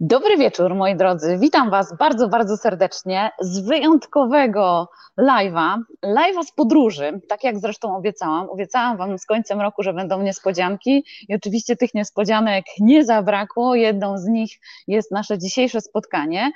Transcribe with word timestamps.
Dobry 0.00 0.36
wieczór, 0.36 0.74
moi 0.74 0.96
drodzy. 0.96 1.38
Witam 1.38 1.70
Was 1.70 1.96
bardzo, 1.96 2.28
bardzo 2.28 2.56
serdecznie 2.56 3.30
z 3.40 3.60
wyjątkowego 3.60 4.88
live'a, 5.18 5.78
live'a 6.04 6.42
z 6.44 6.52
podróży, 6.52 7.20
tak 7.28 7.44
jak 7.44 7.58
zresztą 7.58 7.96
obiecałam. 7.96 8.50
Obiecałam 8.50 8.96
Wam 8.96 9.18
z 9.18 9.26
końcem 9.26 9.60
roku, 9.60 9.82
że 9.82 9.92
będą 9.92 10.22
niespodzianki 10.22 11.04
i 11.28 11.34
oczywiście 11.34 11.76
tych 11.76 11.94
niespodzianek 11.94 12.64
nie 12.80 13.04
zabrakło. 13.04 13.74
Jedną 13.74 14.18
z 14.18 14.24
nich 14.26 14.60
jest 14.86 15.10
nasze 15.10 15.38
dzisiejsze 15.38 15.80
spotkanie. 15.80 16.52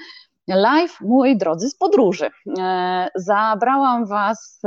Live, 0.49 1.01
moi 1.01 1.37
drodzy, 1.37 1.69
z 1.69 1.77
podróży. 1.77 2.31
E, 2.59 3.09
zabrałam 3.15 4.07
Was 4.07 4.63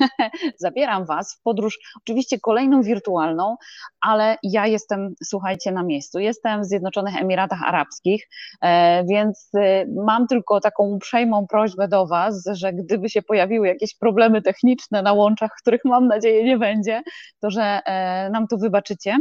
zabieram 0.58 1.06
Was 1.06 1.34
w 1.34 1.42
podróż, 1.42 1.78
oczywiście 2.02 2.40
kolejną 2.40 2.82
wirtualną, 2.82 3.56
ale 4.00 4.36
ja 4.42 4.66
jestem, 4.66 5.14
słuchajcie, 5.24 5.72
na 5.72 5.82
miejscu. 5.82 6.18
Jestem 6.18 6.62
w 6.62 6.64
Zjednoczonych 6.64 7.16
Emiratach 7.16 7.62
Arabskich, 7.62 8.28
e, 8.62 9.04
więc 9.04 9.50
e, 9.54 9.86
mam 10.06 10.26
tylko 10.26 10.60
taką 10.60 10.84
uprzejmą 10.84 11.46
prośbę 11.46 11.88
do 11.88 12.06
Was, 12.06 12.44
że 12.52 12.72
gdyby 12.72 13.10
się 13.10 13.22
pojawiły 13.22 13.68
jakieś 13.68 13.96
problemy 13.98 14.42
techniczne 14.42 15.02
na 15.02 15.12
łączach, 15.12 15.50
których 15.60 15.80
mam 15.84 16.06
nadzieję 16.06 16.44
nie 16.44 16.58
będzie, 16.58 17.02
to 17.40 17.50
że 17.50 17.80
e, 17.86 18.30
nam 18.30 18.46
to 18.46 18.56
wybaczycie. 18.56 19.18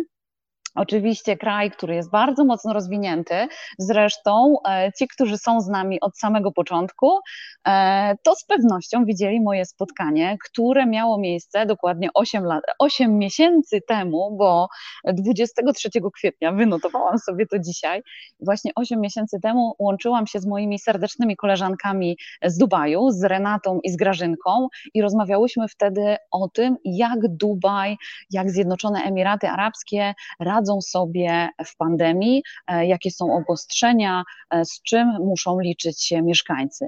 Oczywiście 0.76 1.38
kraj, 1.38 1.72
który 1.72 1.96
jest 1.96 2.10
bardzo 2.10 2.46
mocno 2.46 2.74
rozwinięty, 2.74 3.48
zresztą 3.80 4.58
e, 4.70 4.92
ci, 4.98 5.08
którzy 5.08 5.38
są 5.38 5.62
z 5.62 5.68
nami 5.68 6.02
od 6.02 6.18
samego 6.18 6.52
początku, 6.52 7.20
e, 7.68 8.16
to 8.24 8.36
z 8.36 8.46
pewnością 8.46 9.06
widzieli 9.06 9.42
moje 9.42 9.66
spotkanie, 9.66 10.38
które 10.46 10.86
miało 10.86 11.18
miejsce 11.18 11.66
dokładnie 11.66 12.10
8, 12.14 12.44
lat, 12.44 12.64
8 12.80 13.18
miesięcy 13.18 13.82
temu, 13.88 14.38
bo 14.38 14.68
23 15.06 15.90
kwietnia 16.14 16.52
wynotowałam 16.52 17.20
sobie 17.20 17.48
to 17.48 17.60
dzisiaj. 17.60 18.02
Właśnie 18.40 18.72
8 18.76 19.02
miesięcy 19.02 19.40
temu 19.40 19.76
łączyłam 19.80 20.28
się 20.28 20.40
z 20.40 20.46
moimi 20.46 20.80
serdecznymi 20.80 21.36
koleżankami 21.36 22.18
z 22.46 22.58
Dubaju, 22.58 23.10
z 23.10 23.24
Renatą 23.24 23.80
i 23.84 23.90
z 23.90 23.96
Grażynką 23.96 24.68
i 24.94 25.02
rozmawiałyśmy 25.02 25.68
wtedy 25.68 26.16
o 26.32 26.50
tym, 26.50 26.78
jak 26.86 27.20
Dubaj, 27.28 27.98
jak 28.32 28.52
Zjednoczone 28.52 29.00
Emiraty 29.02 29.48
Arabskie 29.48 30.14
radzą 30.40 30.61
sobie 30.82 31.50
w 31.66 31.78
pandemii, 31.78 32.44
e, 32.68 32.86
jakie 32.86 33.12
są 33.12 33.36
obostrzenia, 33.36 34.24
e, 34.50 34.66
z 34.66 34.82
czym 34.82 35.08
muszą 35.20 35.60
liczyć 35.60 36.04
się 36.04 36.22
mieszkańcy. 36.22 36.88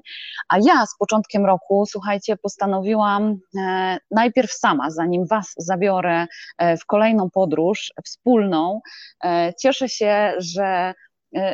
A 0.49 0.57
ja 0.57 0.85
z 0.85 0.97
początkiem 0.99 1.45
roku, 1.45 1.85
słuchajcie, 1.85 2.37
postanowiłam 2.37 3.39
e, 3.57 3.97
najpierw 4.11 4.51
sama, 4.51 4.91
zanim 4.91 5.25
Was 5.27 5.53
zabiorę 5.57 6.27
w 6.81 6.85
kolejną 6.85 7.29
podróż 7.29 7.93
wspólną, 8.05 8.81
cieszę 9.59 9.89
się, 9.89 10.33
że 10.37 10.93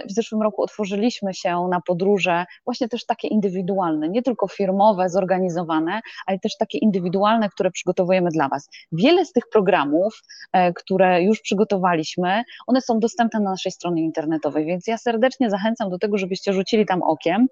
w 0.10 0.12
zeszłym 0.12 0.42
roku 0.42 0.64
otworzyliśmy 0.64 1.34
się 1.34 1.68
na 1.72 1.82
podróże, 1.82 2.46
właśnie 2.66 2.90
też 2.90 3.06
takie 3.06 3.28
indywidualne, 3.28 4.10
nie 4.10 4.22
tylko 4.22 4.48
firmowe, 4.48 5.10
zorganizowane, 5.10 6.02
ale 6.26 6.40
też 6.40 6.58
takie 6.58 6.78
indywidualne, 6.78 7.50
które 7.50 7.72
przygotowujemy 7.72 8.30
dla 8.30 8.50
Was. 8.50 8.70
Wiele 8.92 9.26
z 9.26 9.32
tych 9.32 9.44
programów, 9.50 10.22
e, 10.54 10.74
które 10.74 11.24
już 11.24 11.42
przygotowaliśmy, 11.42 12.44
one 12.68 12.82
są 12.82 13.00
dostępne 13.00 13.40
na 13.40 13.50
naszej 13.50 13.72
stronie 13.72 14.04
internetowej, 14.04 14.66
więc 14.66 14.88
ja 14.88 14.98
serdecznie 14.98 15.50
zachęcam 15.50 15.90
do 15.90 16.00
tego, 16.00 16.18
żebyście 16.18 16.54
rzucili 16.54 16.86
tam 16.86 17.04
okiem 17.04 17.48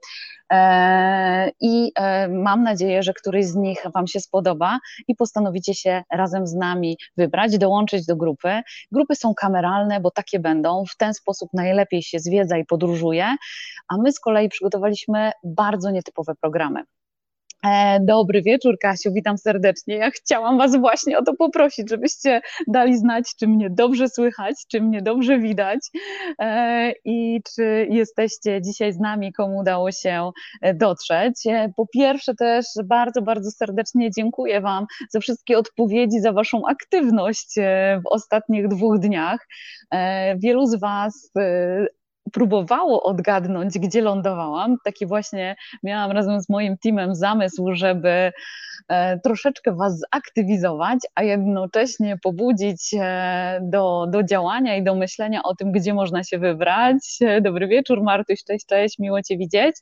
i 1.61 1.91
mam 2.29 2.63
nadzieję, 2.63 3.03
że 3.03 3.13
któryś 3.13 3.45
z 3.45 3.55
nich 3.55 3.83
Wam 3.93 4.07
się 4.07 4.19
spodoba 4.19 4.79
i 5.07 5.15
postanowicie 5.15 5.73
się 5.73 6.03
razem 6.11 6.47
z 6.47 6.53
nami 6.53 6.97
wybrać, 7.17 7.57
dołączyć 7.57 8.05
do 8.05 8.15
grupy. 8.15 8.61
Grupy 8.91 9.15
są 9.15 9.33
kameralne, 9.33 9.99
bo 9.99 10.11
takie 10.11 10.39
będą. 10.39 10.83
W 10.89 10.97
ten 10.97 11.13
sposób 11.13 11.49
najlepiej 11.53 12.03
się 12.03 12.17
się 12.17 12.19
zwiedza 12.19 12.57
i 12.57 12.65
podróżuje, 12.65 13.35
a 13.87 13.97
my 13.97 14.11
z 14.11 14.19
kolei 14.19 14.49
przygotowaliśmy 14.49 15.31
bardzo 15.43 15.91
nietypowe 15.91 16.33
programy. 16.41 16.83
E, 17.65 17.99
dobry 17.99 18.41
wieczór, 18.41 18.77
Kasiu, 18.79 19.13
witam 19.13 19.37
serdecznie. 19.37 19.95
Ja 19.95 20.11
chciałam 20.11 20.57
Was 20.57 20.75
właśnie 20.75 21.17
o 21.17 21.23
to 21.23 21.33
poprosić, 21.35 21.89
żebyście 21.89 22.41
dali 22.67 22.97
znać, 22.97 23.35
czy 23.39 23.47
mnie 23.47 23.69
dobrze 23.69 24.09
słychać, 24.09 24.55
czy 24.71 24.81
mnie 24.81 25.01
dobrze 25.01 25.39
widać 25.39 25.79
e, 26.39 26.91
i 27.05 27.41
czy 27.55 27.87
jesteście 27.89 28.61
dzisiaj 28.61 28.93
z 28.93 28.99
nami, 28.99 29.33
komu 29.33 29.57
udało 29.57 29.91
się 29.91 30.31
e, 30.61 30.73
dotrzeć. 30.73 31.43
Po 31.75 31.87
pierwsze, 31.93 32.35
też 32.35 32.65
bardzo, 32.85 33.21
bardzo 33.21 33.51
serdecznie 33.51 34.11
dziękuję 34.11 34.61
Wam 34.61 34.85
za 35.09 35.19
wszystkie 35.19 35.57
odpowiedzi, 35.57 36.19
za 36.19 36.31
Waszą 36.31 36.61
aktywność 36.69 37.55
w 38.03 38.07
ostatnich 38.09 38.67
dwóch 38.67 38.99
dniach. 38.99 39.47
Wielu 40.37 40.65
z 40.65 40.79
Was 40.79 41.31
próbowało 42.33 43.03
odgadnąć, 43.03 43.79
gdzie 43.79 44.01
lądowałam. 44.01 44.77
Taki 44.83 45.05
właśnie 45.05 45.55
miałam 45.83 46.11
razem 46.11 46.41
z 46.41 46.49
moim 46.49 46.77
teamem 46.77 47.15
zamysł, 47.15 47.73
żeby 47.73 48.31
e, 48.87 49.19
troszeczkę 49.19 49.75
Was 49.75 49.99
zaktywizować, 50.13 50.99
a 51.15 51.23
jednocześnie 51.23 52.17
pobudzić 52.23 52.95
do, 53.61 54.05
do 54.09 54.23
działania 54.23 54.75
i 54.75 54.83
do 54.83 54.95
myślenia 54.95 55.43
o 55.43 55.55
tym, 55.55 55.71
gdzie 55.71 55.93
można 55.93 56.23
się 56.23 56.39
wybrać. 56.39 57.19
Dobry 57.41 57.67
wieczór, 57.67 58.03
Martuś, 58.03 58.43
cześć, 58.43 58.65
cześć, 58.65 58.99
miło 58.99 59.21
Cię 59.21 59.37
widzieć. 59.37 59.75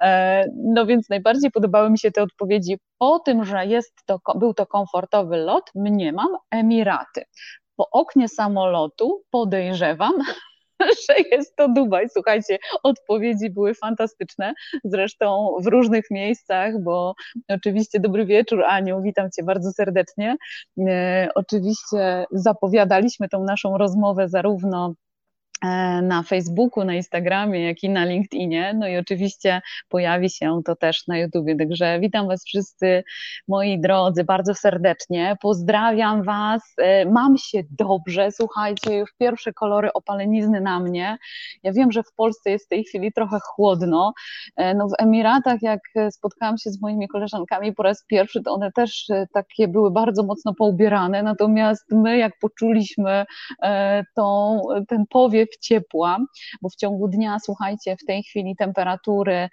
E, 0.00 0.44
no 0.56 0.86
więc 0.86 1.08
najbardziej 1.08 1.50
podobały 1.50 1.90
mi 1.90 1.98
się 1.98 2.10
te 2.10 2.22
odpowiedzi 2.22 2.78
po 2.98 3.18
tym, 3.18 3.44
że 3.44 3.66
jest 3.66 3.94
to, 4.06 4.18
był 4.34 4.54
to 4.54 4.66
komfortowy 4.66 5.36
lot, 5.36 5.70
mniemam 5.74 6.28
Emiraty. 6.50 7.24
Po 7.76 7.90
oknie 7.90 8.28
samolotu 8.28 9.22
podejrzewam, 9.30 10.12
że 11.08 11.14
jest 11.32 11.56
to 11.56 11.68
Dubaj. 11.68 12.06
Słuchajcie, 12.12 12.58
odpowiedzi 12.82 13.50
były 13.50 13.74
fantastyczne, 13.74 14.54
zresztą 14.84 15.56
w 15.60 15.66
różnych 15.66 16.10
miejscach, 16.10 16.82
bo 16.82 17.14
oczywiście 17.48 18.00
dobry 18.00 18.26
wieczór 18.26 18.64
Aniu, 18.64 19.02
witam 19.02 19.30
Cię 19.30 19.42
bardzo 19.42 19.72
serdecznie. 19.72 20.36
E, 20.78 21.28
oczywiście 21.34 22.26
zapowiadaliśmy 22.30 23.28
tą 23.28 23.44
naszą 23.44 23.78
rozmowę 23.78 24.28
zarówno 24.28 24.94
na 26.02 26.22
Facebooku, 26.22 26.84
na 26.84 26.94
Instagramie, 26.94 27.64
jak 27.64 27.82
i 27.82 27.90
na 27.90 28.04
LinkedInie. 28.04 28.74
No 28.74 28.88
i 28.88 28.96
oczywiście 28.96 29.62
pojawi 29.88 30.30
się 30.30 30.60
to 30.64 30.76
też 30.76 31.06
na 31.08 31.18
YouTubie. 31.18 31.56
Także 31.56 32.00
witam 32.00 32.28
Was 32.28 32.44
wszyscy, 32.44 33.04
moi 33.48 33.80
drodzy, 33.80 34.24
bardzo 34.24 34.54
serdecznie. 34.54 35.36
Pozdrawiam 35.40 36.22
Was. 36.22 36.62
E, 36.78 37.06
mam 37.06 37.36
się 37.38 37.62
dobrze. 37.70 38.32
Słuchajcie, 38.32 38.96
już 38.96 39.12
pierwsze 39.18 39.52
kolory 39.52 39.92
opalenizny 39.92 40.60
na 40.60 40.80
mnie. 40.80 41.18
Ja 41.62 41.72
wiem, 41.72 41.92
że 41.92 42.02
w 42.02 42.14
Polsce 42.16 42.50
jest 42.50 42.66
w 42.66 42.68
tej 42.68 42.84
chwili 42.84 43.12
trochę 43.12 43.38
chłodno. 43.42 44.12
E, 44.56 44.74
no 44.74 44.88
w 44.88 45.02
Emiratach, 45.02 45.62
jak 45.62 45.80
spotkałam 46.10 46.58
się 46.58 46.70
z 46.70 46.82
moimi 46.82 47.08
koleżankami 47.08 47.72
po 47.72 47.82
raz 47.82 48.04
pierwszy, 48.06 48.42
to 48.42 48.52
one 48.52 48.72
też 48.72 49.06
takie 49.32 49.68
były 49.68 49.90
bardzo 49.90 50.22
mocno 50.22 50.54
poubierane. 50.54 51.22
Natomiast 51.22 51.84
my, 51.90 52.18
jak 52.18 52.32
poczuliśmy 52.40 53.24
tą, 54.16 54.60
ten 54.88 55.04
powiew 55.06 55.43
ciepła, 55.60 56.18
bo 56.62 56.68
w 56.68 56.76
ciągu 56.76 57.08
dnia, 57.08 57.38
słuchajcie, 57.44 57.96
w 57.96 58.04
tej 58.06 58.22
chwili 58.22 58.56
temperatury 58.56 59.34
e, 59.34 59.48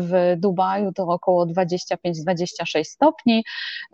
w 0.00 0.40
Dubaju 0.40 0.92
to 0.92 1.02
około 1.02 1.46
25-26 1.46 2.84
stopni. 2.84 3.44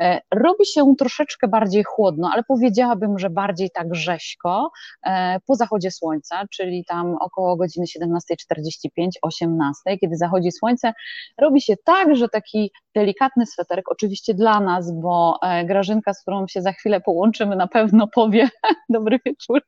E, 0.00 0.20
robi 0.34 0.66
się 0.66 0.94
troszeczkę 0.98 1.48
bardziej 1.48 1.84
chłodno, 1.84 2.30
ale 2.32 2.42
powiedziałabym, 2.42 3.18
że 3.18 3.30
bardziej 3.30 3.70
tak 3.70 3.94
rzeźko 3.94 4.70
e, 5.06 5.40
po 5.46 5.54
zachodzie 5.54 5.90
słońca, 5.90 6.44
czyli 6.50 6.84
tam 6.84 7.16
około 7.20 7.56
godziny 7.56 7.86
17.45-18, 7.86 9.98
kiedy 10.00 10.16
zachodzi 10.16 10.52
słońce, 10.52 10.92
robi 11.38 11.60
się 11.60 11.74
tak, 11.84 12.16
że 12.16 12.28
taki 12.28 12.70
delikatny 12.94 13.46
sweterek, 13.46 13.90
oczywiście 13.90 14.34
dla 14.34 14.60
nas, 14.60 14.92
bo 14.92 15.38
Grażynka, 15.64 16.14
z 16.14 16.22
którą 16.22 16.46
się 16.46 16.62
za 16.62 16.72
chwilę 16.72 17.00
połączymy, 17.00 17.56
na 17.56 17.66
pewno 17.66 18.08
powie 18.14 18.48
dobry 18.88 19.20
wieczór, 19.26 19.62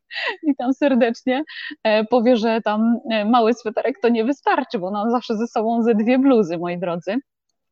witam 0.46 0.74
serdecznie, 0.74 1.29
E, 1.84 2.04
powie, 2.04 2.36
że 2.36 2.60
tam 2.64 2.96
e, 3.10 3.24
mały 3.24 3.54
sweterek 3.54 4.00
to 4.02 4.08
nie 4.08 4.24
wystarczy, 4.24 4.78
bo 4.78 4.90
mam 4.90 5.10
zawsze 5.10 5.36
ze 5.36 5.46
sobą 5.46 5.82
ze 5.82 5.94
dwie 5.94 6.18
bluzy, 6.18 6.58
moi 6.58 6.78
drodzy. 6.78 7.16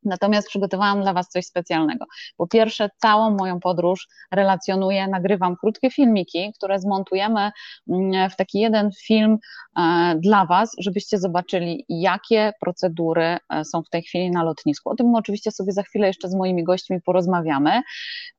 Natomiast 0.05 0.49
przygotowałam 0.49 1.03
dla 1.03 1.13
Was 1.13 1.29
coś 1.29 1.47
specjalnego. 1.47 2.05
Po 2.37 2.47
pierwsze, 2.47 2.91
całą 2.97 3.31
moją 3.31 3.61
podróż 3.61 4.09
relacjonuję, 4.33 5.09
nagrywam 5.09 5.57
krótkie 5.57 5.91
filmiki, 5.91 6.53
które 6.57 6.79
zmontujemy 6.79 7.51
mm, 7.91 8.31
w 8.31 8.37
taki 8.37 8.61
jeden 8.61 8.91
film 9.07 9.39
e, 9.79 10.15
dla 10.19 10.47
Was, 10.47 10.73
żebyście 10.79 11.19
zobaczyli, 11.19 11.85
jakie 11.89 12.53
procedury 12.61 13.37
e, 13.51 13.65
są 13.65 13.83
w 13.83 13.91
tej 13.91 14.03
chwili 14.03 14.31
na 14.31 14.43
lotnisku. 14.43 14.91
O 14.91 14.95
tym 14.95 15.15
oczywiście 15.15 15.51
sobie 15.51 15.73
za 15.73 15.83
chwilę 15.83 16.07
jeszcze 16.07 16.29
z 16.29 16.35
moimi 16.35 16.65
gośćmi 16.65 17.01
porozmawiamy. 17.01 17.83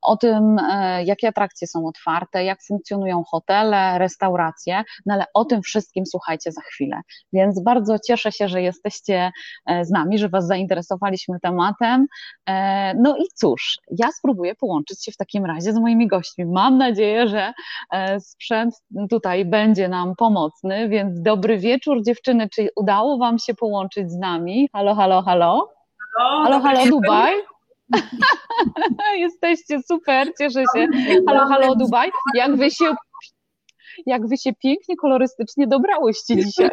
O 0.01 0.17
tym, 0.17 0.57
e, 0.59 1.03
jakie 1.03 1.27
atrakcje 1.27 1.67
są 1.67 1.87
otwarte, 1.87 2.43
jak 2.43 2.59
funkcjonują 2.67 3.23
hotele, 3.23 3.99
restauracje, 3.99 4.83
no 5.05 5.13
ale 5.13 5.25
o 5.33 5.45
tym 5.45 5.61
wszystkim 5.61 6.05
słuchajcie 6.05 6.51
za 6.51 6.61
chwilę. 6.61 7.01
Więc 7.33 7.63
bardzo 7.63 7.99
cieszę 8.07 8.31
się, 8.31 8.47
że 8.47 8.61
jesteście 8.61 9.31
z 9.81 9.89
nami, 9.89 10.17
że 10.17 10.29
Was 10.29 10.47
zainteresowaliśmy 10.47 11.39
tematem 11.39 11.48
tematem. 11.49 12.07
E, 12.45 12.93
no 12.95 13.17
i 13.17 13.23
cóż, 13.35 13.79
ja 13.91 14.11
spróbuję 14.11 14.55
połączyć 14.55 15.05
się 15.05 15.11
w 15.11 15.17
takim 15.17 15.45
razie 15.45 15.73
z 15.73 15.79
moimi 15.79 16.07
gośćmi. 16.07 16.45
Mam 16.45 16.77
nadzieję, 16.77 17.27
że 17.27 17.53
e, 17.91 18.19
sprzęt 18.19 18.75
tutaj 19.09 19.45
będzie 19.45 19.87
nam 19.87 20.15
pomocny, 20.15 20.89
więc 20.89 21.21
dobry 21.21 21.57
wieczór 21.57 22.03
dziewczyny. 22.03 22.49
Czy 22.49 22.69
udało 22.75 23.17
Wam 23.17 23.39
się 23.39 23.53
połączyć 23.53 24.11
z 24.11 24.17
nami? 24.17 24.69
Halo, 24.73 24.95
halo, 24.95 25.21
halo. 25.21 25.69
Halo, 26.17 26.59
halo, 26.59 26.85
Dubaj. 26.85 27.33
Jesteście 29.25 29.79
super, 29.87 30.27
cieszę 30.37 30.63
się. 30.75 30.87
Halo, 31.27 31.47
halo, 31.47 31.75
Dubaj. 31.75 32.11
Jak 32.35 32.55
wy 32.55 32.71
się, 32.71 32.85
jak 34.05 34.27
wy 34.27 34.37
się 34.37 34.53
pięknie, 34.53 34.95
kolorystycznie 34.95 35.67
dobrałyście 35.67 36.35
dzisiaj. 36.35 36.69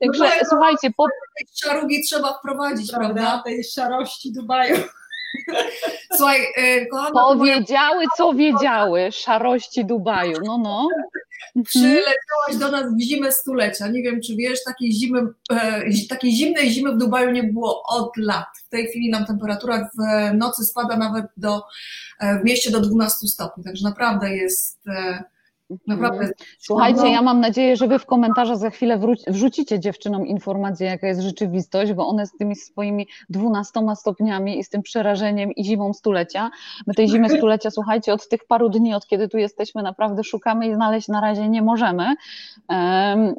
Także 0.00 0.24
no, 0.24 0.48
słuchajcie, 0.48 0.90
po... 0.96 1.06
Szarugi 1.54 2.02
trzeba 2.02 2.38
wprowadzić, 2.38 2.90
prawda? 2.90 3.14
prawda? 3.14 3.42
Tej 3.44 3.64
szarości 3.64 4.32
Dubaju. 4.32 4.76
Słuchaj, 6.16 6.40
yy, 6.56 6.86
kochana, 6.86 7.10
Powiedziały, 7.10 8.04
co 8.16 8.34
wiedziały, 8.34 9.12
szarości 9.12 9.84
Dubaju, 9.84 10.38
no 10.44 10.58
no. 10.58 10.88
Przyleciałaś 11.64 12.56
do 12.58 12.70
nas 12.70 12.94
w 12.94 13.00
zimę 13.00 13.32
stulecia, 13.32 13.88
nie 13.88 14.02
wiem 14.02 14.20
czy 14.20 14.36
wiesz, 14.36 14.64
takiej 14.64 14.92
zimy, 14.92 15.20
e, 15.52 15.82
takiej 16.08 16.32
zimnej 16.32 16.70
zimy 16.70 16.92
w 16.92 16.98
Dubaju 16.98 17.30
nie 17.30 17.42
było 17.42 17.82
od 17.82 18.16
lat. 18.16 18.46
W 18.66 18.68
tej 18.68 18.86
chwili 18.86 19.10
nam 19.10 19.26
temperatura 19.26 19.90
w 19.98 20.34
nocy 20.36 20.64
spada 20.64 20.96
nawet 20.96 21.26
do, 21.36 21.62
e, 22.20 22.38
w 22.40 22.44
mieście 22.44 22.70
do 22.70 22.80
12 22.80 23.28
stopni, 23.28 23.64
także 23.64 23.84
naprawdę 23.84 24.36
jest... 24.36 24.78
Naprawdę. 25.86 26.18
Mhm. 26.18 26.32
Słuchajcie, 26.58 27.08
ja 27.10 27.22
mam 27.22 27.40
nadzieję, 27.40 27.76
że 27.76 27.86
wy 27.86 27.98
w 27.98 28.06
komentarzach 28.06 28.56
za 28.56 28.70
chwilę 28.70 29.00
wrzucicie 29.28 29.80
dziewczynom 29.80 30.26
informację, 30.26 30.86
jaka 30.86 31.06
jest 31.06 31.20
rzeczywistość, 31.20 31.92
bo 31.92 32.08
one 32.08 32.26
z 32.26 32.32
tymi 32.32 32.56
swoimi 32.56 33.08
dwunastoma 33.28 33.94
stopniami 33.94 34.58
i 34.58 34.64
z 34.64 34.68
tym 34.68 34.82
przerażeniem 34.82 35.52
i 35.52 35.64
zimą 35.64 35.92
stulecia. 35.92 36.50
My 36.86 36.94
tej 36.94 37.08
zimy 37.08 37.28
stulecia, 37.28 37.70
słuchajcie, 37.70 38.12
od 38.12 38.28
tych 38.28 38.46
paru 38.46 38.68
dni, 38.68 38.94
od 38.94 39.06
kiedy 39.06 39.28
tu 39.28 39.38
jesteśmy, 39.38 39.82
naprawdę 39.82 40.24
szukamy 40.24 40.68
i 40.68 40.74
znaleźć 40.74 41.08
na 41.08 41.20
razie 41.20 41.48
nie 41.48 41.62
możemy. 41.62 42.14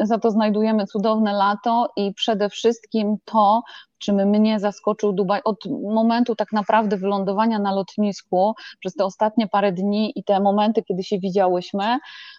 Za 0.01 0.19
to 0.19 0.31
znajdujemy 0.31 0.85
cudowne 0.85 1.33
lato 1.33 1.93
i 1.95 2.13
przede 2.13 2.49
wszystkim 2.49 3.17
to, 3.25 3.61
czym 3.99 4.15
mnie 4.29 4.59
zaskoczył 4.59 5.13
Dubaj 5.13 5.41
od 5.43 5.65
momentu 5.93 6.35
tak 6.35 6.51
naprawdę 6.51 6.97
wylądowania 6.97 7.59
na 7.59 7.73
lotnisku 7.73 8.53
przez 8.79 8.93
te 8.93 9.05
ostatnie 9.05 9.47
parę 9.47 9.71
dni 9.71 10.11
i 10.15 10.23
te 10.23 10.39
momenty, 10.39 10.83
kiedy 10.83 11.03
się 11.03 11.19
widziałyśmy, 11.19 11.97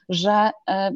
że 0.08 0.50
e, 0.70 0.90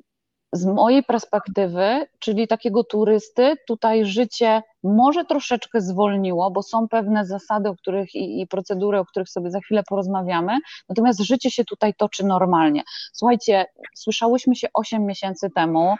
z 0.54 0.66
mojej 0.66 1.02
perspektywy, 1.02 2.06
czyli 2.18 2.48
takiego 2.48 2.84
turysty, 2.84 3.56
tutaj 3.66 4.06
życie 4.06 4.62
może 4.82 5.24
troszeczkę 5.24 5.80
zwolniło, 5.80 6.50
bo 6.50 6.62
są 6.62 6.88
pewne 6.88 7.26
zasady, 7.26 7.68
o 7.68 7.76
których 7.76 8.14
i, 8.14 8.40
i, 8.40 8.46
procedury, 8.46 8.98
o 8.98 9.04
których 9.04 9.28
sobie 9.28 9.50
za 9.50 9.60
chwilę 9.60 9.82
porozmawiamy, 9.88 10.58
natomiast 10.88 11.20
życie 11.20 11.50
się 11.50 11.64
tutaj 11.64 11.94
toczy 11.94 12.26
normalnie. 12.26 12.82
Słuchajcie, 13.12 13.66
słyszałyśmy 13.94 14.56
się 14.56 14.68
8 14.74 15.06
miesięcy 15.06 15.50
temu, 15.50 15.94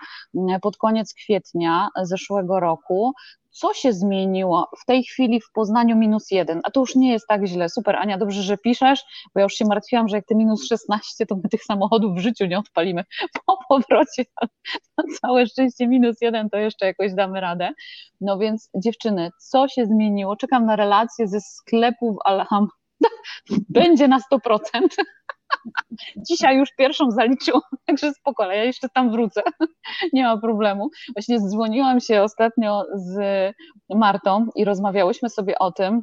pod 0.62 0.76
koniec 0.76 1.14
kwietnia 1.14 1.88
zeszłego 2.02 2.60
roku, 2.60 3.12
co 3.54 3.74
się 3.74 3.92
zmieniło 3.92 4.70
w 4.82 4.84
tej 4.84 5.04
chwili 5.04 5.40
w 5.40 5.52
Poznaniu 5.52 5.96
minus 5.96 6.30
jeden, 6.30 6.60
a 6.64 6.70
to 6.70 6.80
już 6.80 6.94
nie 6.94 7.12
jest 7.12 7.26
tak 7.28 7.46
źle. 7.46 7.68
Super, 7.68 7.96
Ania, 7.96 8.18
dobrze, 8.18 8.42
że 8.42 8.58
piszesz, 8.58 9.04
bo 9.34 9.40
ja 9.40 9.42
już 9.42 9.54
się 9.54 9.64
martwiłam, 9.64 10.08
że 10.08 10.16
jak 10.16 10.26
ty 10.26 10.34
minus 10.34 10.68
16, 10.68 11.26
to 11.26 11.36
my 11.36 11.48
tych 11.50 11.64
samochodów 11.64 12.16
w 12.16 12.18
życiu 12.18 12.46
nie 12.46 12.58
odpalimy 12.58 13.04
po 13.46 13.58
powrocie. 13.68 14.24
Na 14.98 15.04
całe 15.20 15.46
szczęście 15.46 15.88
minus 15.88 16.16
jeden 16.20 16.50
to 16.50 16.56
jeszcze 16.56 16.86
jakoś 16.86 17.14
damy 17.14 17.40
radę. 17.40 17.70
No 18.20 18.38
więc 18.38 18.70
dziewczyny, 18.74 19.30
co 19.38 19.68
się 19.68 19.86
zmieniło? 19.86 20.36
Czekam 20.36 20.66
na 20.66 20.76
relacje 20.76 21.28
ze 21.28 21.40
sklepów 21.40 22.16
Alham. 22.24 22.68
Będzie 23.68 24.08
na 24.08 24.18
100%. 24.32 24.58
Dzisiaj 26.28 26.56
już 26.56 26.68
pierwszą 26.78 27.10
zaliczyłam, 27.10 27.62
także 27.86 28.12
spoko, 28.12 28.52
ja 28.52 28.64
jeszcze 28.64 28.88
tam 28.88 29.10
wrócę, 29.10 29.42
nie 30.12 30.24
ma 30.24 30.38
problemu. 30.38 30.90
Właśnie 31.16 31.40
dzwoniłam 31.40 32.00
się 32.00 32.22
ostatnio 32.22 32.84
z 32.94 33.18
Martą 33.90 34.46
i 34.54 34.64
rozmawiałyśmy 34.64 35.30
sobie 35.30 35.58
o 35.58 35.72
tym, 35.72 36.02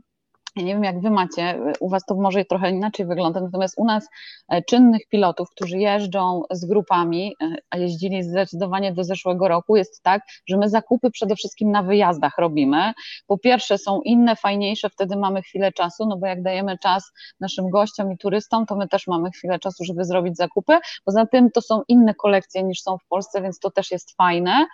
ja 0.56 0.64
nie 0.64 0.74
wiem, 0.74 0.84
jak 0.84 1.02
wy 1.02 1.10
macie, 1.10 1.60
u 1.80 1.90
was 1.90 2.06
to 2.06 2.16
może 2.16 2.46
trochę 2.46 2.72
inaczej 2.72 3.06
wygląda, 3.06 3.42
natomiast 3.42 3.74
u 3.78 3.86
nas 3.86 4.08
e, 4.50 4.62
czynnych 4.62 5.08
pilotów, 5.08 5.50
którzy 5.50 5.78
jeżdżą 5.78 6.44
z 6.52 6.66
grupami, 6.66 7.36
e, 7.42 7.56
a 7.70 7.78
jeździli 7.78 8.24
zdecydowanie 8.24 8.94
do 8.94 9.04
zeszłego 9.04 9.48
roku, 9.48 9.76
jest 9.76 10.04
tak, 10.04 10.22
że 10.48 10.58
my 10.58 10.70
zakupy 10.70 11.12
przede 11.12 11.36
wszystkim 11.36 11.72
na 11.72 11.84
wyjazdach 11.84 12.38
robimy. 12.38 12.94
Po 13.28 13.38
pierwsze 13.38 13.78
są 13.78 14.02
inne, 14.02 14.36
fajniejsze, 14.36 14.90
wtedy 14.90 15.16
mamy 15.16 15.42
chwilę 15.42 15.72
czasu, 15.72 16.06
no 16.06 16.18
bo 16.18 16.28
jak 16.28 16.44
dajemy 16.44 16.78
czas 16.78 17.12
naszym 17.40 17.70
gościom 17.70 18.12
i 18.12 18.18
turystom, 18.18 18.66
to 18.66 18.76
my 18.76 18.88
też 18.88 19.08
mamy 19.08 19.32
chwilę 19.32 19.60
czasu, 19.60 19.84
żeby 19.84 20.06
zrobić 20.06 20.38
zakupy. 20.38 20.80
Poza 21.06 21.26
tym 21.26 21.52
to 21.52 21.62
są 21.62 21.82
inne 21.88 22.14
kolekcje 22.16 22.64
niż 22.64 22.82
są 22.82 22.98
w 22.98 23.08
Polsce, 23.08 23.42
więc 23.42 23.60
to 23.60 23.72
też 23.72 23.92
jest 23.92 24.16
fajne. 24.16 24.66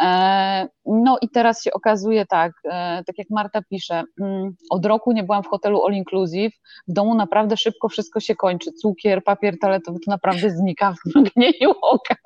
E, 0.00 0.68
no 0.86 1.18
i 1.22 1.28
teraz 1.28 1.62
się 1.62 1.72
okazuje 1.72 2.26
tak, 2.26 2.52
e, 2.64 3.02
tak 3.06 3.18
jak 3.18 3.26
Marta 3.30 3.62
pisze, 3.70 4.02
mm, 4.20 4.50
od 4.70 4.86
roku 4.86 5.12
nie 5.12 5.22
byłam 5.22 5.42
w 5.42 5.46
hotelu 5.46 5.86
all 5.86 5.94
inclusive, 5.94 6.52
w 6.88 6.92
domu 6.92 7.14
naprawdę 7.14 7.56
szybko 7.56 7.88
wszystko 7.88 8.20
się 8.20 8.36
kończy, 8.36 8.72
cukier, 8.72 9.24
papier 9.24 9.58
toaletowy 9.60 9.98
to 10.06 10.10
naprawdę 10.10 10.50
znika 10.50 10.94
w 10.94 11.16
mgnieniu 11.16 11.70
oka. 11.82 12.14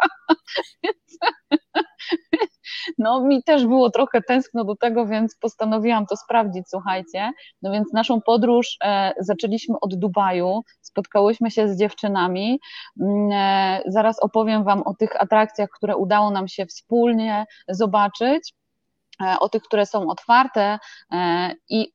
No 2.99 3.21
mi 3.21 3.43
też 3.43 3.67
było 3.67 3.91
trochę 3.91 4.23
tęskno 4.23 4.65
do 4.65 4.77
tego, 4.77 5.07
więc 5.07 5.37
postanowiłam 5.37 6.07
to 6.07 6.17
sprawdzić, 6.17 6.65
słuchajcie. 6.69 7.31
No 7.63 7.73
więc 7.73 7.93
naszą 7.93 8.21
podróż 8.21 8.77
e, 8.85 9.13
zaczęliśmy 9.19 9.75
od 9.81 9.95
Dubaju, 9.95 10.63
spotkałyśmy 10.81 11.51
się 11.51 11.69
z 11.69 11.79
dziewczynami. 11.79 12.61
Mm, 13.01 13.31
e, 13.33 13.83
zaraz 13.87 14.23
opowiem 14.23 14.65
Wam 14.65 14.83
o 14.83 14.95
tych 14.95 15.23
atrakcjach, 15.23 15.71
które 15.71 15.97
udało 15.97 16.31
nam 16.31 16.49
się 16.49 16.67
wspólnie 16.67 17.47
zobaczyć, 17.69 18.55
e, 19.23 19.37
o 19.41 19.49
tych, 19.49 19.63
które 19.63 19.87
są 19.87 20.09
otwarte 20.09 20.79
i 21.69 21.93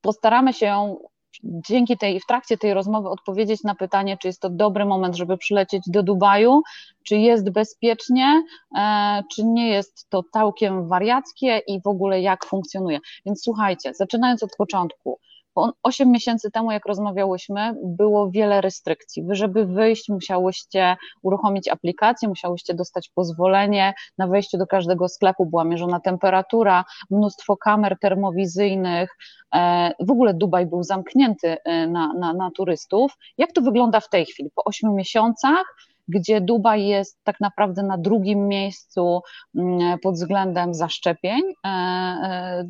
postaramy 0.00 0.52
się 0.52 0.96
dzięki 1.44 1.96
tej, 1.96 2.20
w 2.20 2.26
trakcie 2.26 2.58
tej 2.58 2.74
rozmowy 2.74 3.08
odpowiedzieć 3.08 3.62
na 3.62 3.74
pytanie, 3.74 4.16
czy 4.22 4.28
jest 4.28 4.40
to 4.40 4.50
dobry 4.50 4.84
moment, 4.84 5.16
żeby 5.16 5.36
przylecieć 5.36 5.82
do 5.86 6.02
Dubaju, 6.02 6.62
czy 7.02 7.16
jest 7.16 7.50
bezpiecznie, 7.50 8.42
e, 8.78 9.22
czy 9.34 9.44
nie 9.44 9.68
jest 9.68 10.06
to 10.10 10.22
całkiem 10.32 10.88
wariackie 10.88 11.62
i 11.66 11.80
w 11.82 11.86
ogóle 11.86 12.20
jak 12.20 12.44
funkcjonuje. 12.44 12.98
Więc 13.26 13.42
słuchajcie, 13.44 13.94
zaczynając 13.94 14.42
od 14.42 14.56
początku, 14.56 15.18
bo 15.58 15.72
8 15.82 16.10
miesięcy 16.10 16.50
temu, 16.50 16.72
jak 16.72 16.86
rozmawiałyśmy, 16.86 17.74
było 17.82 18.30
wiele 18.30 18.60
restrykcji. 18.60 19.22
Wy, 19.22 19.34
żeby 19.34 19.66
wyjść, 19.66 20.08
musiałyście 20.08 20.96
uruchomić 21.22 21.68
aplikację, 21.68 22.28
musiałyście 22.28 22.74
dostać 22.74 23.10
pozwolenie 23.14 23.94
na 24.18 24.26
wejście 24.26 24.58
do 24.58 24.66
każdego 24.66 25.08
sklepu, 25.08 25.46
była 25.46 25.64
mierzona 25.64 26.00
temperatura, 26.00 26.84
mnóstwo 27.10 27.56
kamer 27.56 27.96
termowizyjnych. 28.00 29.16
E, 29.54 29.92
w 30.00 30.10
ogóle 30.10 30.34
Dubaj 30.34 30.66
był 30.66 30.82
zamknięty 30.82 31.56
e, 31.64 31.86
na, 31.86 32.12
na, 32.12 32.32
na 32.32 32.50
turystów. 32.50 33.12
Jak 33.38 33.52
to 33.52 33.60
wygląda 33.60 34.00
w 34.00 34.08
tej 34.08 34.26
chwili? 34.26 34.50
Po 34.54 34.64
8 34.64 34.94
miesiącach 34.94 35.64
gdzie 36.08 36.40
Dubaj 36.40 36.86
jest 36.86 37.18
tak 37.24 37.40
naprawdę 37.40 37.82
na 37.82 37.98
drugim 37.98 38.48
miejscu 38.48 39.20
mm, 39.54 39.98
pod 39.98 40.14
względem 40.14 40.74
zaszczepień, 40.74 41.40
e, 41.64 41.68
e, 41.68 42.64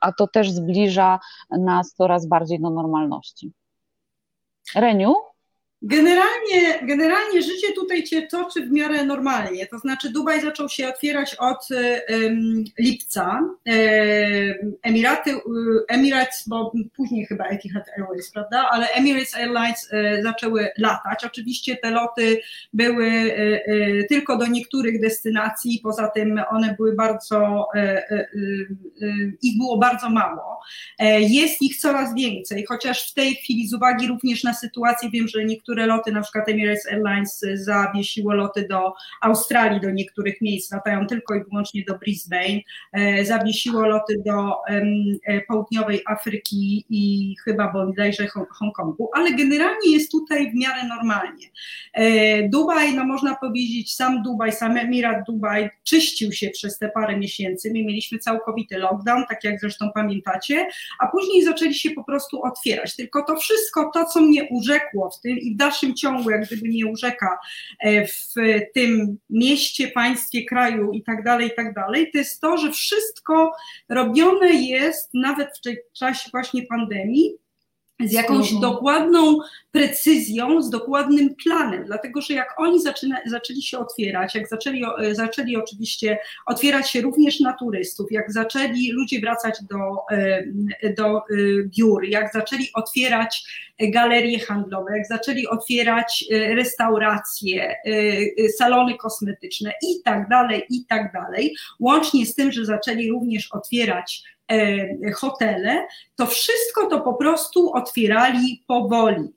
a 0.00 0.12
to 0.12 0.26
też 0.26 0.50
zbliża 0.50 1.18
nas 1.50 1.92
coraz 1.92 2.26
bardziej 2.26 2.60
do 2.60 2.70
normalności. 2.70 3.52
Reniu? 4.74 5.14
Generalnie, 5.82 6.78
generalnie 6.82 7.42
życie 7.42 7.72
tutaj 7.74 8.06
się 8.06 8.22
toczy 8.22 8.66
w 8.66 8.70
miarę 8.70 9.04
normalnie, 9.04 9.66
to 9.66 9.78
znaczy 9.78 10.10
Dubaj 10.12 10.40
zaczął 10.40 10.68
się 10.68 10.88
otwierać 10.88 11.34
od 11.34 11.68
um, 11.70 12.64
lipca. 12.78 13.40
Emiraty, 14.82 15.34
Emirates, 15.88 16.44
bo 16.46 16.72
później 16.96 17.26
chyba 17.26 17.44
Etihad 17.44 17.84
Airways, 17.98 18.30
prawda, 18.30 18.68
ale 18.70 18.88
Emirates 18.88 19.34
Airlines 19.34 19.88
e, 19.92 20.22
zaczęły 20.22 20.68
latać. 20.78 21.24
Oczywiście 21.24 21.76
te 21.76 21.90
loty 21.90 22.40
były 22.72 23.06
e, 23.06 23.64
e, 23.64 24.04
tylko 24.04 24.36
do 24.36 24.46
niektórych 24.46 25.00
destynacji, 25.00 25.80
poza 25.82 26.08
tym 26.08 26.40
one 26.50 26.74
były 26.74 26.94
bardzo, 26.94 27.68
ich 29.42 29.58
było 29.58 29.78
bardzo 29.78 30.10
mało. 30.10 30.60
Jest 31.18 31.62
ich 31.62 31.76
coraz 31.76 32.14
więcej, 32.14 32.64
chociaż 32.68 33.10
w 33.10 33.14
tej 33.14 33.34
chwili 33.34 33.68
z 33.68 33.74
uwagi 33.74 34.06
również 34.06 34.44
na 34.44 34.54
sytuację 34.54 35.10
wiem, 35.10 35.28
że 35.28 35.44
niektórzy 35.44 35.67
niektóre 35.68 35.86
loty, 35.86 36.12
na 36.12 36.22
przykład 36.22 36.48
Emirates 36.48 36.86
Airlines 36.92 37.40
zawiesiło 37.54 38.34
loty 38.34 38.66
do 38.70 38.92
Australii, 39.20 39.80
do 39.80 39.90
niektórych 39.90 40.40
miejsc, 40.40 40.72
latają 40.72 41.06
tylko 41.06 41.34
i 41.34 41.44
wyłącznie 41.44 41.84
do 41.88 41.98
Brisbane, 41.98 42.60
zawiesiło 43.22 43.86
loty 43.86 44.14
do 44.26 44.54
południowej 45.48 46.02
Afryki 46.06 46.84
i 46.90 47.34
chyba 47.44 47.72
bodajże 47.72 48.26
Hongkongu, 48.50 49.10
ale 49.14 49.32
generalnie 49.32 49.92
jest 49.92 50.10
tutaj 50.10 50.50
w 50.50 50.54
miarę 50.54 50.88
normalnie. 50.88 51.46
Dubaj, 52.48 52.94
no 52.94 53.04
można 53.04 53.36
powiedzieć, 53.36 53.94
sam 53.94 54.22
Dubaj, 54.22 54.52
sam 54.52 54.76
Emirat 54.76 55.16
Dubaj 55.26 55.70
czyścił 55.84 56.32
się 56.32 56.50
przez 56.50 56.78
te 56.78 56.88
parę 56.88 57.16
miesięcy, 57.18 57.70
my 57.74 57.84
mieliśmy 57.84 58.18
całkowity 58.18 58.78
lockdown, 58.78 59.24
tak 59.28 59.44
jak 59.44 59.60
zresztą 59.60 59.90
pamiętacie, 59.94 60.68
a 61.00 61.06
później 61.06 61.44
zaczęli 61.44 61.74
się 61.74 61.90
po 61.90 62.04
prostu 62.04 62.42
otwierać. 62.42 62.96
Tylko 62.96 63.24
to 63.24 63.36
wszystko, 63.36 63.90
to 63.94 64.04
co 64.04 64.20
mnie 64.20 64.48
urzekło 64.50 65.10
w 65.10 65.20
tym 65.20 65.38
i 65.38 65.56
dalszym 65.58 65.94
ciągu, 65.94 66.30
jak 66.30 66.46
gdyby 66.46 66.68
mnie 66.68 66.86
urzeka 66.86 67.38
e, 67.80 68.06
w 68.06 68.34
tym 68.74 69.18
mieście, 69.30 69.88
państwie, 69.88 70.44
kraju 70.44 70.92
i 70.92 71.02
tak 71.02 71.24
dalej, 71.24 71.48
i 71.48 71.54
tak 71.56 71.74
dalej, 71.74 72.10
to 72.12 72.18
jest 72.18 72.40
to, 72.40 72.58
że 72.58 72.72
wszystko 72.72 73.52
robione 73.88 74.50
jest 74.50 75.10
nawet 75.14 75.48
w 75.92 75.98
czasie 75.98 76.30
właśnie 76.32 76.62
pandemii 76.66 77.34
z 78.00 78.12
jakąś 78.12 78.52
dokładną 78.52 79.38
precyzją, 79.70 80.62
z 80.62 80.70
dokładnym 80.70 81.34
planem, 81.44 81.84
dlatego 81.84 82.20
że 82.20 82.34
jak 82.34 82.54
oni 82.56 82.82
zaczyna, 82.82 83.18
zaczęli 83.26 83.62
się 83.62 83.78
otwierać, 83.78 84.34
jak 84.34 84.48
zaczęli, 84.48 84.82
zaczęli 85.12 85.56
oczywiście 85.56 86.18
otwierać 86.46 86.90
się 86.90 87.00
również 87.00 87.40
na 87.40 87.52
turystów, 87.52 88.12
jak 88.12 88.32
zaczęli 88.32 88.90
ludzie 88.92 89.20
wracać 89.20 89.54
do, 89.70 89.96
do 90.96 91.22
biur, 91.78 92.04
jak 92.04 92.32
zaczęli 92.32 92.68
otwierać 92.74 93.44
galerie 93.80 94.38
handlowe, 94.38 94.96
jak 94.96 95.06
zaczęli 95.06 95.46
otwierać 95.46 96.24
restauracje, 96.30 97.76
salony 98.56 98.96
kosmetyczne 98.96 99.72
i 99.82 100.02
tak 100.04 100.28
dalej, 100.28 100.62
i 100.70 100.84
tak 100.88 101.12
dalej, 101.12 101.56
łącznie 101.80 102.26
z 102.26 102.34
tym, 102.34 102.52
że 102.52 102.64
zaczęli 102.64 103.10
również 103.10 103.52
otwierać 103.52 104.22
E, 104.28 104.37
hotele, 105.14 105.86
to 106.16 106.26
wszystko 106.26 106.86
to 106.86 107.00
po 107.00 107.14
prostu 107.14 107.72
otwierali 107.72 108.64
powoli. 108.66 109.28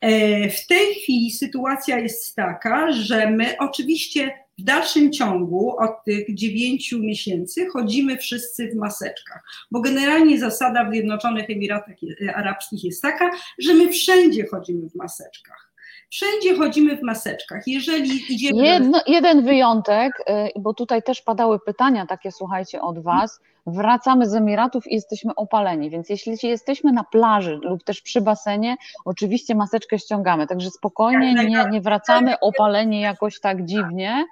E, 0.00 0.50
w 0.50 0.66
tej 0.66 0.94
chwili 0.94 1.30
sytuacja 1.30 1.98
jest 1.98 2.36
taka, 2.36 2.92
że 2.92 3.30
my 3.30 3.56
oczywiście 3.58 4.46
w 4.58 4.62
dalszym 4.62 5.12
ciągu 5.12 5.76
od 5.78 6.04
tych 6.04 6.34
dziewięciu 6.34 6.98
miesięcy 6.98 7.66
chodzimy 7.72 8.16
wszyscy 8.16 8.70
w 8.70 8.74
maseczkach, 8.74 9.42
bo 9.70 9.80
generalnie 9.80 10.38
zasada 10.38 10.84
w 10.84 10.92
Zjednoczonych 10.92 11.50
Emiratach 11.50 11.94
Arabskich 12.34 12.84
jest 12.84 13.02
taka, 13.02 13.30
że 13.58 13.74
my 13.74 13.88
wszędzie 13.88 14.46
chodzimy 14.46 14.88
w 14.88 14.94
maseczkach. 14.94 15.72
Wszędzie 16.10 16.56
chodzimy 16.56 16.96
w 16.96 17.02
maseczkach. 17.02 17.62
Jeżeli 17.66 18.32
idziemy. 18.32 18.66
Jedno, 18.66 19.02
jeden 19.06 19.44
wyjątek, 19.44 20.12
y, 20.20 20.60
bo 20.60 20.74
tutaj 20.74 21.02
też 21.02 21.22
padały 21.22 21.60
pytania 21.60 22.06
takie, 22.06 22.32
słuchajcie, 22.32 22.80
od 22.80 23.02
Was. 23.02 23.40
Wracamy 23.66 24.28
z 24.28 24.34
Emiratów 24.34 24.86
i 24.86 24.94
jesteśmy 24.94 25.34
opaleni, 25.34 25.90
więc 25.90 26.08
jeśli 26.08 26.32
jesteśmy 26.42 26.92
na 26.92 27.04
plaży 27.04 27.60
lub 27.62 27.84
też 27.84 28.02
przy 28.02 28.20
basenie, 28.20 28.76
oczywiście 29.04 29.54
maseczkę 29.54 29.98
ściągamy. 29.98 30.46
Także 30.46 30.70
spokojnie, 30.70 31.34
nie, 31.34 31.64
nie 31.70 31.80
wracamy 31.80 32.40
opaleni 32.40 33.00
jakoś 33.00 33.40
tak 33.40 33.64
dziwnie. 33.64 34.24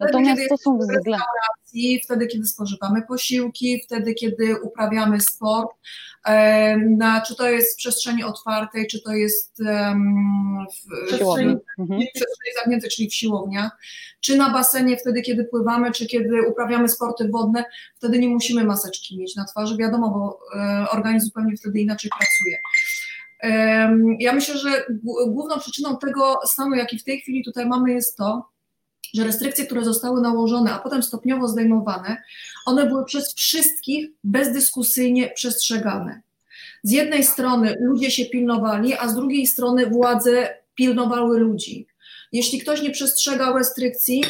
Natomiast 0.00 0.42
to 0.48 0.56
są 0.56 0.78
względy. 0.78 1.24
Wtedy, 2.04 2.26
kiedy 2.26 2.46
spożywamy 2.46 3.02
posiłki, 3.02 3.82
wtedy, 3.84 4.14
kiedy 4.14 4.60
uprawiamy 4.60 5.20
sport, 5.20 5.70
na, 6.88 7.20
czy 7.26 7.36
to 7.36 7.48
jest 7.48 7.74
w 7.74 7.76
przestrzeni 7.76 8.24
otwartej, 8.24 8.86
czy 8.86 9.02
to 9.02 9.12
jest 9.12 9.62
w 10.74 11.06
przestrzeni, 11.06 11.56
mhm. 11.78 12.00
przestrzeni 12.14 12.54
zamkniętej, 12.56 12.90
czyli 12.90 13.10
w 13.10 13.14
siłowniach, 13.14 13.70
czy 14.20 14.36
na 14.36 14.50
basenie, 14.52 14.96
wtedy, 14.96 15.22
kiedy 15.22 15.44
pływamy, 15.44 15.92
czy 15.92 16.06
kiedy 16.06 16.42
uprawiamy 16.48 16.88
sporty 16.88 17.28
wodne, 17.28 17.64
wtedy 17.96 18.18
nie 18.18 18.28
musimy 18.28 18.64
maseczki 18.64 19.18
mieć 19.18 19.36
na 19.36 19.44
twarzy, 19.44 19.76
wiadomo, 19.76 20.10
bo 20.10 20.38
e, 20.60 20.86
organizm 20.90 21.26
zupełnie 21.26 21.56
wtedy 21.56 21.80
inaczej 21.80 22.10
pracuje. 22.10 22.58
Ja 24.18 24.32
myślę, 24.32 24.58
że 24.58 24.86
główną 25.26 25.58
przyczyną 25.58 25.98
tego 25.98 26.40
stanu, 26.44 26.74
jaki 26.74 26.98
w 26.98 27.04
tej 27.04 27.20
chwili 27.20 27.44
tutaj 27.44 27.66
mamy, 27.66 27.92
jest 27.92 28.16
to, 28.16 28.53
że 29.14 29.24
restrykcje, 29.24 29.66
które 29.66 29.84
zostały 29.84 30.20
nałożone, 30.20 30.72
a 30.72 30.78
potem 30.78 31.02
stopniowo 31.02 31.48
zdejmowane, 31.48 32.16
one 32.66 32.86
były 32.86 33.04
przez 33.04 33.34
wszystkich 33.34 34.08
bezdyskusyjnie 34.24 35.30
przestrzegane. 35.34 36.20
Z 36.82 36.90
jednej 36.90 37.24
strony 37.24 37.76
ludzie 37.80 38.10
się 38.10 38.24
pilnowali, 38.24 38.94
a 38.94 39.08
z 39.08 39.14
drugiej 39.14 39.46
strony 39.46 39.86
władze 39.86 40.48
pilnowały 40.74 41.38
ludzi. 41.38 41.86
Jeśli 42.32 42.58
ktoś 42.58 42.82
nie 42.82 42.90
przestrzegał 42.90 43.58
restrykcji, 43.58 44.24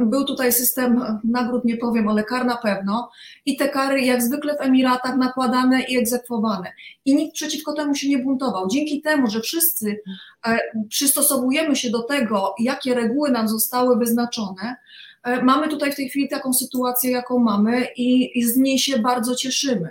był 0.00 0.24
tutaj 0.24 0.52
system 0.52 1.02
nagród, 1.24 1.64
nie 1.64 1.76
powiem, 1.76 2.08
ale 2.08 2.24
kar 2.24 2.46
na 2.46 2.56
pewno. 2.56 3.10
I 3.46 3.56
te 3.56 3.68
kary, 3.68 4.00
jak 4.00 4.22
zwykle 4.22 4.56
w 4.56 4.60
Emiratach, 4.60 5.16
nakładane 5.16 5.82
i 5.82 5.98
egzekwowane. 5.98 6.72
I 7.04 7.14
nikt 7.14 7.34
przeciwko 7.34 7.72
temu 7.72 7.94
się 7.94 8.08
nie 8.08 8.18
buntował. 8.18 8.68
Dzięki 8.68 9.00
temu, 9.02 9.26
że 9.26 9.40
wszyscy 9.40 10.00
e, 10.46 10.58
przystosowujemy 10.88 11.76
się 11.76 11.90
do 11.90 12.02
tego, 12.02 12.54
jakie 12.58 12.94
reguły 12.94 13.30
nam 13.30 13.48
zostały 13.48 13.98
wyznaczone, 13.98 14.76
e, 15.22 15.42
mamy 15.42 15.68
tutaj 15.68 15.92
w 15.92 15.96
tej 15.96 16.08
chwili 16.08 16.28
taką 16.28 16.52
sytuację, 16.52 17.10
jaką 17.10 17.38
mamy, 17.38 17.86
i, 17.96 18.38
i 18.38 18.44
z 18.44 18.56
niej 18.56 18.78
się 18.78 18.98
bardzo 18.98 19.34
cieszymy. 19.34 19.88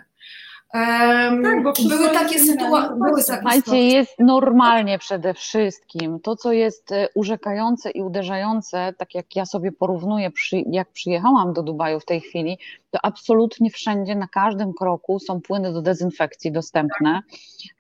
Um, 0.74 1.44
tak, 1.44 1.64
bo 1.64 1.74
były 1.90 2.10
takie 2.10 2.40
sytuacje. 2.40 3.24
Słuchajcie, 3.24 3.84
jest 3.84 4.20
normalnie 4.20 5.00
przede 5.00 5.34
wszystkim. 5.34 6.20
To, 6.20 6.36
co 6.36 6.52
jest 6.52 6.92
e, 6.92 7.08
urzekające 7.16 7.92
i 7.92 8.02
uderzające, 8.02 8.94
tak 8.98 9.16
jak 9.16 9.36
ja 9.36 9.46
sobie 9.46 9.72
porównuję, 9.72 10.32
przy, 10.32 10.64
jak 10.72 10.92
przyjechałam 10.92 11.54
do 11.54 11.64
Dubaju 11.64 12.00
w 12.00 12.06
tej 12.06 12.22
chwili, 12.22 12.58
to 12.92 13.00
absolutnie 13.04 13.70
wszędzie, 13.70 14.16
na 14.16 14.28
każdym 14.28 14.74
kroku 14.74 15.20
są 15.20 15.42
płyny 15.42 15.74
do 15.74 15.82
dezynfekcji 15.82 16.52
dostępne. 16.52 17.22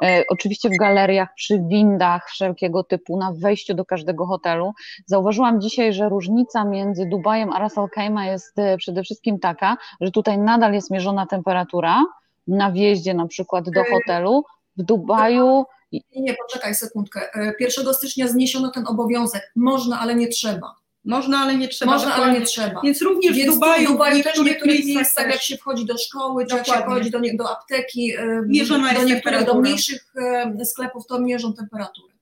E, 0.03 0.24
oczywiście 0.29 0.70
w 0.70 0.77
galeriach, 0.79 1.34
przy 1.36 1.62
windach 1.67 2.29
wszelkiego 2.29 2.84
typu, 2.84 3.17
na 3.17 3.32
wejściu 3.34 3.74
do 3.74 3.86
każdego 3.86 4.25
hotelu. 4.25 4.74
Zauważyłam 5.06 5.62
dzisiaj, 5.62 5.94
że 5.94 6.10
różnica 6.10 6.65
między 6.65 7.06
Dubajem 7.06 7.53
a 7.53 7.60
Ras 7.60 7.77
Al 7.77 7.89
Khaimah 7.89 8.25
jest 8.25 8.60
e, 8.60 8.77
przede 8.77 9.03
wszystkim 9.03 9.39
taka, 9.39 9.77
że 10.01 10.12
tutaj 10.12 10.38
nadal 10.38 10.74
jest 10.74 10.91
mierzona 10.91 11.25
temperatura 11.25 12.03
na 12.48 12.72
wjeździe 12.72 13.13
na 13.13 13.27
przykład 13.27 13.70
do 13.70 13.84
hotelu 13.84 14.44
w 14.77 14.84
Dubaju. 14.84 15.66
Nie, 15.92 16.01
nie, 16.16 16.34
poczekaj 16.34 16.75
sekundkę. 16.75 17.30
1 17.60 17.94
stycznia 17.94 18.27
zniesiono 18.27 18.72
ten 18.72 18.88
obowiązek. 18.88 19.51
Można, 19.56 20.00
ale 20.00 20.16
nie 20.16 20.27
trzeba. 20.27 20.75
Można, 21.06 21.38
ale 21.38 21.56
nie 21.56 21.68
trzeba. 21.68 21.92
Można, 21.92 22.13
ale 22.16 22.39
nie 22.39 22.46
trzeba. 22.46 22.82
Więc 22.82 23.01
również 23.01 23.36
Więc 23.36 23.51
w 23.51 23.54
Dubaju, 23.54 23.88
w 23.88 23.92
Dubaju 23.92 24.24
też 24.24 24.39
niektórych 24.39 24.86
miejscach, 24.86 25.27
jak 25.27 25.42
się 25.42 25.58
wchodzi 25.58 25.86
do 25.86 25.98
szkoły, 25.98 26.46
czy 26.46 26.56
jak 26.56 26.66
się 26.68 26.74
wchodzi 26.74 27.12
do, 27.12 27.20
do 27.34 27.51
apteki, 27.51 28.13
Mierzona 28.46 28.94
do 28.94 29.04
niektórych, 29.04 29.46
do 29.46 29.62
mniejszych 29.62 30.13
sklepów, 30.66 31.08
to 31.08 31.20
mierzą 31.20 31.54
temperaturę. 31.54 32.17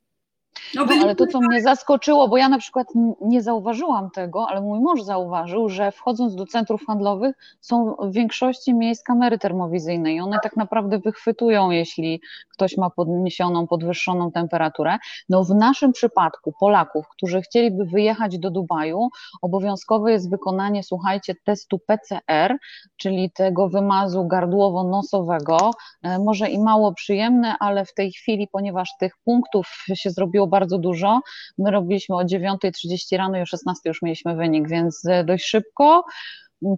No, 0.76 0.86
no, 0.86 0.96
ale 1.02 1.16
to, 1.16 1.28
co 1.28 1.40
mnie 1.40 1.62
zaskoczyło, 1.62 2.28
bo 2.28 2.38
ja 2.38 2.50
na 2.50 2.58
przykład 2.58 2.88
nie 3.22 3.42
zauważyłam 3.42 4.10
tego, 4.12 4.48
ale 4.50 4.62
mój 4.62 4.80
mąż 4.80 5.02
zauważył, 5.02 5.70
że 5.70 5.92
wchodząc 5.92 6.36
do 6.36 6.46
centrów 6.46 6.82
handlowych 6.88 7.36
są 7.62 7.96
w 8.00 8.12
większości 8.12 8.74
miejsc 8.74 9.04
kamery 9.04 9.38
termowizyjne 9.38 10.14
i 10.14 10.20
one 10.20 10.40
tak 10.44 10.58
naprawdę 10.58 11.00
wychwytują, 11.00 11.72
jeśli 11.72 12.22
ktoś 12.54 12.78
ma 12.78 12.90
podniesioną, 12.90 13.68
podwyższoną 13.68 14.32
temperaturę. 14.32 14.98
No 15.30 15.44
w 15.44 15.50
naszym 15.50 15.92
przypadku 15.92 16.54
Polaków, 16.60 17.06
którzy 17.10 17.42
chcieliby 17.42 17.86
wyjechać 17.86 18.40
do 18.40 18.52
Dubaju, 18.52 19.10
obowiązkowe 19.42 20.12
jest 20.12 20.30
wykonanie, 20.30 20.84
słuchajcie, 20.84 21.36
testu 21.44 21.80
PCR, 21.80 22.58
czyli 22.98 23.32
tego 23.32 23.70
wymazu 23.70 24.28
gardłowo-nosowego, 24.28 25.72
e, 26.04 26.20
może 26.20 26.50
i 26.50 26.60
mało 26.60 26.94
przyjemne, 26.94 27.56
ale 27.60 27.86
w 27.86 27.94
tej 27.94 28.12
chwili, 28.12 28.48
ponieważ 28.52 28.90
tych 29.00 29.14
punktów 29.24 29.86
się 29.96 30.10
zrobiło 30.10 30.48
bardzo 30.48 30.65
dużo. 30.68 31.22
My 31.58 31.72
robiliśmy 31.72 32.16
o 32.16 32.24
9.30 32.24 33.18
rano 33.18 33.38
i 33.38 33.42
o 33.42 33.46
16 33.46 33.90
już 33.90 34.02
mieliśmy 34.02 34.36
wynik, 34.36 34.70
więc 34.70 35.06
e, 35.06 35.24
dość 35.24 35.46
szybko. 35.46 36.06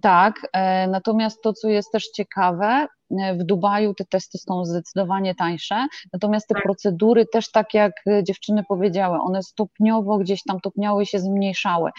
Tak, 0.02 0.48
e, 0.52 0.88
natomiast 0.88 1.42
to, 1.42 1.52
co 1.52 1.68
jest 1.68 1.92
też 1.92 2.08
ciekawe, 2.08 2.86
e, 3.20 3.34
w 3.34 3.44
Dubaju 3.44 3.94
te 3.94 4.04
testy 4.04 4.38
są 4.38 4.64
zdecydowanie 4.64 5.34
tańsze, 5.34 5.86
natomiast 6.12 6.48
te 6.48 6.54
tak. 6.54 6.62
procedury 6.62 7.26
też, 7.26 7.50
tak 7.50 7.74
jak 7.74 7.92
dziewczyny 8.22 8.62
powiedziały, 8.68 9.18
one 9.20 9.42
stopniowo 9.42 10.18
gdzieś 10.18 10.42
tam 10.42 10.60
topniały 10.60 11.06
się, 11.06 11.18
zmniejszały. 11.18 11.90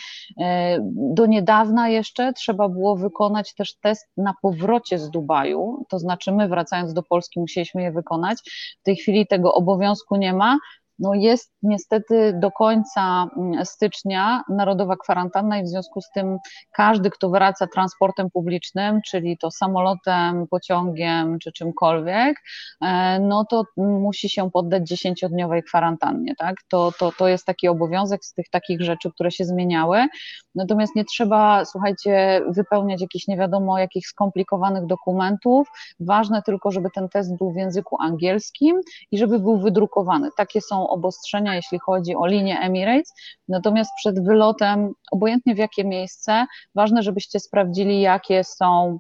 Do 0.88 1.26
niedawna 1.26 1.90
jeszcze 1.90 2.34
trzeba 2.34 2.70
było 2.70 2.96
wykonać 2.96 3.54
też 3.54 3.76
test 3.76 4.08
na 4.18 4.34
powrocie 4.42 5.00
z 5.00 5.10
Dubaju, 5.10 5.86
to 5.90 6.00
znaczy 6.00 6.32
my 6.32 6.48
wracając 6.48 6.94
do 6.94 7.04
Polski 7.04 7.40
musieliśmy 7.40 7.82
je 7.82 7.92
wykonać. 7.92 8.38
W 8.80 8.84
tej 8.84 8.96
chwili 8.96 9.28
tego 9.28 9.54
obowiązku 9.54 10.16
nie 10.16 10.34
ma, 10.34 10.58
no 11.00 11.14
jest 11.14 11.52
niestety 11.64 12.34
do 12.42 12.52
końca 12.52 13.28
mm, 13.38 13.66
stycznia 13.66 14.44
narodowa 14.50 14.96
kwarantanna 14.98 15.60
i 15.60 15.64
w 15.64 15.68
związku 15.68 16.02
z 16.02 16.10
tym 16.10 16.38
każdy, 16.72 17.10
kto 17.10 17.30
wraca 17.30 17.68
transportem 17.68 18.30
publicznym, 18.30 19.02
czyli 19.06 19.38
to 19.38 19.52
samolotem, 19.52 20.48
pociągiem 20.48 21.40
czy 21.40 21.52
czymkolwiek, 21.52 22.42
e, 22.82 23.20
no 23.20 23.46
to 23.46 23.64
musi 23.78 24.30
się 24.30 24.52
poddać 24.52 24.88
dziesięciodniowej 24.88 25.64
kwarantannie, 25.64 26.36
tak? 26.36 26.56
To, 26.70 26.92
to, 27.00 27.12
to 27.18 27.28
jest 27.28 27.46
taki 27.46 27.68
obowiązek 27.68 28.26
z 28.26 28.34
tych 28.34 28.50
takich 28.50 28.82
rzeczy, 28.82 29.12
które 29.12 29.32
się 29.32 29.46
zmieniały, 29.46 30.08
natomiast 30.56 30.96
nie 30.96 31.06
trzeba, 31.06 31.66
słuchajcie, 31.66 32.42
wypełniać 32.48 33.02
jakichś 33.02 33.28
nie 33.28 33.38
wiadomo 33.38 33.80
jakich 33.80 34.08
skomplikowanych 34.08 34.86
dokumentów, 34.86 35.68
ważne 36.00 36.42
tylko, 36.42 36.72
żeby 36.72 36.90
ten 36.96 37.10
test 37.10 37.38
był 37.38 37.52
w 37.52 37.56
języku 37.56 37.98
angielskim 38.02 38.82
i 39.12 39.18
żeby 39.18 39.40
był 39.40 39.58
wydrukowany. 39.58 40.30
Takie 40.38 40.62
są 40.62 40.89
obostrzenia, 40.90 41.56
jeśli 41.56 41.80
chodzi 41.80 42.16
o 42.16 42.26
linię 42.26 42.60
Emirates, 42.60 43.14
natomiast 43.48 43.92
przed 43.98 44.26
wylotem, 44.26 44.94
obojętnie 45.12 45.56
w 45.56 45.58
jakie 45.58 45.86
miejsce, 45.86 46.46
ważne, 46.76 47.04
żebyście 47.04 47.40
sprawdzili, 47.40 48.02
jakie 48.02 48.44
są 48.44 49.00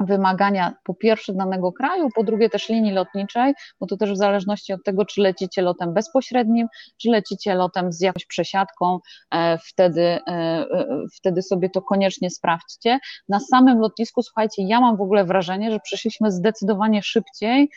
wymagania 0.00 0.74
po 0.84 0.94
pierwsze 0.94 1.32
danego 1.32 1.72
kraju, 1.72 2.08
po 2.14 2.24
drugie 2.24 2.50
też 2.50 2.68
linii 2.68 2.92
lotniczej, 2.92 3.54
bo 3.80 3.86
to 3.86 3.96
też 3.96 4.12
w 4.12 4.16
zależności 4.16 4.72
od 4.72 4.84
tego, 4.84 5.04
czy 5.04 5.20
lecicie 5.20 5.62
lotem 5.62 5.94
bezpośrednim, 5.94 6.66
czy 7.02 7.10
lecicie 7.10 7.54
lotem 7.54 7.92
z 7.92 8.00
jakąś 8.00 8.26
przesiadką, 8.26 8.98
e, 9.34 9.58
wtedy, 9.58 10.02
e, 10.02 10.20
e, 10.26 10.86
wtedy 11.14 11.42
sobie 11.42 11.70
to 11.70 11.82
koniecznie 11.82 12.30
sprawdźcie. 12.30 12.98
Na 13.28 13.40
samym 13.40 13.78
lotnisku, 13.78 14.22
słuchajcie, 14.22 14.62
ja 14.62 14.80
mam 14.80 14.96
w 14.96 15.00
ogóle 15.00 15.24
wrażenie, 15.24 15.70
że 15.70 15.80
przeszliśmy 15.80 16.30
zdecydowanie 16.30 17.02
szybciej 17.02 17.70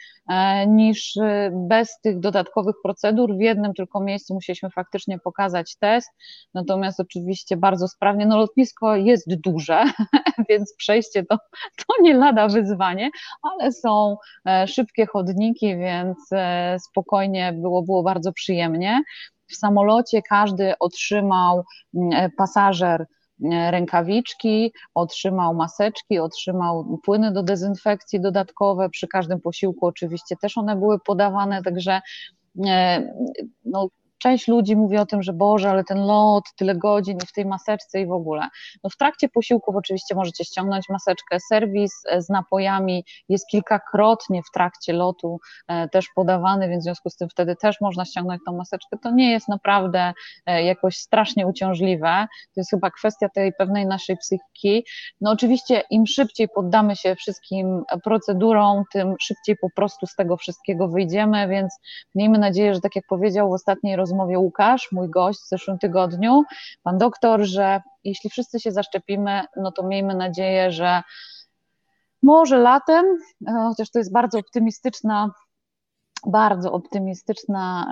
niż 0.68 1.20
bez 1.52 2.00
tych 2.02 2.20
dodatkowych 2.20 2.76
procedur. 2.84 3.38
W 3.38 3.40
jednym 3.40 3.74
tylko 3.74 4.00
miejscu 4.00 4.34
musieliśmy 4.34 4.70
faktycznie 4.70 5.20
pokazać 5.20 5.76
test, 5.80 6.10
natomiast 6.54 7.00
oczywiście 7.00 7.58
bardzo 7.58 7.88
sprawnie. 7.88 8.26
No 8.26 8.38
lotnisko 8.38 8.96
jest 8.96 9.36
duże, 9.42 9.84
więc 10.50 10.76
przejście 10.78 11.24
to, 11.24 11.38
to 11.78 12.04
nie 12.06 12.14
lada 12.14 12.48
wyzwanie, 12.48 13.10
ale 13.42 13.72
są 13.72 14.18
e, 14.48 14.68
szybkie 14.68 15.06
chodniki, 15.06 15.78
więc 15.78 16.18
e, 16.32 16.78
spokojnie 16.80 17.54
było, 17.54 17.82
było 17.82 18.04
bardzo 18.04 18.34
przyjemnie. 18.34 19.04
W 19.48 19.56
samolocie 19.56 20.22
każdy 20.22 20.74
otrzymał 20.80 21.64
mm, 21.96 22.14
e, 22.14 22.30
pasażer 22.30 23.06
rękawiczki, 23.70 24.74
otrzymał 24.94 25.54
maseczki, 25.54 26.20
otrzymał 26.20 27.00
płyny 27.04 27.32
do 27.32 27.44
dezynfekcji 27.44 28.22
dodatkowe. 28.22 28.90
Przy 28.90 29.08
każdym 29.08 29.42
posiłku 29.42 29.86
oczywiście 29.86 30.36
też 30.36 30.58
one 30.58 30.76
były 30.76 31.00
podawane, 31.00 31.64
także 31.64 32.02
no, 33.66 33.90
część 34.18 34.48
ludzi 34.48 34.76
mówi 34.76 34.98
o 34.98 35.06
tym, 35.06 35.24
że 35.24 35.34
Boże, 35.34 35.70
ale 35.70 35.84
ten 35.84 35.98
lot, 35.98 36.44
tyle 36.58 36.76
godzin 36.76 37.18
i 37.18 37.28
w 37.28 37.32
tej 37.32 37.46
maseczce 37.46 38.02
i 38.02 38.06
w 38.06 38.12
ogóle. 38.12 38.48
No 38.84 38.90
w 38.90 38.98
trakcie 38.98 39.30
posiłków 39.30 39.76
oczywiście 39.76 40.16
możecie 40.16 40.46
ściągnąć 40.46 40.90
maseczkę. 40.90 41.38
Serwis 41.50 41.92
e, 42.10 42.22
z 42.22 42.30
napojami 42.30 43.06
jest 43.30 43.48
kilkakrotnie 43.48 44.42
w 44.44 44.52
trakcie 44.54 44.94
lotu 44.94 45.40
e, 45.68 45.90
też 45.90 46.06
podawany, 46.16 46.70
więc 46.70 46.84
w 46.84 46.86
związku 46.86 47.10
z 47.10 47.16
tym 47.16 47.30
wtedy 47.30 47.56
też 47.56 47.82
można 47.82 48.06
ściągnąć 48.06 48.42
tą 48.46 48.58
maseczkę. 48.58 48.98
To 49.04 49.12
nie 49.12 49.32
jest 49.32 49.48
naprawdę 49.48 50.14
e, 50.46 50.64
jakoś 50.64 50.98
strasznie 50.98 51.48
uciążliwe. 51.48 52.28
To 52.30 52.62
jest 52.62 52.72
chyba 52.72 52.92
kwestia 52.92 53.30
tej 53.30 53.54
pewnej 53.54 53.86
naszej 53.86 54.18
psychiki. 54.18 54.86
No 55.22 55.32
oczywiście 55.32 55.84
im 55.90 56.08
szybciej 56.08 56.48
poddamy 56.56 56.96
się 56.96 57.16
wszystkim 57.16 57.84
procedurom, 58.04 58.84
tym 58.94 59.16
szybciej 59.22 59.56
po 59.62 59.68
prostu 59.76 60.08
z 60.08 60.16
tego 60.16 60.38
wszystkiego 60.38 60.88
wyjdziemy, 60.88 61.48
więc 61.48 61.76
miejmy 62.16 62.38
nadzieję, 62.38 62.76
że 62.76 62.82
tak 62.82 62.96
jak 62.96 63.06
powiedział 63.10 63.50
w 63.50 63.54
ostatniej 63.54 63.96
rozmowie, 63.96 64.05
rozmowie 64.06 64.40
Łukasz, 64.40 64.92
mój 64.92 65.10
gość 65.10 65.40
w 65.40 65.48
zeszłym 65.48 65.78
tygodniu, 65.78 66.44
pan 66.84 66.98
doktor, 66.98 67.44
że 67.44 67.82
jeśli 68.04 68.30
wszyscy 68.30 68.60
się 68.60 68.72
zaszczepimy, 68.72 69.44
no 69.58 69.72
to 69.72 69.84
miejmy 69.84 70.16
nadzieję, 70.16 70.72
że 70.72 71.04
może 72.24 72.58
latem, 72.58 73.06
e, 73.48 73.52
chociaż 73.52 73.92
to 73.92 74.00
jest 74.00 74.14
bardzo 74.14 74.40
optymistyczna 74.40 75.30
bardzo 76.28 76.72
optymistyczna 76.72 77.86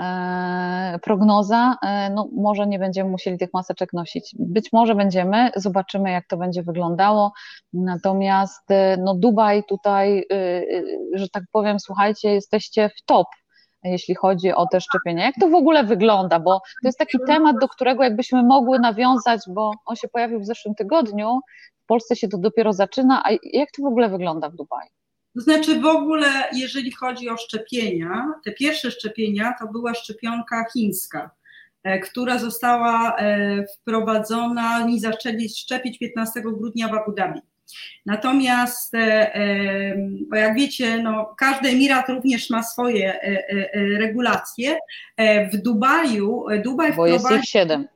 e, 0.96 1.00
prognoza. 1.00 1.76
E, 1.82 2.10
no, 2.10 2.30
może 2.36 2.68
nie 2.68 2.80
będziemy 2.80 3.10
musieli 3.10 3.38
tych 3.38 3.54
maseczek 3.54 3.94
nosić. 3.94 4.36
Być 4.40 4.74
może 4.74 4.96
będziemy, 4.96 5.52
zobaczymy, 5.56 6.12
jak 6.12 6.28
to 6.28 6.38
będzie 6.38 6.64
wyglądało. 6.64 7.32
Natomiast 7.74 8.68
no, 8.98 9.16
Dubaj 9.16 9.64
tutaj, 9.64 10.26
że 11.14 11.30
tak 11.30 11.44
powiem, 11.52 11.80
słuchajcie, 11.80 12.34
jesteście 12.34 12.90
w 12.90 13.06
top 13.06 13.28
jeśli 13.84 14.16
chodzi 14.16 14.52
o 14.52 14.68
te 14.68 14.82
szczepienia. 14.82 15.26
Jak 15.26 15.36
to 15.40 15.50
w 15.50 15.56
ogóle 15.56 15.84
wygląda? 15.84 16.40
Bo 16.40 16.60
to 16.60 16.88
jest 16.88 16.98
taki 16.98 17.18
temat, 17.28 17.56
do 17.62 17.68
którego 17.68 18.04
jakbyśmy 18.04 18.44
mogły 18.44 18.80
nawiązać, 18.80 19.42
bo 19.48 19.72
on 19.86 19.96
się 19.96 20.08
pojawił 20.08 20.40
w 20.40 20.46
zeszłym 20.46 20.76
tygodniu, 20.76 21.40
w 21.84 21.86
Polsce 21.86 22.16
się 22.16 22.28
to 22.28 22.38
dopiero 22.38 22.74
zaczyna, 22.74 23.24
a 23.26 23.30
jak 23.44 23.72
to 23.72 23.82
w 23.82 23.86
ogóle 23.86 24.10
wygląda 24.10 24.50
w 24.50 24.56
Dubaju? 24.56 24.90
To 25.36 25.42
znaczy 25.42 25.80
w 25.80 25.86
ogóle, 25.86 26.28
jeżeli 26.54 26.92
chodzi 26.92 27.30
o 27.30 27.38
szczepienia, 27.38 28.34
te 28.46 28.52
pierwsze 28.52 28.92
szczepienia 28.92 29.54
to 29.60 29.68
była 29.68 29.94
szczepionka 29.94 30.66
chińska, 30.74 31.32
e, 31.84 32.00
która 32.00 32.38
została 32.38 33.16
e, 33.18 33.66
wprowadzona, 33.68 34.80
oni 34.84 35.00
zaczęli 35.00 35.50
szczepić 35.50 36.00
15 36.00 36.42
grudnia 36.42 36.88
w 36.88 36.94
Abu 36.94 37.12
Dhabi. 37.12 37.40
Natomiast, 38.06 38.96
e, 38.96 39.36
e, 39.36 39.96
bo 40.30 40.36
jak 40.36 40.56
wiecie, 40.56 40.98
no, 40.98 41.36
każdy 41.38 41.70
emirat 41.70 42.10
również 42.10 42.50
ma 42.50 42.64
swoje 42.64 43.22
e, 43.22 43.98
regulacje. 43.98 44.78
W 45.54 45.58
Dubaju, 45.58 46.46
Dubaj 46.64 46.94
Bo 46.94 47.08
jest 47.08 47.32
ich 47.32 47.46
siedem. 47.46 47.88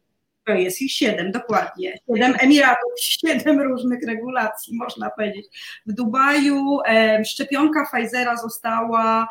To 0.45 0.53
jest 0.53 0.81
ich 0.81 0.91
siedem, 0.91 1.31
dokładnie. 1.31 1.99
Siedem 2.07 2.33
emiratów, 2.39 2.91
siedem 3.21 3.61
różnych 3.61 4.03
regulacji, 4.07 4.77
można 4.77 5.09
powiedzieć. 5.09 5.45
W 5.85 5.93
Dubaju 5.93 6.79
szczepionka 7.25 7.87
Pfizera 7.91 8.37
została 8.37 9.27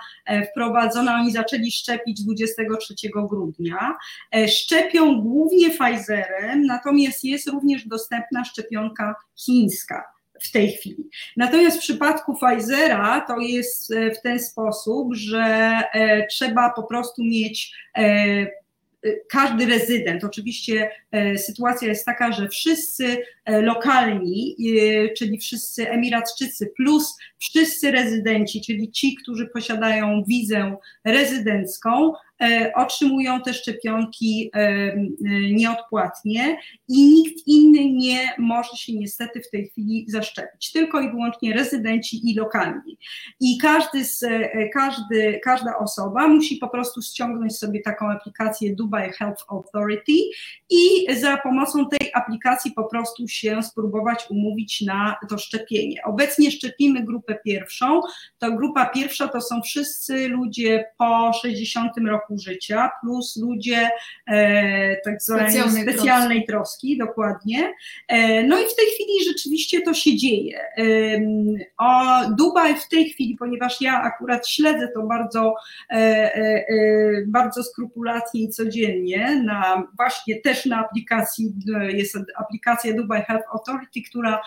wprowadzona, 0.51 1.15
oni 1.15 1.33
zaczęli 1.33 1.73
szczepić 1.73 2.23
23 2.23 2.95
grudnia. 3.15 3.97
Szczepią 4.49 5.21
głównie 5.21 5.71
Pfizerem, 5.71 6.67
natomiast 6.67 7.25
jest 7.25 7.49
również 7.49 7.89
dostępna 7.89 8.45
szczepionka 8.45 9.15
chińska 9.37 10.16
w 10.41 10.53
tej 10.53 10.73
chwili. 10.73 11.09
Natomiast 11.37 11.77
w 11.77 11.81
przypadku 11.81 12.35
Pfizera 12.35 13.21
to 13.21 13.39
jest 13.39 13.93
e, 13.93 14.11
w 14.11 14.23
ten 14.23 14.41
sposób, 14.41 15.15
że 15.15 15.45
e, 15.93 16.27
trzeba 16.27 16.71
po 16.71 16.83
prostu 16.83 17.25
mieć 17.25 17.75
e, 17.99 18.47
każdy 19.29 19.67
rezydent, 19.67 20.25
oczywiście 20.25 20.91
sytuacja 21.37 21.89
jest 21.89 22.07
taka, 22.07 22.33
że 22.33 22.49
wszyscy 22.49 23.17
lokalni, 23.49 24.57
czyli 25.19 25.39
wszyscy 25.39 25.91
Emiratczycy 25.91 26.73
plus 26.77 27.17
wszyscy 27.39 27.91
rezydenci, 27.91 28.61
czyli 28.61 28.91
ci, 28.91 29.15
którzy 29.15 29.47
posiadają 29.47 30.25
wizę 30.27 30.77
rezydencką, 31.05 32.13
E, 32.43 32.73
otrzymują 32.75 33.41
te 33.41 33.55
szczepionki 33.55 34.51
e, 34.55 34.59
e, 34.59 35.05
nieodpłatnie 35.53 36.59
i 36.89 37.15
nikt 37.15 37.47
inny 37.47 37.93
nie 37.93 38.31
może 38.39 38.77
się 38.77 38.93
niestety 38.93 39.41
w 39.41 39.51
tej 39.51 39.69
chwili 39.69 40.05
zaszczepić, 40.09 40.73
tylko 40.73 41.01
i 41.01 41.11
wyłącznie 41.11 41.53
rezydenci 41.53 42.31
i 42.31 42.35
lokalni. 42.35 42.99
I 43.41 43.59
każdy 43.59 44.05
z, 44.05 44.25
każdy, 44.73 45.41
każda 45.45 45.79
osoba 45.79 46.29
musi 46.29 46.57
po 46.57 46.69
prostu 46.69 47.03
ściągnąć 47.03 47.59
sobie 47.59 47.81
taką 47.81 48.11
aplikację 48.11 48.75
Dubai 48.75 49.13
Health 49.13 49.45
Authority 49.49 50.13
i 50.71 51.15
za 51.21 51.37
pomocą 51.37 51.89
tej 51.89 52.11
aplikacji 52.15 52.73
po 52.73 52.85
prostu 52.85 53.29
się 53.37 53.63
spróbować 53.63 54.27
umówić 54.31 54.81
na 54.81 55.17
to 55.29 55.39
szczepienie. 55.39 56.03
Obecnie 56.05 56.51
szczepimy 56.51 57.05
grupę 57.05 57.39
pierwszą. 57.45 58.01
Ta 58.39 58.51
grupa 58.51 58.87
pierwsza 58.87 59.29
to 59.29 59.41
są 59.41 59.63
wszyscy 59.63 60.29
ludzie 60.29 60.85
po 60.99 61.33
60 61.33 61.93
roku 62.09 62.39
życia, 62.39 62.91
plus 63.01 63.37
ludzie 63.37 63.91
e, 64.27 64.97
tak 65.05 65.23
zwanej 65.23 65.51
specjalnej, 65.51 65.83
specjalnej 65.83 66.47
troski. 66.47 66.97
troski, 66.97 66.99
dokładnie. 66.99 67.73
E, 68.09 68.43
no 68.43 68.59
i 68.59 68.65
w 68.65 68.77
tej 68.77 68.87
chwili 68.95 69.25
rzeczywiście 69.29 69.83
to 69.83 69.95
się 69.95 70.17
dzieje. 70.17 70.61
E, 70.79 70.83
o 71.79 72.21
Dubaj 72.39 72.75
w 72.75 72.89
tej 72.89 73.11
chwili, 73.11 73.37
ponieważ 73.37 73.81
ja 73.81 74.03
akurat 74.03 74.49
śledzę 74.49 74.89
to 74.95 75.03
bardzo, 75.03 75.55
e, 75.91 75.95
e, 75.95 76.39
e, 76.39 76.65
bardzo 77.27 77.63
skrupulatnie 77.63 78.43
i 78.43 78.49
codziennie, 78.49 79.43
na, 79.45 79.89
właśnie 79.97 80.41
też 80.41 80.67
na 80.67 80.79
aplikacji, 80.79 81.55
jest 81.89 82.17
aplikacja 82.37 82.95
Dubai 82.95 83.23
Health 83.27 83.45
Authority, 83.53 84.03
która 84.11 84.43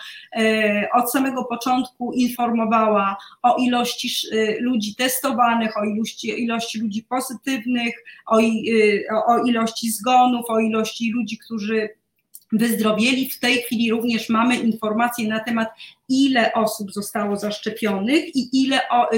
od 0.94 1.12
samego 1.12 1.44
początku 1.44 2.12
informowała 2.12 3.16
o 3.42 3.56
ilości 3.56 4.10
ludzi 4.60 4.94
testowanych, 4.94 5.76
o 5.76 5.84
ilości, 5.84 6.42
ilości 6.44 6.80
ludzi 6.80 7.02
pozytywnych, 7.02 7.94
o, 8.26 8.40
y, 8.40 9.04
o 9.26 9.44
ilości 9.44 9.90
zgonów, 9.90 10.44
o 10.48 10.60
ilości 10.60 11.12
ludzi, 11.12 11.38
którzy 11.38 11.88
wyzdrowieli. 12.52 13.30
W 13.30 13.38
tej 13.38 13.62
chwili 13.62 13.90
również 13.90 14.28
mamy 14.28 14.56
informacje 14.56 15.28
na 15.28 15.40
temat, 15.40 15.68
ile 16.08 16.52
osób 16.52 16.92
zostało 16.92 17.36
zaszczepionych 17.36 18.36
i 18.36 18.62
ile 18.62 18.88
o, 18.88 19.08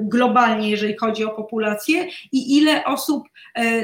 globalnie, 0.00 0.70
jeżeli 0.70 0.96
chodzi 0.96 1.24
o 1.24 1.30
populację 1.30 2.08
i 2.32 2.56
ile 2.56 2.84
osób 2.84 3.28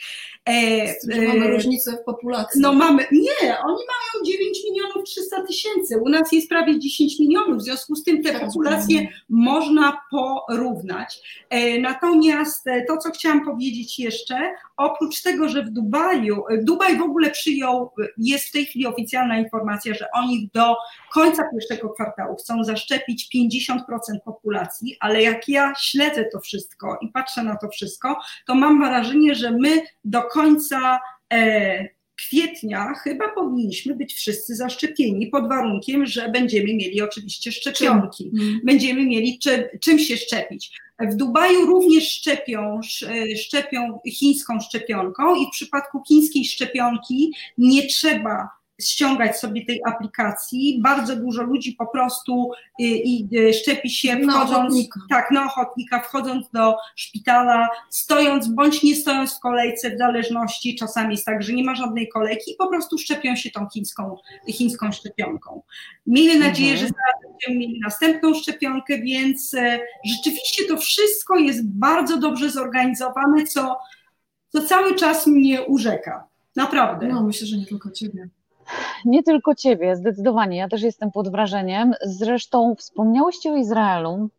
E, 0.50 1.26
mamy 1.28 1.46
e, 1.46 1.52
różnicę 1.52 1.92
w 1.92 2.04
populacji. 2.04 2.62
No 2.62 2.74
mamy, 2.74 3.06
nie, 3.12 3.60
oni 3.60 3.78
mają 3.78 4.26
9 4.26 4.60
milionów 4.70 5.04
300 5.04 5.46
tysięcy, 5.48 5.98
u 5.98 6.10
nas 6.10 6.32
jest 6.32 6.50
prawie 6.50 6.80
10 6.80 7.20
milionów, 7.20 7.58
w 7.58 7.62
związku 7.62 7.96
z 7.96 8.04
tym 8.04 8.24
te 8.24 8.40
populacje 8.40 9.08
można 9.30 10.02
porównać. 10.12 11.44
E, 11.50 11.80
natomiast 11.80 12.68
e, 12.68 12.86
to, 12.86 12.98
co 12.98 13.12
chciałam 13.12 13.46
powiedzieć 13.46 14.00
jeszcze, 14.00 14.54
oprócz 14.78 15.22
tego, 15.22 15.50
że 15.50 15.64
w 15.64 15.70
Dubaju, 15.70 16.44
Dubaj 16.62 16.98
w 16.98 17.02
ogóle 17.02 17.30
przyjął, 17.30 17.92
jest 18.18 18.48
w 18.48 18.52
tej 18.52 18.66
chwili 18.66 18.88
oficjalna 18.88 19.38
informacja, 19.38 19.94
że 19.94 20.06
oni 20.14 20.50
do 20.54 20.76
końca 21.14 21.44
pierwszego 21.52 21.90
kwartału 21.90 22.36
chcą 22.36 22.64
zaszczepić 22.64 23.30
50% 23.36 23.80
populacji, 24.26 24.98
ale 25.00 25.22
jak 25.22 25.50
ja 25.50 25.74
śledzę 25.80 26.26
to 26.26 26.40
wszystko 26.40 26.98
i 27.02 27.08
patrzę 27.08 27.44
na 27.44 27.56
to 27.56 27.70
wszystko, 27.70 28.20
to 28.46 28.56
mam 28.56 28.80
wrażenie, 28.80 29.36
że 29.36 29.52
my 29.52 29.82
do 30.06 30.31
końca 30.34 31.00
e, 31.34 31.90
kwietnia 32.18 32.94
chyba 33.04 33.30
powinniśmy 33.30 33.96
być 33.96 34.14
wszyscy 34.14 34.56
zaszczepieni 34.56 35.28
pod 35.28 35.50
warunkiem, 35.50 36.06
że 36.06 36.30
będziemy 36.30 36.74
mieli 36.74 37.02
oczywiście 37.02 37.52
szczepionki. 37.52 38.32
Czym? 38.38 38.60
Będziemy 38.64 39.06
mieli 39.06 39.40
czy, 39.40 39.70
czym 39.82 40.00
się 40.00 40.18
szczepić. 40.18 40.72
W 41.00 41.16
Dubaju 41.16 41.66
również 41.66 42.12
szczepią, 42.12 42.80
szczepią 43.38 44.00
chińską 44.08 44.60
szczepionką 44.60 45.36
i 45.36 45.46
w 45.46 45.50
przypadku 45.50 46.04
chińskiej 46.08 46.46
szczepionki 46.46 47.32
nie 47.58 47.88
trzeba 47.88 48.50
ściągać 48.88 49.40
sobie 49.40 49.66
tej 49.66 49.82
aplikacji. 49.86 50.80
Bardzo 50.84 51.16
dużo 51.16 51.44
ludzi 51.44 51.76
po 51.80 51.88
prostu 51.88 52.52
y, 52.82 52.84
i 52.84 53.28
y, 53.38 53.54
szczepi 53.54 53.90
się 53.90 54.18
wchodząc, 54.30 54.76
tak, 55.10 55.32
na 55.32 55.46
ochotnika, 55.46 56.00
wchodząc 56.00 56.50
do 56.50 56.76
szpitala, 56.96 57.70
stojąc 57.90 58.48
bądź 58.48 58.84
nie 58.84 58.96
stojąc 58.96 59.38
w 59.38 59.40
kolejce, 59.40 59.96
w 59.96 59.98
zależności, 59.98 60.76
czasami 60.76 61.12
jest 61.12 61.26
tak, 61.26 61.44
że 61.44 61.54
nie 61.54 61.64
ma 61.64 61.76
żadnej 61.76 62.10
kolejki 62.10 62.52
i 62.52 62.56
po 62.56 62.68
prostu 62.68 62.98
szczepią 62.98 63.36
się 63.36 63.52
tą 63.52 63.68
chińską, 63.74 64.18
chińską 64.48 64.92
szczepionką. 64.92 65.62
Miejmy 66.08 66.40
nadzieję, 66.40 66.72
mhm. 66.72 66.88
że 66.88 66.94
zaraz 66.94 67.32
będziemy 67.32 67.60
mieli 67.60 67.80
następną 67.80 68.34
szczepionkę, 68.34 68.98
więc 68.98 69.54
e, 69.54 69.80
rzeczywiście 70.06 70.64
to 70.68 70.78
wszystko 70.78 71.36
jest 71.36 71.68
bardzo 71.68 72.18
dobrze 72.18 72.50
zorganizowane, 72.50 73.46
co, 73.46 73.78
co 74.50 74.68
cały 74.68 74.96
czas 74.96 75.28
mnie 75.28 75.62
urzeka. 75.62 76.28
Naprawdę. 76.56 77.08
No, 77.08 77.24
myślę, 77.24 77.48
że 77.48 77.58
nie 77.58 77.66
tylko 77.66 77.92
Ciebie. 77.92 78.30
Nie 79.06 79.24
tylko 79.24 79.56
Ciebie, 79.56 79.96
zdecydowanie. 79.96 80.58
Ja 80.58 80.70
też 80.70 80.82
jestem 80.82 81.12
pod 81.12 81.32
wrażeniem. 81.32 81.94
Zresztą 82.02 82.76
wspomniałyście 82.76 83.52
o 83.52 83.56
Izraelu 83.56 84.30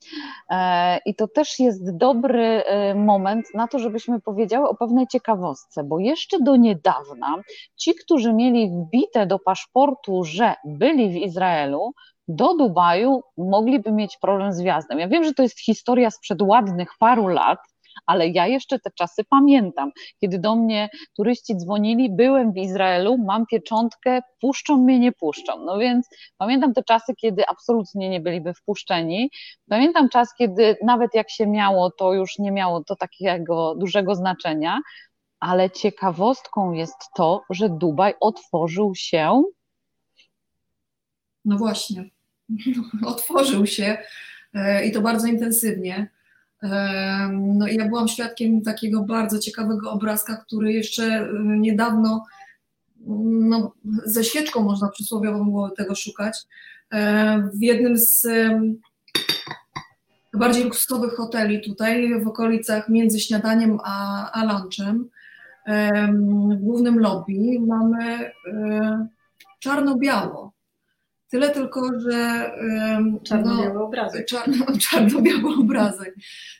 e, 0.50 0.98
i 1.06 1.14
to 1.14 1.28
też 1.28 1.58
jest 1.58 1.96
dobry 1.96 2.64
e, 2.64 2.94
moment 2.94 3.46
na 3.54 3.68
to, 3.68 3.78
żebyśmy 3.78 4.20
powiedziały 4.20 4.68
o 4.68 4.74
pewnej 4.74 5.06
ciekawostce, 5.06 5.85
bo 5.85 5.98
jeszcze 5.98 6.38
do 6.40 6.56
niedawna 6.56 7.37
ci, 7.76 7.94
którzy 7.94 8.32
mieli 8.32 8.70
wbite 8.70 9.26
do 9.26 9.38
paszportu, 9.38 10.24
że 10.24 10.54
byli 10.64 11.11
w 11.11 11.16
Izraelu, 11.16 11.92
do 12.28 12.54
Dubaju 12.54 13.22
mogliby 13.37 13.92
mieć 13.92 14.16
problem 14.16 14.52
z 14.52 14.61
wjazdem. 14.61 14.98
Ja 14.98 15.08
wiem, 15.08 15.24
że 15.24 15.35
to 15.35 15.42
jest 15.42 15.61
historia 15.61 16.11
sprzed 16.11 16.42
ładnych 16.42 16.88
paru 16.98 17.28
lat, 17.28 17.58
ale 18.07 18.28
ja 18.28 18.46
jeszcze 18.46 18.78
te 18.78 18.90
czasy 18.90 19.24
pamiętam, 19.24 19.90
kiedy 20.20 20.38
do 20.38 20.57
mnie 20.57 20.88
turyści 21.16 21.57
dzwonili, 21.57 22.11
byłem 22.11 22.52
w 22.52 22.57
Izraelu, 22.57 23.18
mam 23.18 23.46
pieczątkę, 23.46 24.20
puszczą 24.40 24.76
mnie, 24.76 24.98
nie 24.98 25.12
puszczą. 25.12 25.64
No 25.64 25.78
więc 25.78 26.09
pamiętam 26.38 26.74
te 26.74 26.83
czasy, 26.83 27.14
kiedy 27.14 27.48
absolutnie 27.48 28.09
nie 28.09 28.20
byliby 28.20 28.55
wpuszczeni. 28.55 29.31
Pamiętam 29.68 30.09
czas, 30.09 30.35
kiedy 30.38 30.76
nawet 30.85 31.14
jak 31.14 31.31
się 31.31 31.46
miało, 31.46 31.90
to 31.90 32.12
już 32.12 32.38
nie 32.38 32.52
miało 32.52 32.85
to 32.85 32.96
takiego 32.96 33.74
dużego 33.74 34.14
znaczenia, 34.14 34.81
ale 35.40 35.70
ciekawostką 35.70 36.72
jest 36.72 36.96
to, 37.16 37.42
że 37.50 37.68
Dubaj 37.68 38.14
otworzył 38.20 38.94
się. 38.94 39.42
No 41.44 41.57
właśnie, 41.57 42.05
otworzył 43.07 43.66
się 43.66 43.98
e, 44.55 44.87
i 44.87 44.92
to 44.92 45.00
bardzo 45.00 45.26
intensywnie. 45.26 46.11
No, 47.33 47.66
ja 47.66 47.88
byłam 47.88 48.09
świadkiem 48.09 48.62
takiego 48.62 49.03
bardzo 49.03 49.38
ciekawego 49.38 49.90
obrazka, 49.90 50.37
który 50.37 50.72
jeszcze 50.72 51.29
niedawno 51.44 52.25
no, 53.07 53.72
ze 54.05 54.25
świeczką 54.25 54.62
można 54.62 54.88
przysłowiowo 54.88 55.44
było 55.44 55.70
tego 55.70 55.94
szukać. 55.94 56.38
W 57.55 57.62
jednym 57.62 57.98
z 57.98 58.27
bardziej 60.35 60.64
luksusowych 60.64 61.14
hoteli 61.14 61.61
tutaj 61.61 62.20
w 62.20 62.29
okolicach 62.29 62.88
między 62.88 63.20
śniadaniem 63.20 63.79
a, 63.85 64.31
a 64.31 64.44
lunchem 64.44 65.09
w 66.51 66.55
głównym 66.61 66.98
lobby 66.98 67.61
mamy 67.66 68.31
czarno-biało. 69.59 70.51
Tyle 71.32 71.50
tylko, 71.50 72.00
że. 72.00 72.50
Czarno-biały 73.22 73.74
no, 73.74 73.84
obrazek. 73.84 74.26
Czarno, 74.26 74.66
czarno-biały 74.90 75.54
obrazek. 75.60 76.14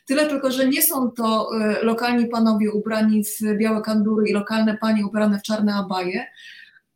Tyle 0.05 0.27
tylko, 0.27 0.51
że 0.51 0.67
nie 0.67 0.81
są 0.81 1.11
to 1.11 1.49
e, 1.61 1.83
lokalni 1.83 2.25
panowie 2.25 2.71
ubrani 2.71 3.23
w 3.23 3.57
białe 3.57 3.81
kandury 3.81 4.29
i 4.29 4.33
lokalne 4.33 4.77
panie 4.77 5.05
ubrane 5.05 5.39
w 5.39 5.41
czarne 5.41 5.75
abaje, 5.75 6.25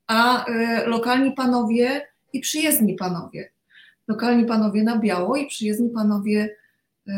a 0.07 0.45
e, 0.45 0.85
lokalni 0.85 1.31
panowie 1.31 2.07
i 2.33 2.39
przyjezdni 2.39 2.95
panowie. 2.95 3.51
Lokalni 4.07 4.45
panowie 4.45 4.83
na 4.83 4.97
biało 4.99 5.35
i 5.35 5.47
przyjezdni 5.47 5.89
panowie 5.89 6.55
e, 7.07 7.11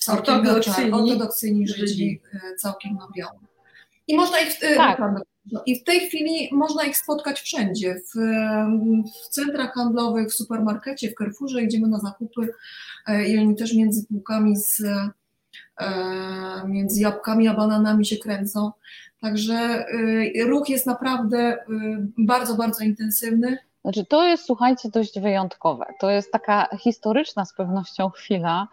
całkiem 0.00 0.34
ortodoksyjni, 0.34 0.92
ortodoksyjni 0.92 1.68
Żydzi 1.68 2.20
całkiem 2.58 2.94
na 2.94 3.08
biało. 3.16 3.40
I 4.08 4.16
można 4.16 4.40
ich. 4.40 4.58
Tak. 4.76 5.00
No 5.52 5.62
I 5.66 5.80
w 5.80 5.84
tej 5.84 6.00
chwili 6.00 6.48
można 6.52 6.84
ich 6.84 6.96
spotkać 6.96 7.40
wszędzie, 7.40 7.94
w, 7.94 8.18
w, 9.24 9.28
centrach 9.28 9.74
handlowych, 9.74 10.28
w 10.28 10.34
supermarkecie, 10.34 11.10
w 11.10 11.14
Carrefourze, 11.14 11.62
idziemy 11.62 11.88
na 11.88 11.98
zakupy 11.98 12.48
e, 13.06 13.28
i 13.28 13.38
oni 13.38 13.56
też 13.56 13.74
między 13.74 14.06
półkami 14.06 14.56
z, 14.56 14.82
e, 15.80 15.88
między 16.68 17.00
jabłkami 17.00 17.48
a 17.48 17.54
bananami 17.54 18.06
się 18.06 18.16
kręcą. 18.16 18.72
Także 19.20 19.54
e, 19.54 20.44
ruch 20.44 20.68
jest 20.68 20.86
naprawdę 20.86 21.58
bardzo, 22.18 22.54
bardzo 22.54 22.84
intensywny. 22.84 23.58
Znaczy, 23.82 24.06
to 24.06 24.28
jest, 24.28 24.44
słuchajcie, 24.44 24.88
dość 24.88 25.20
wyjątkowe. 25.20 25.84
To 26.00 26.10
jest 26.10 26.32
taka 26.32 26.68
historyczna 26.78 27.44
z 27.44 27.54
pewnością 27.54 28.10
chwila, 28.10 28.68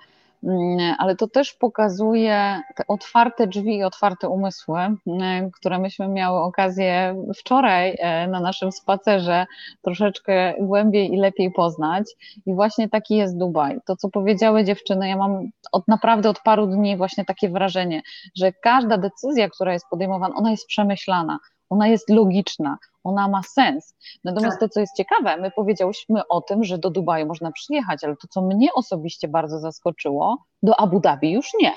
ale 0.97 1.15
to 1.15 1.27
też 1.27 1.53
pokazuje 1.53 2.61
te 2.75 2.83
otwarte 2.87 3.47
drzwi 3.47 3.77
i 3.77 3.83
otwarte 3.83 4.29
umysły, 4.29 4.79
mm, 5.07 5.51
które 5.51 5.79
myśmy 5.79 6.07
miały 6.07 6.39
okazję 6.39 7.15
wczoraj 7.37 7.95
e, 7.99 8.27
na 8.27 8.39
naszym 8.39 8.71
spacerze 8.71 9.45
troszeczkę 9.81 10.53
głębiej 10.59 11.13
i 11.13 11.17
lepiej 11.17 11.51
poznać. 11.51 12.05
I 12.45 12.53
właśnie 12.53 12.89
taki 12.89 13.15
jest 13.15 13.37
Dubaj. 13.37 13.79
To, 13.85 13.95
co 13.95 14.09
powiedziały 14.09 14.63
dziewczyny, 14.63 15.09
ja 15.09 15.17
mam 15.17 15.49
od 15.71 15.87
naprawdę 15.87 16.29
od 16.29 16.39
paru 16.39 16.67
dni 16.67 16.97
właśnie 16.97 17.25
takie 17.25 17.49
wrażenie, 17.49 18.01
że 18.35 18.51
każda 18.51 18.97
decyzja, 18.97 19.49
która 19.49 19.73
jest 19.73 19.89
podejmowana, 19.89 20.35
ona 20.35 20.51
jest 20.51 20.67
przemyślana, 20.67 21.39
ona 21.69 21.87
jest 21.87 22.09
logiczna, 22.09 22.77
ona 23.03 23.27
ma 23.27 23.41
sens. 23.43 23.95
Natomiast 24.23 24.59
tak. 24.59 24.69
to, 24.69 24.73
co 24.73 24.79
jest 24.79 24.97
ciekawe, 24.97 25.37
my 25.37 25.51
powiedziałyśmy 25.51 26.27
o 26.27 26.41
tym, 26.41 26.63
że 26.63 26.77
do 26.77 26.89
Dubaju 26.89 27.27
można 27.27 27.51
przyjechać, 27.51 28.03
ale 28.03 28.15
to, 28.15 28.27
co 28.27 28.41
mnie 28.41 28.73
osobiście 28.73 29.27
bardzo 29.27 29.59
zaskoczyło, 29.59 30.37
do 30.63 30.79
Abu 30.79 30.99
Dhabi 30.99 31.31
już 31.31 31.51
nie. 31.61 31.71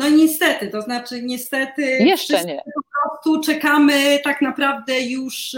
No 0.00 0.08
niestety, 0.08 0.68
to 0.68 0.82
znaczy 0.82 1.22
niestety 1.22 1.82
jeszcze 1.82 2.44
nie. 2.44 2.62
Po 2.74 2.82
prostu 3.00 3.52
czekamy 3.52 4.20
tak 4.24 4.40
naprawdę 4.42 5.00
już, 5.00 5.56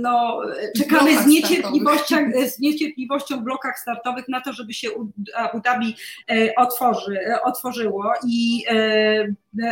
no, 0.00 0.40
czekamy 0.78 1.22
z 1.22 1.26
niecierpliwością, 1.26 2.16
z 2.46 2.58
niecierpliwością 2.58 3.36
w 3.36 3.42
blokach 3.42 3.78
startowych 3.78 4.28
na 4.28 4.40
to, 4.40 4.52
żeby 4.52 4.74
się 4.74 4.88
Abu 5.34 5.60
Dhabi 5.60 5.96
otworzy, 6.56 7.18
otworzyło 7.44 8.12
i 8.26 8.64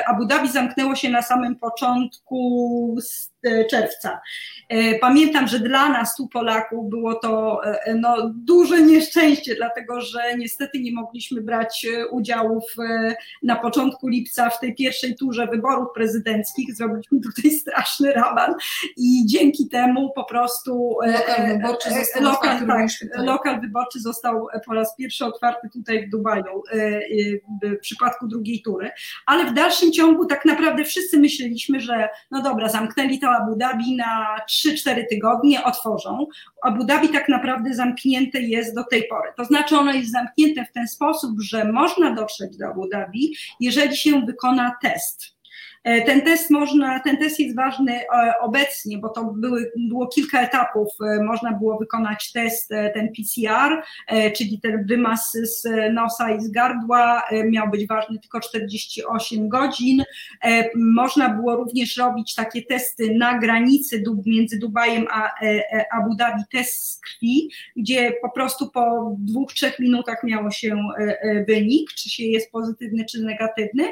Abu 0.06 0.26
Dhabi 0.26 0.48
zamknęło 0.48 0.94
się 0.94 1.10
na 1.10 1.22
samym 1.22 1.56
początku 1.56 2.96
czerwca. 3.70 4.20
E, 4.68 4.98
pamiętam, 4.98 5.48
że 5.48 5.60
dla 5.60 5.88
nas 5.88 6.16
tu 6.16 6.28
Polaków 6.28 6.90
było 6.90 7.14
to 7.14 7.60
e, 7.64 7.94
no, 7.94 8.32
duże 8.34 8.82
nieszczęście, 8.82 9.54
dlatego 9.54 10.00
że 10.00 10.20
niestety 10.38 10.80
nie 10.80 10.92
mogliśmy 10.92 11.42
brać 11.42 11.86
e, 11.94 12.08
udziału 12.08 12.60
w, 12.60 12.76
na 13.42 13.56
początku 13.56 14.08
lipca 14.08 14.50
w 14.50 14.60
tej 14.60 14.74
pierwszej 14.74 15.16
turze 15.16 15.46
wyborów 15.46 15.88
prezydenckich. 15.94 16.74
Zrobiliśmy 16.74 17.20
tutaj 17.20 17.50
straszny 17.60 18.12
raban 18.12 18.54
i 18.96 19.26
dzięki 19.26 19.68
temu 19.68 20.12
po 20.14 20.24
prostu 20.24 20.96
lokal 21.00 21.48
wyborczy 21.48 21.90
został, 21.90 22.22
lokal, 22.22 22.66
tak, 22.66 23.26
lokal 23.26 23.60
wyborczy 23.60 24.00
został 24.00 24.46
po 24.66 24.74
raz 24.74 24.96
pierwszy 24.96 25.24
otwarty 25.24 25.68
tutaj 25.72 26.06
w 26.06 26.10
Dubaju 26.10 26.62
w 27.62 27.78
przypadku 27.80 28.26
drugiej 28.26 28.62
tury, 28.62 28.90
ale 29.26 29.44
w 29.44 29.54
dalszym 29.54 29.92
ciągu 29.92 30.26
tak 30.26 30.44
naprawdę 30.44 30.84
wszyscy 30.84 31.18
myśleliśmy, 31.18 31.80
że 31.80 32.08
no 32.30 32.42
dobra, 32.42 32.68
zamknęli 32.68 33.18
to 33.18 33.30
Abu 33.36 33.56
Dhabi 33.56 33.96
na 33.96 34.36
3-4 34.66 35.04
tygodnie, 35.10 35.64
otworzą. 35.64 36.26
Abu 36.62 36.84
Dhabi 36.84 37.08
tak 37.08 37.28
naprawdę 37.28 37.74
zamknięte 37.74 38.40
jest 38.40 38.74
do 38.74 38.84
tej 38.84 39.08
pory. 39.08 39.32
To 39.36 39.44
znaczy 39.44 39.78
ono 39.78 39.92
jest 39.92 40.12
zamknięte 40.12 40.64
w 40.64 40.72
ten 40.72 40.88
sposób, 40.88 41.40
że 41.40 41.72
można 41.72 42.14
dotrzeć 42.14 42.56
do 42.56 42.66
Abu 42.68 42.88
Dhabi, 42.88 43.36
jeżeli 43.60 43.96
się 43.96 44.20
wykona 44.20 44.76
test. 44.82 45.35
E, 45.86 46.02
ten 46.02 46.20
test 46.20 46.50
można, 46.50 47.00
ten 47.00 47.16
test 47.16 47.40
jest 47.40 47.56
ważny 47.56 47.92
e, 48.00 48.34
obecnie, 48.40 48.98
bo 48.98 49.08
to 49.08 49.24
były, 49.24 49.72
było 49.76 50.06
kilka 50.06 50.40
etapów. 50.40 50.88
E, 51.00 51.22
można 51.22 51.52
było 51.52 51.78
wykonać 51.78 52.32
test, 52.32 52.68
ten 52.68 53.08
PCR, 53.16 53.82
czyli 54.36 54.60
ten 54.60 54.86
wymaz 54.86 55.32
z 55.32 55.92
nosa 55.92 56.30
i 56.30 56.40
z 56.40 56.50
gardła, 56.50 57.22
miał 57.50 57.70
być 57.70 57.86
ważny 57.86 58.18
tylko 58.18 58.40
48 58.40 59.48
godzin. 59.48 60.04
Można 60.74 61.28
było 61.28 61.56
również 61.56 61.96
robić 61.96 62.34
takie 62.34 62.62
testy 62.62 63.14
na 63.14 63.38
granicy 63.38 64.02
między 64.26 64.58
Dubajem 64.58 65.06
a 65.10 65.30
Abu 65.92 66.14
Dhabi, 66.14 66.42
test 66.52 66.92
z 66.92 67.00
krwi, 67.00 67.50
gdzie 67.76 68.12
po 68.22 68.30
prostu 68.30 68.70
po 68.70 69.16
dwóch, 69.18 69.52
trzech 69.52 69.78
minutach 69.78 70.22
miało 70.24 70.50
się 70.50 70.76
wynik, 71.48 71.90
czy 71.92 72.10
się 72.10 72.24
jest 72.24 72.52
pozytywny, 72.52 73.04
czy 73.04 73.22
negatywny. 73.22 73.84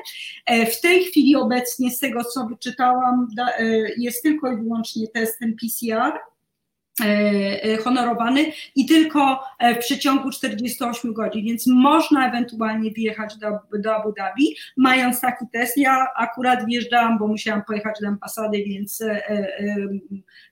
W 0.48 0.80
tej 0.80 1.04
chwili 1.04 1.36
obecnie 1.36 1.83
z 1.90 1.98
tego, 1.98 2.24
co 2.24 2.46
wyczytałam, 2.46 3.28
e, 3.58 3.64
jest 3.98 4.22
tylko 4.22 4.52
i 4.52 4.56
wyłącznie 4.56 5.08
testem 5.08 5.56
PCR 5.60 6.12
honorowany 7.84 8.52
i 8.74 8.86
tylko 8.86 9.40
w 9.76 9.78
przeciągu 9.78 10.30
48 10.30 11.12
godzin, 11.12 11.44
więc 11.44 11.66
można 11.66 12.28
ewentualnie 12.28 12.90
wjechać 12.90 13.36
do, 13.36 13.78
do 13.78 13.96
Abu 13.96 14.12
Dhabi, 14.12 14.56
mając 14.76 15.20
taki 15.20 15.44
test. 15.52 15.76
Ja 15.76 16.06
akurat 16.16 16.66
wjeżdżałam, 16.66 17.18
bo 17.18 17.26
musiałam 17.26 17.64
pojechać 17.64 17.96
do 18.02 18.08
ambasady, 18.08 18.64
więc 18.66 19.02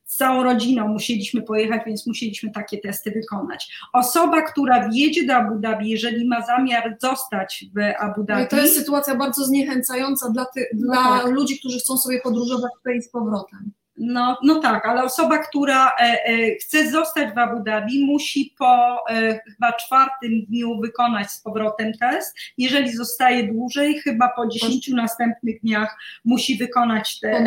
z 0.05 0.17
całą 0.17 0.43
rodziną 0.43 0.89
musieliśmy 0.89 1.43
pojechać, 1.43 1.83
więc 1.87 2.07
musieliśmy 2.07 2.51
takie 2.51 2.79
testy 2.79 3.11
wykonać. 3.11 3.73
Osoba, 3.93 4.43
która 4.43 4.89
wjedzie 4.89 5.27
do 5.27 5.35
Abu 5.35 5.59
Dhabi, 5.59 5.91
jeżeli 5.91 6.29
ma 6.29 6.47
zamiar 6.47 6.97
zostać 7.01 7.65
w 7.77 8.03
Abu 8.03 8.25
Dhabi. 8.25 8.49
To 8.49 8.57
jest 8.57 8.77
sytuacja 8.77 9.15
bardzo 9.15 9.45
zniechęcająca 9.45 10.31
dla, 10.31 10.45
ty, 10.45 10.67
no 10.75 10.93
dla 10.93 11.03
tak. 11.03 11.27
ludzi, 11.31 11.59
którzy 11.59 11.79
chcą 11.79 11.99
sobie 11.99 12.21
podróżować 12.21 12.73
tutaj 12.79 13.03
z 13.03 13.11
powrotem. 13.11 13.73
No, 13.97 14.39
no 14.43 14.61
tak, 14.61 14.87
ale 14.87 15.05
osoba, 15.05 15.39
która 15.39 15.89
e, 15.89 16.25
e, 16.25 16.55
chce 16.55 16.91
zostać 16.91 17.35
w 17.35 17.39
Abu 17.39 17.65
Dhabi, 17.65 18.07
musi 18.07 18.55
po 18.59 19.05
e, 19.11 19.41
chyba 19.45 19.73
czwartym 19.73 20.45
dniu 20.45 20.81
wykonać 20.81 21.31
z 21.31 21.41
powrotem 21.41 21.93
test. 21.93 22.37
Jeżeli 22.59 22.93
zostaje 22.93 23.53
dłużej, 23.53 24.01
chyba 24.01 24.29
po 24.37 24.47
dziesięciu 24.47 24.97
następnych 24.97 25.61
dniach 25.61 25.97
musi 26.25 26.59
wykonać, 26.59 27.21
te, 27.21 27.47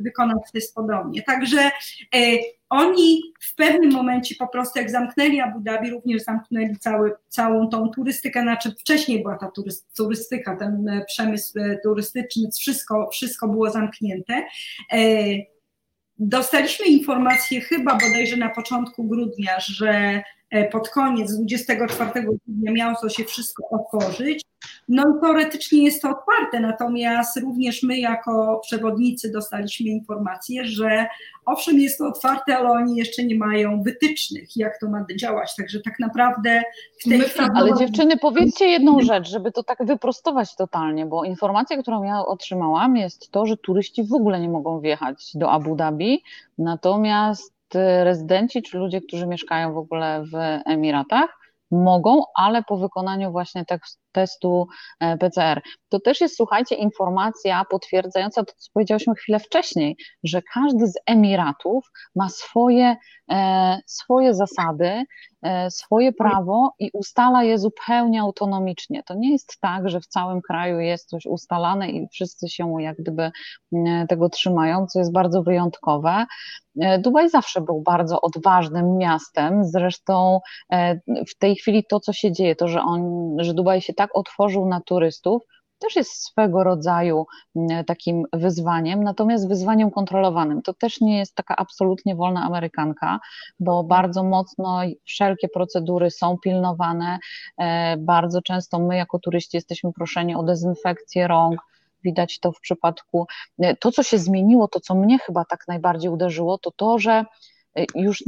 wykonać 0.00 0.38
test 0.52 0.74
podobnie. 0.74 1.22
Także 1.22 1.70
oni 2.70 3.22
w 3.40 3.54
pewnym 3.54 3.92
momencie 3.92 4.34
po 4.38 4.48
prostu 4.48 4.78
jak 4.78 4.90
zamknęli 4.90 5.40
Abu 5.40 5.60
Dhabi, 5.60 5.90
również 5.90 6.22
zamknęli 6.22 6.76
cały, 6.78 7.12
całą 7.28 7.68
tą 7.68 7.88
turystykę, 7.88 8.42
znaczy 8.42 8.70
wcześniej 8.80 9.22
była 9.22 9.38
ta 9.38 9.50
turystyka, 9.96 10.56
ten 10.56 11.02
przemysł 11.06 11.52
turystyczny, 11.82 12.48
wszystko, 12.58 13.08
wszystko 13.12 13.48
było 13.48 13.70
zamknięte. 13.70 14.42
Dostaliśmy 16.18 16.86
informację 16.86 17.60
chyba 17.60 17.94
bodajże 17.94 18.36
na 18.36 18.48
początku 18.48 19.04
grudnia, 19.04 19.60
że 19.60 20.22
pod 20.64 20.88
koniec 20.88 21.34
24 21.34 22.10
grudnia 22.22 22.72
miało 22.72 22.96
to 23.02 23.08
się 23.08 23.24
wszystko 23.24 23.68
otworzyć. 23.70 24.42
No 24.88 25.02
i 25.02 25.20
teoretycznie 25.20 25.84
jest 25.84 26.02
to 26.02 26.08
otwarte, 26.08 26.60
natomiast 26.60 27.36
również 27.36 27.82
my 27.82 27.98
jako 27.98 28.60
przewodnicy 28.62 29.32
dostaliśmy 29.32 29.90
informację, 29.90 30.64
że 30.64 31.06
owszem 31.46 31.80
jest 31.80 31.98
to 31.98 32.06
otwarte, 32.06 32.58
ale 32.58 32.70
oni 32.70 32.96
jeszcze 32.96 33.24
nie 33.24 33.38
mają 33.38 33.82
wytycznych, 33.82 34.56
jak 34.56 34.80
to 34.80 34.88
ma 34.88 35.04
działać, 35.20 35.56
także 35.56 35.80
tak 35.80 35.98
naprawdę 35.98 36.62
w 37.00 37.08
tej 37.08 37.20
chwili... 37.20 37.48
Ale 37.54 37.74
dziewczyny, 37.74 38.16
powiedzcie 38.16 38.66
jedną 38.66 39.00
rzecz, 39.00 39.28
żeby 39.28 39.52
to 39.52 39.62
tak 39.62 39.78
wyprostować 39.84 40.56
totalnie, 40.56 41.06
bo 41.06 41.24
informacja, 41.24 41.82
którą 41.82 42.02
ja 42.02 42.26
otrzymałam 42.26 42.96
jest 42.96 43.30
to, 43.30 43.46
że 43.46 43.56
turyści 43.56 44.04
w 44.04 44.12
ogóle 44.12 44.40
nie 44.40 44.48
mogą 44.48 44.80
wjechać 44.80 45.30
do 45.34 45.50
Abu 45.50 45.76
Dhabi, 45.76 46.22
natomiast 46.58 47.55
rezydenci 48.04 48.62
czy 48.62 48.78
ludzie, 48.78 49.00
którzy 49.00 49.26
mieszkają 49.26 49.74
w 49.74 49.78
ogóle 49.78 50.22
w 50.32 50.34
Emiratach, 50.66 51.38
mogą, 51.70 52.22
ale 52.34 52.62
po 52.62 52.76
wykonaniu 52.76 53.32
właśnie 53.32 53.64
testu 54.16 54.66
e, 55.00 55.16
PCR. 55.18 55.60
To 55.88 56.00
też 56.00 56.20
jest, 56.20 56.36
słuchajcie, 56.36 56.74
informacja 56.74 57.64
potwierdzająca 57.70 58.44
to, 58.44 58.52
co 58.56 58.70
powiedziałyśmy 58.74 59.14
chwilę 59.14 59.38
wcześniej, 59.38 59.96
że 60.24 60.42
każdy 60.54 60.86
z 60.86 60.94
Emiratów 61.06 61.90
ma 62.14 62.28
swoje, 62.28 62.96
e, 63.30 63.78
swoje 63.86 64.34
zasady, 64.34 65.04
e, 65.42 65.70
swoje 65.70 66.12
prawo 66.12 66.72
i 66.78 66.90
ustala 66.92 67.42
je 67.42 67.58
zupełnie 67.58 68.20
autonomicznie. 68.20 69.02
To 69.02 69.14
nie 69.14 69.32
jest 69.32 69.58
tak, 69.60 69.88
że 69.88 70.00
w 70.00 70.06
całym 70.06 70.40
kraju 70.42 70.80
jest 70.80 71.08
coś 71.08 71.26
ustalane 71.26 71.90
i 71.90 72.08
wszyscy 72.08 72.48
się 72.48 72.76
jak 72.78 72.96
gdyby 72.96 73.30
tego 74.08 74.28
trzymają, 74.28 74.86
co 74.86 74.98
jest 74.98 75.12
bardzo 75.12 75.42
wyjątkowe. 75.42 76.26
Dubaj 76.98 77.30
zawsze 77.30 77.60
był 77.60 77.82
bardzo 77.82 78.20
odważnym 78.20 78.96
miastem, 78.96 79.64
zresztą 79.64 80.40
w 81.28 81.38
tej 81.38 81.56
chwili 81.56 81.84
to, 81.88 82.00
co 82.00 82.12
się 82.12 82.32
dzieje, 82.32 82.56
to, 82.56 82.68
że, 82.68 82.80
on, 82.80 83.02
że 83.38 83.54
Dubaj 83.54 83.80
się 83.80 83.94
tak 83.94 84.05
otworzył 84.12 84.66
na 84.68 84.80
turystów, 84.80 85.42
też 85.78 85.96
jest 85.96 86.24
swego 86.24 86.64
rodzaju 86.64 87.26
mm, 87.56 87.84
takim 87.84 88.24
wyzwaniem, 88.32 89.04
natomiast 89.04 89.48
wyzwaniem 89.48 89.90
kontrolowanym. 89.90 90.62
To 90.62 90.74
też 90.74 91.00
nie 91.00 91.18
jest 91.18 91.34
taka 91.34 91.56
absolutnie 91.56 92.16
wolna 92.16 92.42
Amerykanka, 92.44 93.20
bo 93.60 93.84
bardzo 93.84 94.24
mocno 94.24 94.80
wszelkie 95.04 95.48
procedury 95.48 96.10
są 96.10 96.38
pilnowane. 96.38 97.18
E, 97.58 97.96
bardzo 97.96 98.42
często 98.42 98.78
my, 98.78 98.96
jako 98.96 99.18
turyści, 99.18 99.56
jesteśmy 99.56 99.92
proszeni 99.92 100.34
o 100.34 100.42
dezynfekcję 100.42 101.28
rąk. 101.28 101.60
Widać 102.04 102.40
to 102.40 102.52
w 102.52 102.60
przypadku. 102.60 103.26
E, 103.58 103.76
to, 103.76 103.92
co 103.92 104.02
się 104.02 104.18
zmieniło, 104.18 104.68
to, 104.68 104.80
co 104.80 104.94
mnie 104.94 105.18
chyba 105.18 105.44
tak 105.44 105.68
najbardziej 105.68 106.10
uderzyło, 106.10 106.58
to 106.58 106.70
to, 106.70 106.98
że 106.98 107.24
już 107.94 108.22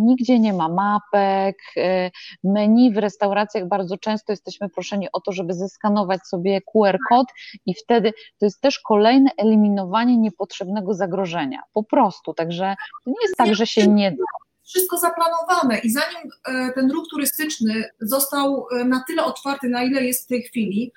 nigdzie 0.00 0.38
nie 0.38 0.52
ma 0.52 0.68
mapek, 0.68 1.56
y, 1.76 2.10
menu 2.44 2.92
w 2.92 2.96
restauracjach 2.96 3.68
bardzo 3.68 3.98
często 3.98 4.32
jesteśmy 4.32 4.68
proszeni 4.68 5.08
o 5.12 5.20
to, 5.20 5.32
żeby 5.32 5.54
zeskanować 5.54 6.26
sobie 6.26 6.60
QR 6.72 6.98
kod 7.08 7.26
i 7.66 7.74
wtedy 7.74 8.12
to 8.38 8.46
jest 8.46 8.60
też 8.60 8.78
kolejne 8.78 9.30
eliminowanie 9.36 10.18
niepotrzebnego 10.18 10.94
zagrożenia. 10.94 11.62
Po 11.72 11.84
prostu, 11.84 12.34
także 12.34 12.74
to 13.04 13.10
nie 13.10 13.22
jest 13.22 13.36
tak, 13.36 13.54
że 13.54 13.66
się 13.66 13.86
nie 13.86 14.10
da. 14.10 14.24
Wszystko 14.64 14.98
zaplanowane 14.98 15.78
i 15.78 15.90
zanim 15.90 16.30
e, 16.48 16.72
ten 16.72 16.90
ruch 16.90 17.04
turystyczny 17.10 17.84
został 18.00 18.66
na 18.84 19.04
tyle 19.06 19.24
otwarty, 19.24 19.68
na 19.68 19.82
ile 19.82 20.04
jest 20.04 20.24
w 20.24 20.28
tej 20.28 20.42
chwili, 20.42 20.92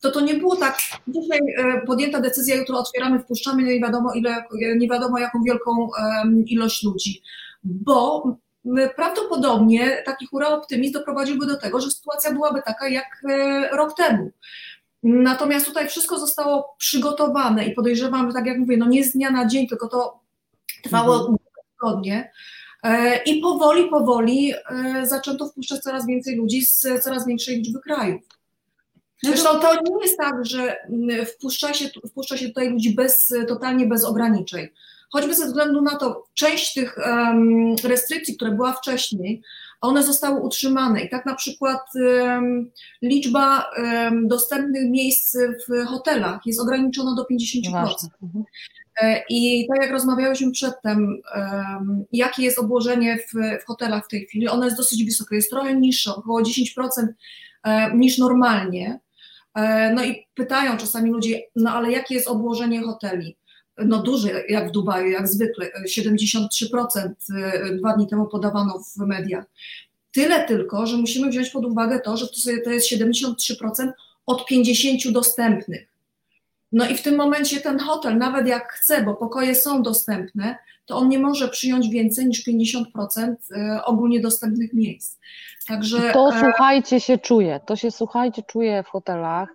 to 0.00 0.10
to 0.10 0.20
nie 0.20 0.34
było 0.34 0.56
tak, 0.56 0.78
dzisiaj 1.08 1.38
podjęta 1.86 2.20
decyzja, 2.20 2.56
jutro 2.56 2.78
otwieramy, 2.78 3.18
wpuszczamy, 3.18 3.62
nie 3.62 3.80
wiadomo 3.80 4.12
ile, 4.12 4.44
nie 4.76 4.88
wiadomo 4.88 5.18
jaką 5.18 5.42
wielką 5.42 5.88
ilość 6.46 6.84
ludzi 6.84 7.22
bo 7.64 8.22
prawdopodobnie 8.96 10.02
taki 10.06 10.26
hura 10.26 10.48
optymizm 10.48 10.92
doprowadziłby 10.92 11.46
do 11.46 11.56
tego, 11.56 11.80
że 11.80 11.90
sytuacja 11.90 12.32
byłaby 12.32 12.62
taka 12.66 12.88
jak 12.88 13.22
e, 13.30 13.68
rok 13.76 13.96
temu. 13.96 14.30
Natomiast 15.02 15.66
tutaj 15.66 15.88
wszystko 15.88 16.18
zostało 16.18 16.74
przygotowane 16.78 17.64
i 17.64 17.74
podejrzewam, 17.74 18.28
że 18.28 18.34
tak 18.34 18.46
jak 18.46 18.58
mówię, 18.58 18.76
no 18.76 18.86
nie 18.86 19.04
z 19.04 19.12
dnia 19.12 19.30
na 19.30 19.46
dzień, 19.46 19.68
tylko 19.68 19.88
to 19.88 20.20
trwało 20.82 21.14
mhm. 21.16 21.36
tygodnie. 21.72 22.32
E, 22.82 23.22
I 23.22 23.40
powoli, 23.40 23.88
powoli 23.88 24.52
e, 24.52 25.06
zaczęto 25.06 25.48
wpuszczać 25.48 25.80
coraz 25.80 26.06
więcej 26.06 26.36
ludzi 26.36 26.66
z 26.66 26.86
coraz 27.02 27.26
większej 27.26 27.56
liczby 27.56 27.80
krajów. 27.80 28.22
Zresztą 29.22 29.60
to 29.60 29.74
nie 29.74 30.02
jest 30.02 30.18
tak, 30.18 30.34
że 30.46 30.76
wpuszcza 31.26 31.74
się, 31.74 31.88
wpuszcza 32.10 32.36
się 32.36 32.48
tutaj 32.48 32.70
ludzi 32.70 32.94
bez, 32.94 33.34
totalnie 33.48 33.86
bez 33.86 34.04
ograniczeń. 34.04 34.68
Choćby 35.10 35.34
ze 35.34 35.46
względu 35.46 35.82
na 35.82 35.96
to, 35.96 36.24
część 36.34 36.74
tych 36.74 36.98
restrykcji, 37.84 38.36
które 38.36 38.50
była 38.50 38.72
wcześniej, 38.72 39.42
one 39.80 40.02
zostały 40.02 40.40
utrzymane 40.40 41.00
i 41.00 41.08
tak 41.08 41.26
na 41.26 41.34
przykład 41.34 41.80
liczba 43.02 43.70
dostępnych 44.24 44.90
miejsc 44.90 45.36
w 45.68 45.86
hotelach 45.86 46.40
jest 46.46 46.60
ograniczona 46.60 47.14
do 47.14 47.22
50%. 47.22 48.08
Mhm. 48.22 48.44
E, 49.02 49.22
I 49.28 49.66
tak 49.68 49.82
jak 49.82 49.90
rozmawiałyśmy 49.90 50.50
przedtem, 50.50 51.22
jakie 52.12 52.42
jest 52.42 52.58
obłożenie 52.58 53.18
w, 53.18 53.62
w, 53.62 53.66
hotelach 53.66 54.04
w 54.04 54.08
tej 54.08 54.26
chwili, 54.26 54.48
ono 54.48 54.64
jest 54.64 54.76
dosyć 54.76 55.04
wysokie, 55.04 55.36
jest 55.36 55.50
trochę 55.50 55.74
niższe, 55.74 56.14
około 56.14 56.42
10% 56.42 57.06
e, 57.64 57.96
niż 57.96 58.18
normalnie. 58.18 59.00
E, 59.54 59.92
no 59.94 60.04
i 60.04 60.26
pytają 60.34 60.76
czasami 60.76 61.10
ludzie, 61.10 61.40
no 61.56 61.72
ale 61.72 61.90
jakie 61.92 62.14
jest 62.14 62.28
obłożenie 62.28 62.82
hoteli? 62.82 63.36
No 63.86 64.02
duże, 64.02 64.28
jak 64.48 64.68
w 64.68 64.70
Dubaju, 64.70 65.10
jak 65.10 65.28
zwykle, 65.28 65.70
73% 65.88 67.10
dwa 67.78 67.92
dni 67.96 68.06
temu 68.06 68.26
podawano 68.26 68.78
w 68.78 68.96
mediach. 68.96 69.44
Tyle 70.12 70.44
tylko, 70.44 70.86
że 70.86 70.96
musimy 70.96 71.30
wziąć 71.30 71.50
pod 71.50 71.64
uwagę 71.64 72.00
to, 72.00 72.16
że 72.16 72.26
to 72.64 72.70
jest 72.70 72.92
73% 72.92 73.92
od 74.26 74.46
50 74.46 75.12
dostępnych. 75.12 75.88
No 76.72 76.88
i 76.88 76.96
w 76.96 77.02
tym 77.02 77.16
momencie 77.16 77.60
ten 77.60 77.78
hotel, 77.78 78.18
nawet 78.18 78.46
jak 78.46 78.72
chce, 78.72 79.02
bo 79.02 79.14
pokoje 79.14 79.54
są 79.54 79.82
dostępne, 79.82 80.58
to 80.86 80.96
on 80.96 81.08
nie 81.08 81.18
może 81.18 81.48
przyjąć 81.48 81.88
więcej 81.88 82.26
niż 82.26 82.46
50% 82.46 83.34
e, 83.56 83.84
ogólnie 83.84 84.20
dostępnych 84.20 84.72
miejsc. 84.72 85.18
Także. 85.68 86.12
To 86.12 86.28
e, 86.28 86.40
słuchajcie 86.40 87.00
się 87.00 87.18
czuje, 87.18 87.60
to 87.66 87.76
się 87.76 87.90
słuchajcie 87.90 88.42
czuje 88.42 88.82
w 88.82 88.86
hotelach. 88.86 89.48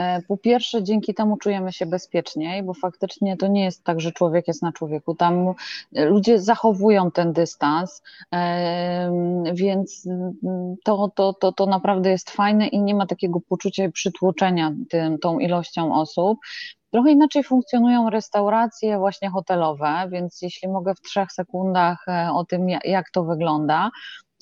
E, 0.00 0.22
po 0.28 0.36
pierwsze, 0.36 0.82
dzięki 0.82 1.14
temu 1.14 1.36
czujemy 1.36 1.72
się 1.72 1.86
bezpieczniej, 1.86 2.62
bo 2.62 2.74
faktycznie 2.74 3.36
to 3.36 3.46
nie 3.46 3.64
jest 3.64 3.84
tak, 3.84 4.00
że 4.00 4.12
człowiek 4.12 4.48
jest 4.48 4.62
na 4.62 4.72
człowieku. 4.72 5.14
Tam 5.14 5.54
ludzie 5.92 6.40
zachowują 6.40 7.10
ten 7.10 7.32
dystans, 7.32 8.02
więc 9.52 10.08
to, 10.84 11.10
to, 11.14 11.32
to, 11.32 11.52
to 11.52 11.66
naprawdę 11.66 12.10
jest 12.10 12.30
fajne 12.30 12.66
i 12.66 12.82
nie 12.82 12.94
ma 12.94 13.06
takiego 13.06 13.40
poczucia 13.40 13.90
przytłoczenia 13.90 14.72
tym, 14.90 15.18
tą 15.18 15.38
ilością 15.38 15.94
osób. 15.94 16.38
Trochę 16.90 17.10
inaczej 17.10 17.44
funkcjonują 17.44 18.10
restauracje 18.10 18.98
właśnie 18.98 19.30
hotelowe, 19.30 20.08
więc 20.10 20.42
jeśli 20.42 20.68
mogę 20.68 20.94
w 20.94 21.00
trzech 21.00 21.32
sekundach 21.32 22.08
e, 22.08 22.30
o 22.32 22.44
tym, 22.44 22.68
jak 22.68 23.10
to 23.10 23.24
wygląda, 23.24 23.90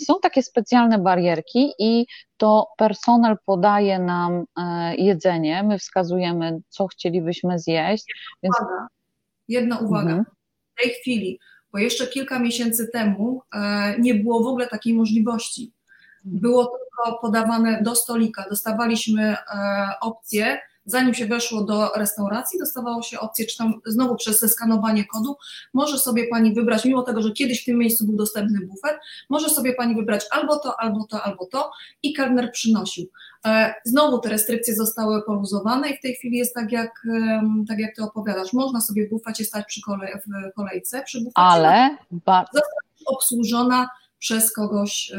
są 0.00 0.14
takie 0.22 0.42
specjalne 0.42 0.98
barierki 0.98 1.72
i 1.78 2.06
to 2.36 2.68
personel 2.76 3.36
podaje 3.46 3.98
nam 3.98 4.44
e, 4.56 4.96
jedzenie, 4.96 5.62
my 5.62 5.78
wskazujemy, 5.78 6.60
co 6.68 6.86
chcielibyśmy 6.86 7.58
zjeść. 7.58 8.14
Więc... 8.42 8.56
Jedna 9.48 9.78
uwaga. 9.78 10.10
Mhm. 10.10 10.24
W 10.74 10.82
tej 10.82 10.90
chwili, 10.90 11.40
bo 11.72 11.78
jeszcze 11.78 12.06
kilka 12.06 12.38
miesięcy 12.38 12.88
temu 12.88 13.42
e, 13.54 13.98
nie 13.98 14.14
było 14.14 14.42
w 14.42 14.46
ogóle 14.46 14.66
takiej 14.66 14.94
możliwości. 14.94 15.72
Było 16.24 16.64
tylko 16.64 17.18
podawane 17.18 17.82
do 17.82 17.94
stolika, 17.94 18.44
dostawaliśmy 18.50 19.22
e, 19.22 19.36
opcję 20.00 20.58
zanim 20.90 21.14
się 21.14 21.26
weszło 21.26 21.64
do 21.64 21.90
restauracji, 21.96 22.58
dostawało 22.58 23.02
się 23.02 23.20
opcję, 23.20 23.46
czy 23.46 23.56
tam 23.58 23.74
znowu 23.86 24.16
przez 24.16 24.40
zeskanowanie 24.40 25.04
kodu, 25.04 25.36
może 25.74 25.98
sobie 25.98 26.26
Pani 26.26 26.54
wybrać, 26.54 26.84
mimo 26.84 27.02
tego, 27.02 27.22
że 27.22 27.32
kiedyś 27.32 27.62
w 27.62 27.64
tym 27.64 27.78
miejscu 27.78 28.06
był 28.06 28.16
dostępny 28.16 28.66
bufet, 28.66 28.98
może 29.28 29.48
sobie 29.48 29.74
Pani 29.74 29.94
wybrać 29.94 30.26
albo 30.30 30.58
to, 30.58 30.80
albo 30.80 31.04
to, 31.04 31.22
albo 31.22 31.46
to 31.46 31.70
i 32.02 32.12
kelner 32.12 32.52
przynosił. 32.52 33.06
E, 33.46 33.74
znowu 33.84 34.18
te 34.18 34.28
restrykcje 34.28 34.74
zostały 34.74 35.22
poluzowane 35.22 35.90
i 35.90 35.96
w 35.96 36.00
tej 36.00 36.14
chwili 36.14 36.38
jest 36.38 36.54
tak, 36.54 36.72
jak, 36.72 37.06
tak 37.68 37.78
jak 37.78 37.96
Ty 37.96 38.02
opowiadasz, 38.02 38.52
można 38.52 38.80
sobie 38.80 39.06
w 39.06 39.10
bufecie 39.10 39.44
stać 39.44 39.66
przy 39.66 39.80
kolej, 39.82 40.12
w 40.14 40.54
kolejce, 40.54 41.02
przy 41.02 41.18
bufecie 41.18 41.32
Ale 41.34 41.96
zostać 42.52 42.88
obsłużona 43.06 43.88
przez 44.18 44.52
kogoś. 44.52 45.12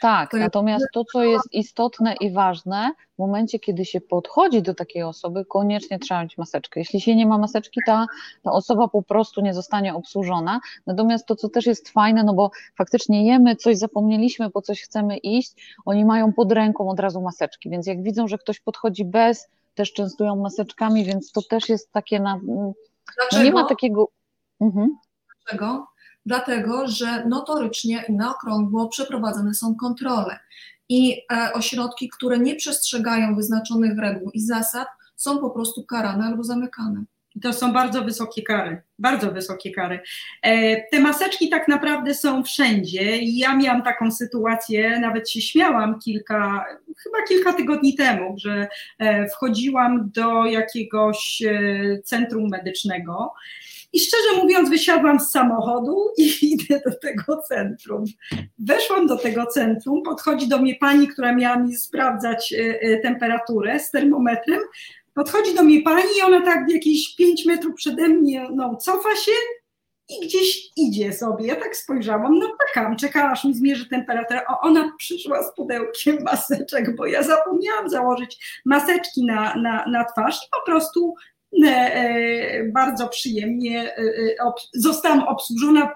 Tak, 0.00 0.30
to 0.30 0.36
natomiast 0.36 0.86
to, 0.92 1.04
co 1.04 1.24
jest 1.24 1.52
istotne 1.52 2.14
i 2.20 2.32
ważne, 2.32 2.92
w 3.14 3.18
momencie, 3.18 3.58
kiedy 3.58 3.84
się 3.84 4.00
podchodzi 4.00 4.62
do 4.62 4.74
takiej 4.74 5.02
osoby, 5.02 5.44
koniecznie 5.44 5.98
trzeba 5.98 6.22
mieć 6.22 6.38
maseczkę. 6.38 6.80
Jeśli 6.80 7.00
się 7.00 7.16
nie 7.16 7.26
ma 7.26 7.38
maseczki, 7.38 7.80
ta, 7.86 8.06
ta 8.42 8.52
osoba 8.52 8.88
po 8.88 9.02
prostu 9.02 9.40
nie 9.40 9.54
zostanie 9.54 9.94
obsłużona. 9.94 10.60
Natomiast 10.86 11.26
to, 11.26 11.36
co 11.36 11.48
też 11.48 11.66
jest 11.66 11.88
fajne, 11.88 12.24
no 12.24 12.34
bo 12.34 12.50
faktycznie 12.78 13.26
jemy, 13.26 13.56
coś 13.56 13.78
zapomnieliśmy, 13.78 14.50
po 14.50 14.62
coś 14.62 14.82
chcemy 14.82 15.16
iść, 15.16 15.76
oni 15.84 16.04
mają 16.04 16.32
pod 16.32 16.52
ręką 16.52 16.88
od 16.88 17.00
razu 17.00 17.20
maseczki, 17.20 17.70
więc 17.70 17.86
jak 17.86 18.02
widzą, 18.02 18.28
że 18.28 18.38
ktoś 18.38 18.60
podchodzi 18.60 19.04
bez, 19.04 19.48
też 19.74 19.92
częstują 19.92 20.36
maseczkami, 20.36 21.04
więc 21.04 21.32
to 21.32 21.42
też 21.42 21.68
jest 21.68 21.92
takie 21.92 22.20
na. 22.20 22.40
No 23.32 23.42
nie 23.42 23.52
ma 23.52 23.64
takiego. 23.64 24.08
Mhm. 24.60 24.96
Dlaczego? 25.44 25.86
Dlatego 26.26 26.88
że 26.88 27.24
notorycznie 27.26 28.04
i 28.08 28.12
na 28.12 28.30
okrągło 28.30 28.88
przeprowadzane 28.88 29.54
są 29.54 29.74
kontrole 29.74 30.38
i 30.88 31.22
e, 31.32 31.52
ośrodki, 31.52 32.08
które 32.08 32.38
nie 32.38 32.54
przestrzegają 32.54 33.36
wyznaczonych 33.36 33.98
reguł 33.98 34.30
i 34.30 34.40
zasad, 34.40 34.88
są 35.16 35.38
po 35.38 35.50
prostu 35.50 35.84
karane 35.84 36.24
albo 36.24 36.44
zamykane. 36.44 37.04
To 37.42 37.52
są 37.52 37.72
bardzo 37.72 38.04
wysokie 38.04 38.42
kary, 38.42 38.82
bardzo 38.98 39.32
wysokie 39.32 39.70
kary. 39.70 40.00
E, 40.42 40.82
te 40.90 41.00
maseczki 41.00 41.48
tak 41.48 41.68
naprawdę 41.68 42.14
są 42.14 42.44
wszędzie. 42.44 43.18
Ja 43.22 43.56
miałam 43.56 43.82
taką 43.82 44.10
sytuację, 44.10 45.00
nawet 45.00 45.30
się 45.30 45.40
śmiałam 45.40 45.98
kilka, 45.98 46.64
chyba 47.02 47.22
kilka 47.28 47.52
tygodni 47.52 47.94
temu, 47.94 48.34
że 48.38 48.68
e, 48.98 49.28
wchodziłam 49.28 50.10
do 50.14 50.46
jakiegoś 50.46 51.42
centrum 52.04 52.48
medycznego 52.48 53.32
i 53.96 54.00
szczerze 54.00 54.42
mówiąc, 54.42 54.70
wysiadłam 54.70 55.20
z 55.20 55.30
samochodu 55.30 56.10
i 56.18 56.30
idę 56.52 56.80
do 56.86 56.98
tego 56.98 57.42
centrum. 57.48 58.04
Weszłam 58.58 59.06
do 59.06 59.16
tego 59.16 59.46
centrum, 59.46 60.02
podchodzi 60.02 60.48
do 60.48 60.58
mnie 60.58 60.74
pani, 60.74 61.08
która 61.08 61.34
miała 61.34 61.56
mi 61.56 61.76
sprawdzać 61.76 62.52
e, 62.52 62.80
e, 62.80 63.00
temperaturę 63.00 63.80
z 63.80 63.90
termometrem. 63.90 64.60
Podchodzi 65.14 65.54
do 65.54 65.62
mnie 65.62 65.82
pani 65.82 66.02
i 66.18 66.22
ona 66.22 66.40
tak 66.40 66.70
jakieś 66.70 67.14
5 67.16 67.46
metrów 67.46 67.74
przede 67.74 68.08
mnie 68.08 68.48
no, 68.54 68.76
cofa 68.76 69.16
się 69.16 69.32
i 70.08 70.26
gdzieś 70.26 70.70
idzie 70.76 71.12
sobie. 71.12 71.46
Ja 71.46 71.56
tak 71.56 71.76
spojrzałam, 71.76 72.38
no 72.38 72.56
czekam, 72.66 72.96
czekałam, 72.96 73.32
aż 73.32 73.44
mi 73.44 73.54
zmierzy 73.54 73.88
temperaturę. 73.88 74.40
O, 74.48 74.60
ona 74.60 74.92
przyszła 74.98 75.42
z 75.42 75.54
pudełkiem 75.54 76.22
maseczek, 76.22 76.96
bo 76.96 77.06
ja 77.06 77.22
zapomniałam 77.22 77.88
założyć 77.88 78.60
maseczki 78.64 79.24
na, 79.24 79.54
na, 79.54 79.86
na 79.86 80.04
twarz 80.04 80.36
i 80.36 80.48
po 80.60 80.70
prostu 80.70 81.14
bardzo 82.72 83.08
przyjemnie 83.08 83.96
e, 83.96 84.02
zostałam 84.74 85.22
obsłużona, 85.22 85.90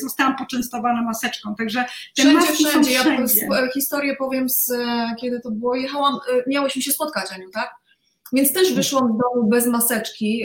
zostałam 0.00 0.36
poczęstowana 0.36 1.02
maseczką, 1.02 1.54
także 1.54 1.84
te 1.84 2.22
wszędzie, 2.22 2.34
maski 2.34 2.64
wszędzie. 2.64 2.98
Są 2.98 3.04
wszędzie. 3.04 3.46
Ja 3.50 3.70
historię 3.74 4.16
powiem 4.16 4.48
z 4.48 4.72
kiedy 5.20 5.40
to 5.40 5.50
było, 5.50 5.74
jechałam, 5.74 6.18
miałyśmy 6.46 6.82
się 6.82 6.92
spotkać 6.92 7.32
Aniu, 7.32 7.50
tak? 7.50 7.74
Więc 8.32 8.52
też 8.52 8.72
wyszłam 8.72 9.04
z 9.04 9.18
domu 9.22 9.48
bez 9.48 9.66
maseczki, 9.66 10.44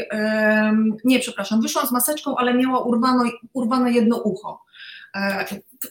nie 1.04 1.20
przepraszam, 1.20 1.62
wyszłam 1.62 1.88
z 1.88 1.92
maseczką, 1.92 2.36
ale 2.38 2.54
miała 2.54 2.84
urwano, 2.84 3.24
urwane 3.54 3.92
jedno 3.92 4.18
ucho 4.18 4.62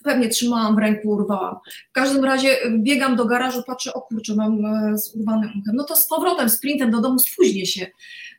pewnie 0.04 0.28
trzymałam 0.28 0.74
w 0.74 0.78
ręku, 0.78 1.08
urwałam. 1.08 1.56
W 1.90 1.92
każdym 1.92 2.24
razie 2.24 2.56
biegam 2.78 3.16
do 3.16 3.24
garażu, 3.24 3.62
patrzę, 3.66 3.94
o 3.94 4.00
kurczę, 4.00 4.34
mam 4.34 4.58
z 4.98 5.14
urwanym 5.14 5.50
uchem. 5.50 5.74
No 5.74 5.84
to 5.84 5.96
z 5.96 6.06
powrotem, 6.06 6.50
sprintem 6.50 6.90
do 6.90 7.00
domu 7.00 7.18
spóźnię 7.18 7.66
się. 7.66 7.86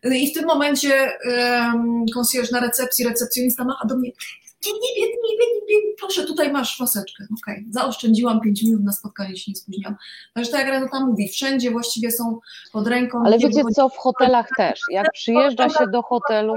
I 0.04 0.32
w 0.32 0.34
tym 0.34 0.46
momencie 0.46 1.12
um, 1.26 2.06
konsjerż 2.14 2.52
na 2.52 2.60
recepcji, 2.60 3.06
recepcjonista 3.06 3.64
macha 3.64 3.88
do 3.88 3.98
mnie, 3.98 4.12
nie, 4.66 4.72
nie, 4.74 5.08
nie, 5.08 5.08
nie, 5.08 5.76
nie, 5.76 5.96
proszę, 6.00 6.26
tutaj 6.26 6.52
masz 6.52 6.80
maseczkę. 6.80 7.24
Okej, 7.24 7.56
okay. 7.56 7.66
zaoszczędziłam 7.70 8.42
5 8.42 8.64
minut 8.64 8.84
na 8.84 8.92
spotkanie, 8.92 9.38
się 9.38 9.52
nie 9.52 9.56
spóźniłam. 9.56 9.96
Także 10.34 10.52
tak 10.52 10.62
jak 10.62 10.70
Renata 10.70 11.06
mówi, 11.06 11.30
wszędzie 11.30 11.72
właściwie 11.72 12.12
są 12.12 12.40
pod 12.72 12.88
ręką. 12.88 13.24
Ale 13.26 13.38
wiecie 13.38 13.62
co, 13.76 13.90
w 13.90 13.98
hotelach 13.98 14.50
też, 14.58 14.80
jak 14.92 15.12
przyjeżdża 15.14 15.70
się 15.70 15.88
do 15.88 16.02
hotelu. 16.02 16.54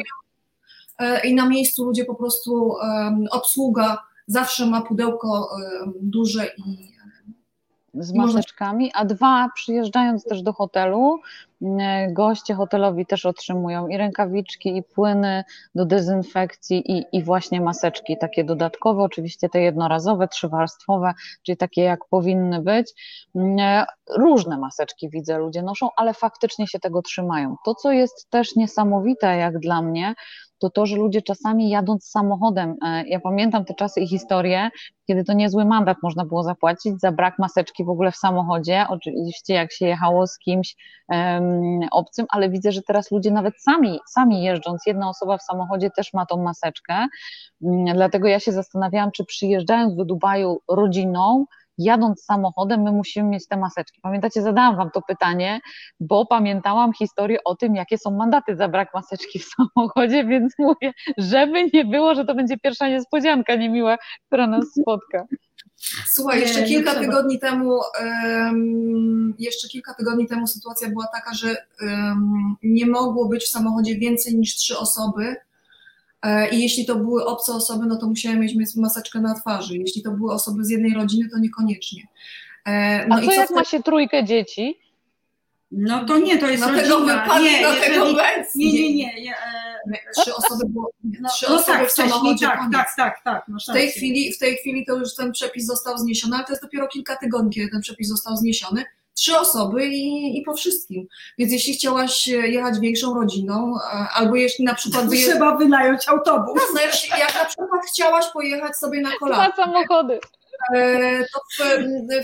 E, 0.99 1.27
I 1.27 1.35
na 1.35 1.49
miejscu 1.49 1.85
ludzie 1.85 2.05
po 2.05 2.15
prostu, 2.15 2.69
um, 2.83 3.27
obsługa 3.31 3.99
zawsze 4.33 4.67
ma 4.67 4.83
pudełko 4.83 5.49
duże 6.01 6.47
i 6.47 6.93
z 7.95 8.13
maseczkami, 8.13 8.91
a 8.95 9.05
dwa, 9.05 9.49
przyjeżdżając 9.55 10.25
też 10.25 10.43
do 10.43 10.53
hotelu, 10.53 11.21
goście 12.11 12.55
hotelowi 12.55 13.07
też 13.07 13.27
otrzymują 13.27 13.89
i 13.89 13.97
rękawiczki, 13.97 14.77
i 14.77 14.83
płyny 14.83 15.45
do 15.75 15.85
dezynfekcji, 15.85 16.93
i, 16.93 17.05
i 17.13 17.23
właśnie 17.25 17.61
maseczki 17.61 18.19
takie 18.19 18.45
dodatkowe, 18.45 19.03
oczywiście 19.03 19.49
te 19.49 19.61
jednorazowe, 19.61 20.29
trzywarstwowe, 20.29 21.15
czyli 21.43 21.57
takie 21.57 21.83
jak 21.83 22.01
powinny 22.11 22.63
być. 22.63 22.93
Mm, 23.35 23.85
różne 24.17 24.59
maseczki 24.59 25.11
widzę 25.11 25.39
ludzie 25.39 25.63
noszą, 25.63 25.89
ale 25.97 26.15
faktycznie 26.15 26.67
się 26.67 26.79
tego 26.79 27.03
trzymają. 27.03 27.57
To, 27.65 27.75
co 27.75 27.93
jest 27.93 28.31
też 28.31 28.57
niesamowite 28.57 29.37
jak 29.37 29.59
dla 29.59 29.83
mnie, 29.83 30.15
to 30.63 30.71
to, 30.71 30.87
że 30.87 30.97
ludzie 30.97 31.23
czasami 31.23 31.71
jadąc 31.71 32.05
samochodem, 32.05 32.77
e, 32.85 33.05
ja 33.09 33.21
pamiętam 33.21 33.65
te 33.65 33.75
czasy 33.75 34.01
i 34.01 34.09
historie, 34.09 34.71
kiedy 35.07 35.25
to 35.25 35.33
niezły 35.33 35.65
mandat 35.65 35.97
można 36.03 36.25
było 36.25 36.43
zapłacić 36.43 37.01
za 37.01 37.13
brak 37.13 37.39
maseczki 37.39 37.85
w 37.85 37.89
ogóle 37.89 38.13
w 38.13 38.17
samochodzie, 38.17 38.87
oczywiście 38.89 39.55
jak 39.55 39.73
się 39.73 39.87
jechało 39.87 40.27
z 40.27 40.39
kimś 40.39 40.77
um, 41.09 41.81
obcym, 41.93 42.27
ale 42.29 42.51
widzę, 42.51 42.73
że 42.73 42.83
teraz 42.83 43.11
ludzie 43.11 43.31
nawet 43.31 43.55
sami, 43.61 43.99
sami 44.09 44.43
jeżdżąc, 44.43 44.87
jedna 44.87 45.09
osoba 45.09 45.39
w 45.39 45.43
samochodzie 45.43 45.91
też 45.91 46.13
ma 46.15 46.27
tą 46.27 46.43
maseczkę, 46.43 47.07
um, 47.61 47.85
dlatego 47.85 48.29
ja 48.29 48.41
się 48.41 48.53
zastanawiałam, 48.53 49.11
czy 49.13 49.25
przyjeżdżając 49.25 49.97
do 49.97 50.05
Dubaju 50.05 50.59
rodziną, 50.69 51.45
jadąc 51.79 52.25
samochodem, 52.25 52.83
my 52.83 52.93
musimy 52.93 53.29
mieć 53.29 53.49
te 53.49 53.57
maseczki. 53.57 54.01
Pamiętacie, 54.01 54.43
zadałam 54.43 54.77
Wam 54.77 54.91
to 54.91 55.03
pytanie, 55.03 55.61
bo 56.01 56.27
pamiętałam 56.27 56.93
historię 56.93 57.39
o 57.45 57.55
tym, 57.55 57.75
jakie 57.75 57.99
są 57.99 58.11
mandaty 58.11 58.57
za 58.57 58.69
brak 58.69 58.95
maseczki 58.95 59.39
w 59.39 59.45
samochodzie, 59.57 60.25
więc 60.25 60.53
mówię, 60.59 60.93
żeby 61.19 61.71
nie 61.75 61.85
było, 61.85 62.15
że 62.15 62.25
to 62.25 62.35
będzie 62.35 62.59
pierwsza 62.59 62.89
niespodzianka 62.89 63.55
niemiła, 63.55 63.99
która 64.27 64.47
nas 64.47 64.65
spotka. 64.81 65.27
Słuchaj, 66.07 66.41
jeszcze 66.41 66.63
kilka 66.63 66.95
tygodni 66.95 67.39
temu, 67.39 67.81
um, 68.01 69.35
jeszcze 69.39 69.69
kilka 69.69 69.95
tygodni 69.95 70.27
temu 70.27 70.47
sytuacja 70.47 70.89
była 70.89 71.07
taka, 71.15 71.35
że 71.35 71.57
um, 71.83 72.57
nie 72.63 72.87
mogło 72.87 73.29
być 73.29 73.45
w 73.45 73.49
samochodzie 73.49 73.99
więcej 73.99 74.37
niż 74.37 74.55
trzy 74.55 74.79
osoby, 74.79 75.37
I 76.53 76.63
jeśli 76.63 76.87
to 76.87 76.97
były 76.97 77.27
obce 77.27 77.53
osoby, 77.53 77.87
no 77.87 77.97
to 77.97 78.07
musiałem 78.07 78.41
mieć 78.41 78.77
maseczkę 78.77 79.21
na 79.21 79.35
twarzy. 79.35 79.77
Jeśli 79.77 80.03
to 80.03 80.11
były 80.11 80.33
osoby 80.33 80.65
z 80.65 80.71
jednej 80.71 80.95
rodziny, 80.95 81.29
to 81.33 81.39
niekoniecznie. 81.39 82.03
E, 82.65 83.07
no 83.07 83.17
A 83.17 83.21
co, 83.21 83.27
co 83.27 83.33
jak 83.33 83.51
ma 83.51 83.65
się 83.65 83.83
trójkę 83.83 84.25
dzieci? 84.25 84.79
No 85.73 86.05
to 86.05 86.19
nie, 86.19 86.39
to 86.39 86.49
jest 86.49 86.63
rodzina. 86.63 86.83
Tego 86.83 87.07
nie, 87.39 87.63
tego 87.81 88.13
nie, 88.55 88.73
nie, 88.73 88.95
nie, 88.95 89.23
nie. 89.23 89.35
Trzy 90.17 90.35
osoby 90.35 90.65
było, 90.69 90.91
no, 91.21 91.29
trzy 91.29 91.47
no 91.49 91.55
osoby 91.55 91.79
tak, 91.79 91.89
w 91.89 91.93
samochodzie, 91.93 92.47
tak, 92.47 92.61
tak, 92.73 92.97
tak, 92.97 93.23
tak. 93.25 93.45
No, 93.49 93.59
w, 93.71 93.73
tej 93.73 93.91
chwili, 93.91 94.33
w 94.33 94.39
tej 94.39 94.57
chwili 94.57 94.87
to 94.87 94.97
już 94.97 95.15
ten 95.15 95.33
przepis 95.33 95.67
został 95.67 95.99
zniesiony, 95.99 96.37
ale 96.37 96.45
to 96.45 96.53
jest 96.53 96.63
dopiero 96.63 96.89
kilka 96.89 97.17
tygodni, 97.17 97.51
kiedy 97.51 97.71
ten 97.71 97.81
przepis 97.81 98.09
został 98.09 98.37
zniesiony 98.37 98.85
trzy 99.15 99.39
osoby 99.39 99.87
i, 99.87 100.39
i 100.39 100.43
po 100.43 100.55
wszystkim. 100.55 101.07
Więc 101.39 101.53
jeśli 101.53 101.75
chciałaś 101.75 102.27
jechać 102.27 102.79
większą 102.81 103.15
rodziną, 103.15 103.75
albo 104.15 104.37
jeśli 104.37 104.65
na 104.65 104.75
przykład... 104.75 105.09
Wyje... 105.09 105.27
Trzeba 105.27 105.57
wynająć 105.57 106.09
autobus. 106.09 106.55
No, 106.57 106.81
znaczy, 106.81 107.09
jak 107.09 107.35
na 107.35 107.45
przykład 107.45 107.81
chciałaś 107.89 108.25
pojechać 108.33 108.77
sobie 108.77 109.01
na 109.01 109.13
kolację. 109.19 109.53
Dwa 109.53 109.65
samochody. 109.65 110.21
E, 110.75 111.19
to 111.19 111.41
w, 111.41 111.65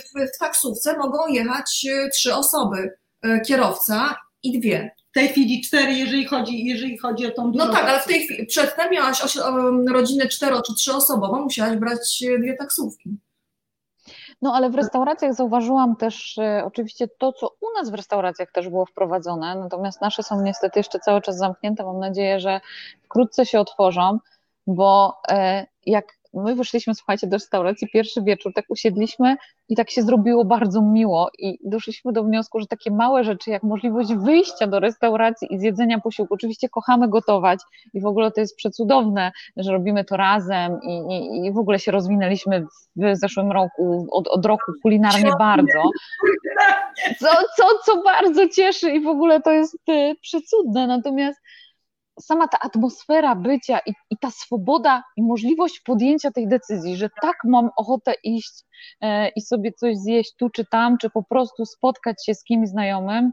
w, 0.03 0.35
w 0.35 0.39
taksówce 0.39 0.99
mogą 0.99 1.27
jechać 1.29 1.87
e, 1.91 2.09
trzy 2.09 2.35
osoby. 2.35 2.91
E, 3.23 3.41
kierowca 3.41 4.17
i 4.43 4.59
dwie. 4.59 4.91
W 5.11 5.15
tej 5.15 5.29
chwili 5.29 5.63
cztery, 5.63 5.93
jeżeli 5.93 6.27
chodzi, 6.27 6.65
jeżeli 6.65 6.99
chodzi 6.99 7.27
o 7.27 7.31
tą 7.31 7.53
dużą 7.53 7.67
No 7.67 7.73
tak, 7.73 7.85
ale 7.85 8.01
w 8.01 8.05
tej 8.05 8.25
chwili, 8.25 8.47
przedtem 8.47 8.91
miałaś 8.91 9.23
rodzinę 9.89 10.29
cztero 10.29 10.63
czy 10.63 10.75
trzyosobową, 10.75 11.43
musiałaś 11.43 11.77
brać 11.77 12.25
dwie 12.39 12.55
taksówki. 12.55 13.19
No 14.43 14.55
ale 14.55 14.71
w 14.71 14.75
restauracjach 14.75 15.35
zauważyłam 15.35 15.97
też 15.97 16.39
e, 16.39 16.63
oczywiście 16.65 17.09
to, 17.09 17.33
co 17.33 17.49
u 17.61 17.79
nas 17.79 17.91
w 17.91 17.95
restauracjach 17.95 18.53
też 18.53 18.69
było 18.69 18.87
wprowadzone, 18.87 19.55
natomiast 19.55 20.01
nasze 20.01 20.23
są 20.23 20.43
niestety 20.43 20.79
jeszcze 20.79 20.99
cały 20.99 21.21
czas 21.21 21.37
zamknięte. 21.37 21.85
Mam 21.85 21.99
nadzieję, 21.99 22.41
że 22.41 22.61
wkrótce 23.05 23.47
się 23.47 23.61
otworzą, 23.61 24.19
bo 24.67 25.21
e, 25.29 25.67
jak 25.87 26.18
my 26.35 26.55
wyszliśmy, 26.55 26.95
słuchajcie, 26.95 27.27
do 27.27 27.37
restauracji 27.37 27.89
pierwszy 27.93 28.23
wieczór, 28.23 28.53
tak 28.55 28.65
usiedliśmy 28.69 29.37
i 29.69 29.77
tak 29.77 29.91
się 29.91 30.03
zrobiło 30.03 30.45
bardzo 30.45 30.83
miło 30.83 31.31
i 31.39 31.59
doszliśmy 31.65 32.13
do 32.13 32.25
wniosku, 32.25 32.61
że 32.61 32.67
takie 32.67 32.91
małe 32.91 33.25
rzeczy 33.25 33.51
jak 33.51 33.63
możliwość 33.63 34.15
wyjścia 34.15 34.67
do 34.67 34.81
restauracji 34.81 35.55
i 35.55 35.59
zjedzenia 35.59 36.01
posiłku, 36.01 36.35
oczywiście 36.35 36.69
kochamy 36.69 37.09
gotować 37.09 37.61
i 37.95 38.01
w 38.01 38.07
ogóle 38.07 38.31
to 38.31 38.41
jest 38.41 38.57
przecudowne, 38.57 39.33
że 39.57 39.73
robimy 39.73 40.05
to 40.05 40.17
razem 40.17 40.79
i, 40.83 41.15
i, 41.15 41.47
i 41.47 41.53
w 41.53 41.59
ogóle 41.59 41.79
się 41.79 41.93
rozwinęliśmy 41.93 42.67
w 42.97 43.17
zeszłym 43.17 43.53
roku, 43.53 44.07
od, 44.11 44.29
od 44.29 44.47
roku 44.47 44.73
kulinarnie 44.83 45.31
bardzo, 45.39 45.91
co, 47.21 47.29
co, 47.57 47.65
co 47.85 48.03
bardzo 48.03 48.49
cieszy 48.49 48.91
i 48.91 49.01
w 49.01 49.09
ogóle 49.09 49.41
to 49.41 49.53
jest 49.53 49.75
y, 49.75 50.15
przecudne, 50.23 50.87
natomiast 50.87 51.41
sama 52.21 52.49
ta 52.49 52.59
atmosfera 52.59 53.35
bycia 53.35 53.79
i, 53.87 53.93
i, 54.11 54.17
ta 54.21 54.31
swoboda 54.31 55.03
i 55.17 55.23
możliwość 55.23 55.81
podjęcia 55.81 56.31
tej 56.31 56.49
decyzji, 56.49 56.97
że 56.97 57.09
tak 57.23 57.37
mam 57.45 57.71
ochotę 57.77 58.15
iść 58.25 58.65
e, 59.01 59.29
i 59.29 59.41
sobie 59.41 59.73
coś 59.73 59.97
zjeść 59.97 60.35
tu 60.39 60.51
czy 60.51 60.65
tam, 60.67 60.99
czy 60.99 61.11
po 61.11 61.23
prostu 61.23 61.67
spotkać 61.67 62.25
się 62.27 62.35
z 62.35 62.45
kimś 62.45 62.69
znajomym, 62.69 63.33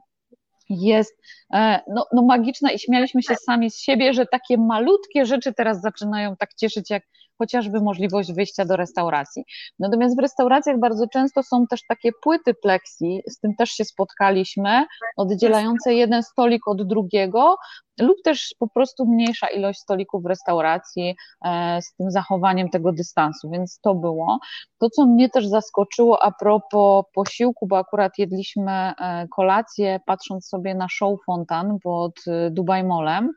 jest 0.70 1.18
e, 1.54 1.80
no, 1.88 2.06
no 2.14 2.22
magiczna 2.22 2.72
i 2.72 2.80
śmialiśmy 2.80 3.24
się 3.24 3.36
sami 3.36 3.72
z 3.72 3.80
siebie, 3.80 4.14
że 4.14 4.26
takie 4.26 4.58
malutkie 4.58 5.26
rzeczy 5.26 5.54
teraz 5.54 5.82
zaczynają 5.82 6.36
tak 6.36 6.54
cieszyć, 6.54 6.90
jak 6.90 7.04
chociażby 7.38 7.82
możliwość 7.82 8.34
wyjścia 8.34 8.66
do 8.66 8.76
restauracji. 8.76 9.44
Natomiast 9.80 10.18
w 10.18 10.20
restauracjach 10.20 10.80
bardzo 10.80 11.08
często 11.08 11.44
są 11.44 11.68
też 11.68 11.82
takie 11.88 12.10
płyty 12.24 12.54
plexi, 12.54 13.22
z 13.30 13.40
tym 13.40 13.56
też 13.56 13.70
się 13.70 13.86
spotkaliśmy, 13.86 14.86
oddzielające 15.18 15.94
jeden 15.94 16.24
stolik 16.24 16.68
od 16.68 16.88
drugiego, 16.88 17.56
lub 18.00 18.22
też 18.24 18.56
po 18.60 18.68
prostu 18.68 19.06
mniejsza 19.06 19.48
ilość 19.48 19.80
stolików 19.80 20.24
w 20.24 20.26
restauracji 20.26 21.16
e, 21.46 21.82
z 21.82 21.93
tym 21.93 22.12
zachowaniem 22.12 22.70
tego 22.70 22.91
dystansu, 22.91 23.50
więc 23.50 23.80
to 23.80 23.96
było. 23.96 24.39
To, 24.78 24.89
co 24.89 25.06
mnie 25.06 25.30
też 25.30 25.48
zaskoczyło 25.48 26.24
a 26.24 26.32
propos 26.32 27.06
posiłku, 27.14 27.68
bo 27.68 27.78
akurat 27.78 28.18
jedliśmy 28.18 28.72
e, 28.72 29.28
kolację 29.28 30.00
patrząc 30.06 30.48
sobie 30.48 30.76
na 30.76 30.88
show 30.89 31.20
fontan 31.26 31.78
pod 31.84 32.14
e, 32.28 32.52
Dubai 32.52 32.84
Molem, 32.84 33.32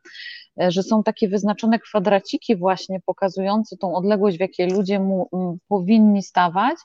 że 0.68 0.82
są 0.82 1.02
takie 1.02 1.28
wyznaczone 1.28 1.78
kwadraciki 1.78 2.56
właśnie 2.56 3.00
pokazujące 3.06 3.76
tą 3.76 3.94
odległość, 3.94 4.36
w 4.36 4.40
jakiej 4.40 4.70
ludzie 4.70 5.00
mu, 5.00 5.28
powinni 5.68 6.22
stawać 6.22 6.76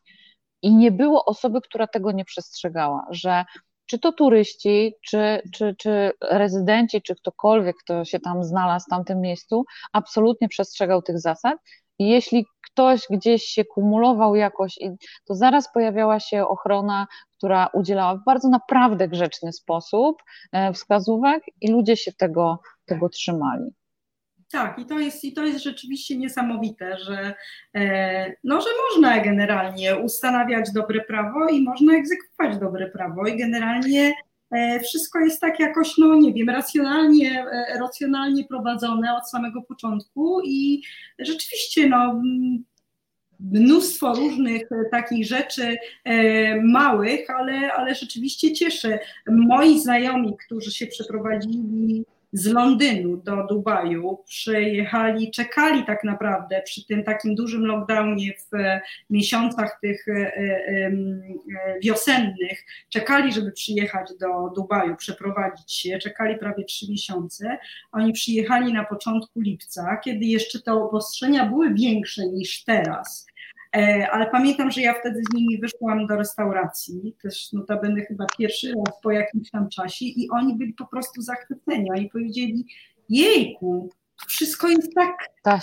i 0.62 0.76
nie 0.76 0.92
było 0.92 1.26
osoby, 1.26 1.62
która 1.62 1.88
tego 1.88 2.12
nie 2.12 2.26
przestrzegała, 2.26 3.06
że 3.10 3.46
czy 3.86 4.00
to 4.00 4.12
turyści, 4.12 4.94
czy, 5.02 5.42
czy, 5.54 5.76
czy 5.78 6.12
rezydenci, 6.22 7.02
czy 7.02 7.16
ktokolwiek, 7.16 7.76
kto 7.84 8.06
się 8.06 8.20
tam 8.20 8.44
znalazł 8.44 8.86
w 8.86 8.90
tamtym 8.90 9.22
miejscu, 9.22 9.66
absolutnie 9.94 10.48
przestrzegał 10.48 11.02
tych 11.02 11.20
zasad. 11.20 11.58
I 12.00 12.10
jeśli 12.10 12.46
ktoś 12.72 13.02
gdzieś 13.10 13.44
się 13.44 13.66
kumulował 13.66 14.36
jakoś, 14.36 14.80
to 15.26 15.36
zaraz 15.36 15.74
pojawiała 15.74 16.20
się 16.20 16.48
ochrona, 16.48 17.08
która 17.38 17.70
udzielała 17.74 18.16
w 18.16 18.24
bardzo 18.26 18.50
naprawdę 18.50 19.08
grzeczny 19.08 19.54
sposób 19.54 20.24
e, 20.52 20.74
wskazówek 20.74 21.44
i 21.62 21.72
ludzie 21.72 21.98
się 21.98 22.12
tego, 22.14 22.60
tego 22.86 23.10
trzymali. 23.10 23.74
Tak, 24.54 24.80
i 24.80 24.86
to 24.86 25.00
jest, 25.00 25.24
i 25.24 25.34
to 25.34 25.46
jest 25.46 25.64
rzeczywiście 25.64 26.18
niesamowite, 26.18 26.98
że, 27.00 27.34
e, 27.76 28.36
no, 28.44 28.62
że 28.62 28.68
można 28.90 29.20
generalnie 29.20 29.96
ustanawiać 29.96 30.72
dobre 30.72 31.02
prawo 31.02 31.48
i 31.50 31.62
można 31.62 31.94
egzekwować 31.94 32.58
dobre 32.58 32.90
prawo 32.90 33.28
i 33.28 33.38
generalnie 33.38 34.14
e, 34.52 34.80
wszystko 34.80 35.20
jest 35.20 35.42
tak 35.42 35.60
jakoś, 35.60 35.98
no 35.98 36.16
nie 36.16 36.34
wiem, 36.34 36.50
racjonalnie, 36.50 37.46
e, 37.52 37.80
racjonalnie 37.80 38.44
prowadzone 38.44 39.16
od 39.16 39.30
samego 39.30 39.62
początku 39.62 40.42
i 40.46 40.82
rzeczywiście 41.20 41.90
no, 41.90 42.22
mnóstwo 43.40 44.14
różnych 44.16 44.70
takich 44.92 45.26
rzeczy 45.26 45.78
małych, 46.64 47.30
ale, 47.30 47.74
ale 47.74 47.96
rzeczywiście 47.96 48.54
cieszę. 48.54 49.00
Moi 49.28 49.80
znajomi, 49.80 50.38
którzy 50.46 50.72
się 50.72 50.88
przeprowadzili 50.88 52.06
z 52.34 52.46
Londynu 52.46 53.18
do 53.18 53.48
Dubaju, 53.48 54.20
przyjechali, 54.26 55.32
czekali 55.32 55.86
tak 55.86 56.04
naprawdę 56.04 56.62
przy 56.66 56.86
tym 56.86 57.04
takim 57.04 57.36
dużym 57.36 57.66
lockdownie 57.66 58.34
w 58.34 58.80
miesiącach 59.10 59.80
tych 59.82 60.08
e, 60.08 60.12
e, 60.12 60.92
wiosennych, 61.84 62.66
czekali, 62.90 63.34
żeby 63.34 63.52
przyjechać 63.52 64.10
do 64.20 64.50
Dubaju, 64.56 64.96
przeprowadzić 64.96 65.74
się, 65.74 65.98
czekali 65.98 66.38
prawie 66.38 66.64
trzy 66.64 66.92
miesiące. 66.92 67.58
Oni 67.92 68.14
przyjechali 68.14 68.74
na 68.74 68.86
początku 68.86 69.42
lipca, 69.42 69.98
kiedy 70.04 70.26
jeszcze 70.26 70.62
te 70.62 70.74
obostrzenia 70.74 71.46
były 71.46 71.74
większe 71.74 72.28
niż 72.28 72.64
teraz. 72.64 73.26
E, 73.76 74.08
ale 74.12 74.30
pamiętam, 74.30 74.72
że 74.72 74.82
ja 74.82 74.94
wtedy 74.94 75.22
z 75.32 75.34
nimi 75.34 75.60
wyszłam 75.60 76.08
do 76.08 76.16
restauracji, 76.16 77.16
też 77.24 77.54
notabene 77.54 78.02
chyba 78.02 78.26
pierwszy 78.38 78.68
raz 78.68 79.02
po 79.02 79.12
jakimś 79.12 79.50
tam 79.50 79.70
czasie 79.70 80.06
i 80.06 80.30
oni 80.30 80.56
byli 80.56 80.74
po 80.74 80.86
prostu 80.86 81.22
zachwyceni. 81.22 81.92
Oni 81.92 82.10
powiedzieli, 82.10 82.66
jejku, 83.10 83.90
wszystko 84.28 84.68
jest 84.68 84.96
tak, 84.96 85.30
tak 85.44 85.62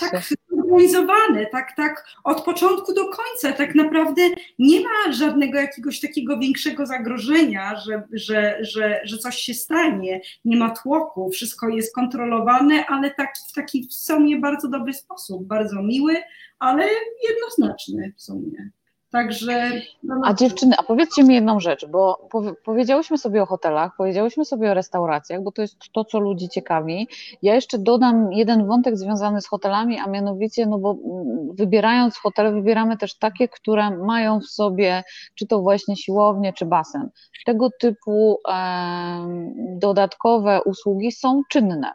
zorganizowane, 0.71 1.45
tak, 1.45 1.75
tak 1.75 2.05
od 2.23 2.43
początku 2.43 2.93
do 2.93 3.05
końca. 3.05 3.51
Tak 3.57 3.75
naprawdę 3.75 4.21
nie 4.59 4.79
ma 4.79 5.13
żadnego 5.13 5.59
jakiegoś 5.59 5.99
takiego 5.99 6.37
większego 6.39 6.85
zagrożenia, 6.85 7.75
że, 7.75 8.03
że, 8.13 8.57
że, 8.61 9.01
że 9.03 9.17
coś 9.17 9.35
się 9.35 9.53
stanie. 9.53 10.21
Nie 10.45 10.57
ma 10.57 10.69
tłoku, 10.69 11.29
wszystko 11.29 11.69
jest 11.69 11.95
kontrolowane, 11.95 12.85
ale 12.85 13.11
tak, 13.11 13.33
w 13.49 13.53
taki 13.53 13.87
w 13.87 13.93
sumie 13.93 14.39
bardzo 14.39 14.67
dobry 14.67 14.93
sposób, 14.93 15.47
bardzo 15.47 15.83
miły, 15.83 16.15
ale 16.59 16.87
jednoznaczny 17.29 18.13
w 18.17 18.21
sumie. 18.21 18.69
Także. 19.11 19.71
No, 20.03 20.21
a 20.25 20.33
dziewczyny, 20.33 20.75
a 20.77 20.83
powiedzcie 20.83 21.23
mi 21.23 21.35
jedną 21.35 21.59
rzecz, 21.59 21.85
bo 21.85 22.29
powiedziałyśmy 22.63 23.17
sobie 23.17 23.43
o 23.43 23.45
hotelach, 23.45 23.91
powiedziałyśmy 23.97 24.45
sobie 24.45 24.71
o 24.71 24.73
restauracjach, 24.73 25.43
bo 25.43 25.51
to 25.51 25.61
jest 25.61 25.75
to, 25.93 26.05
co 26.05 26.19
ludzi 26.19 26.49
ciekawi. 26.49 27.07
Ja 27.41 27.55
jeszcze 27.55 27.77
dodam 27.77 28.33
jeden 28.33 28.67
wątek 28.67 28.97
związany 28.97 29.41
z 29.41 29.47
hotelami, 29.47 29.99
a 29.99 30.07
mianowicie, 30.07 30.65
no 30.65 30.77
bo 30.77 30.97
wybierając 31.53 32.17
hotele, 32.17 32.51
wybieramy 32.51 32.97
też 32.97 33.17
takie, 33.17 33.47
które 33.47 33.97
mają 33.97 34.39
w 34.39 34.45
sobie, 34.45 35.03
czy 35.35 35.47
to 35.47 35.61
właśnie 35.61 35.97
siłownię, 35.97 36.53
czy 36.53 36.65
basen. 36.65 37.09
Tego 37.45 37.69
typu 37.79 38.39
e, 38.47 38.53
dodatkowe 39.77 40.61
usługi 40.63 41.11
są 41.11 41.41
czynne. 41.49 41.93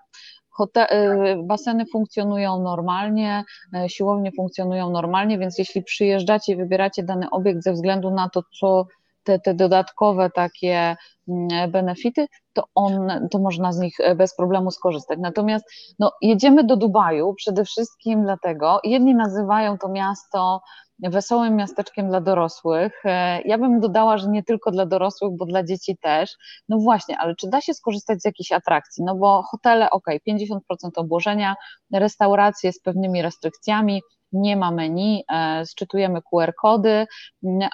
Y, 0.64 1.36
baseny 1.42 1.86
funkcjonują 1.86 2.62
normalnie, 2.62 3.44
y, 3.84 3.88
siłownie 3.88 4.32
funkcjonują 4.32 4.90
normalnie, 4.90 5.38
więc 5.38 5.58
jeśli 5.58 5.82
przyjeżdżacie 5.82 6.52
i 6.52 6.56
wybieracie 6.56 7.02
dany 7.02 7.30
obiekt 7.30 7.62
ze 7.62 7.72
względu 7.72 8.10
na 8.10 8.28
to, 8.28 8.42
co 8.60 8.86
te, 9.24 9.38
te 9.38 9.54
dodatkowe 9.54 10.30
takie 10.30 10.96
mm, 11.28 11.70
benefity, 11.70 12.26
to, 12.52 12.64
on, 12.74 13.28
to 13.30 13.38
można 13.38 13.72
z 13.72 13.78
nich 13.78 13.96
bez 14.16 14.36
problemu 14.36 14.70
skorzystać. 14.70 15.18
Natomiast 15.18 15.64
no, 15.98 16.12
jedziemy 16.22 16.64
do 16.64 16.76
Dubaju 16.76 17.34
przede 17.34 17.64
wszystkim 17.64 18.22
dlatego, 18.22 18.80
jedni 18.84 19.14
nazywają 19.14 19.78
to 19.78 19.88
miasto 19.88 20.60
wesołym 20.98 21.56
miasteczkiem 21.56 22.08
dla 22.08 22.20
dorosłych. 22.20 23.04
E, 23.04 23.42
ja 23.42 23.58
bym 23.58 23.80
dodała, 23.80 24.18
że 24.18 24.28
nie 24.28 24.42
tylko 24.42 24.70
dla 24.70 24.86
dorosłych, 24.86 25.36
bo 25.36 25.46
dla 25.46 25.64
dzieci 25.64 25.96
też. 26.02 26.36
No 26.68 26.78
właśnie, 26.78 27.18
ale 27.18 27.34
czy 27.34 27.48
da 27.48 27.60
się 27.60 27.74
skorzystać 27.74 28.22
z 28.22 28.24
jakichś 28.24 28.52
atrakcji? 28.52 29.04
No 29.04 29.14
bo 29.14 29.42
hotele, 29.42 29.90
ok, 29.90 30.06
50% 30.28 30.58
obłożenia, 30.96 31.54
restauracje 31.92 32.72
z 32.72 32.80
pewnymi 32.80 33.22
restrykcjami, 33.22 34.02
nie 34.32 34.56
ma 34.56 34.70
menu, 34.70 35.24
e, 35.32 35.66
sczytujemy 35.66 36.20
QR-kody. 36.22 37.06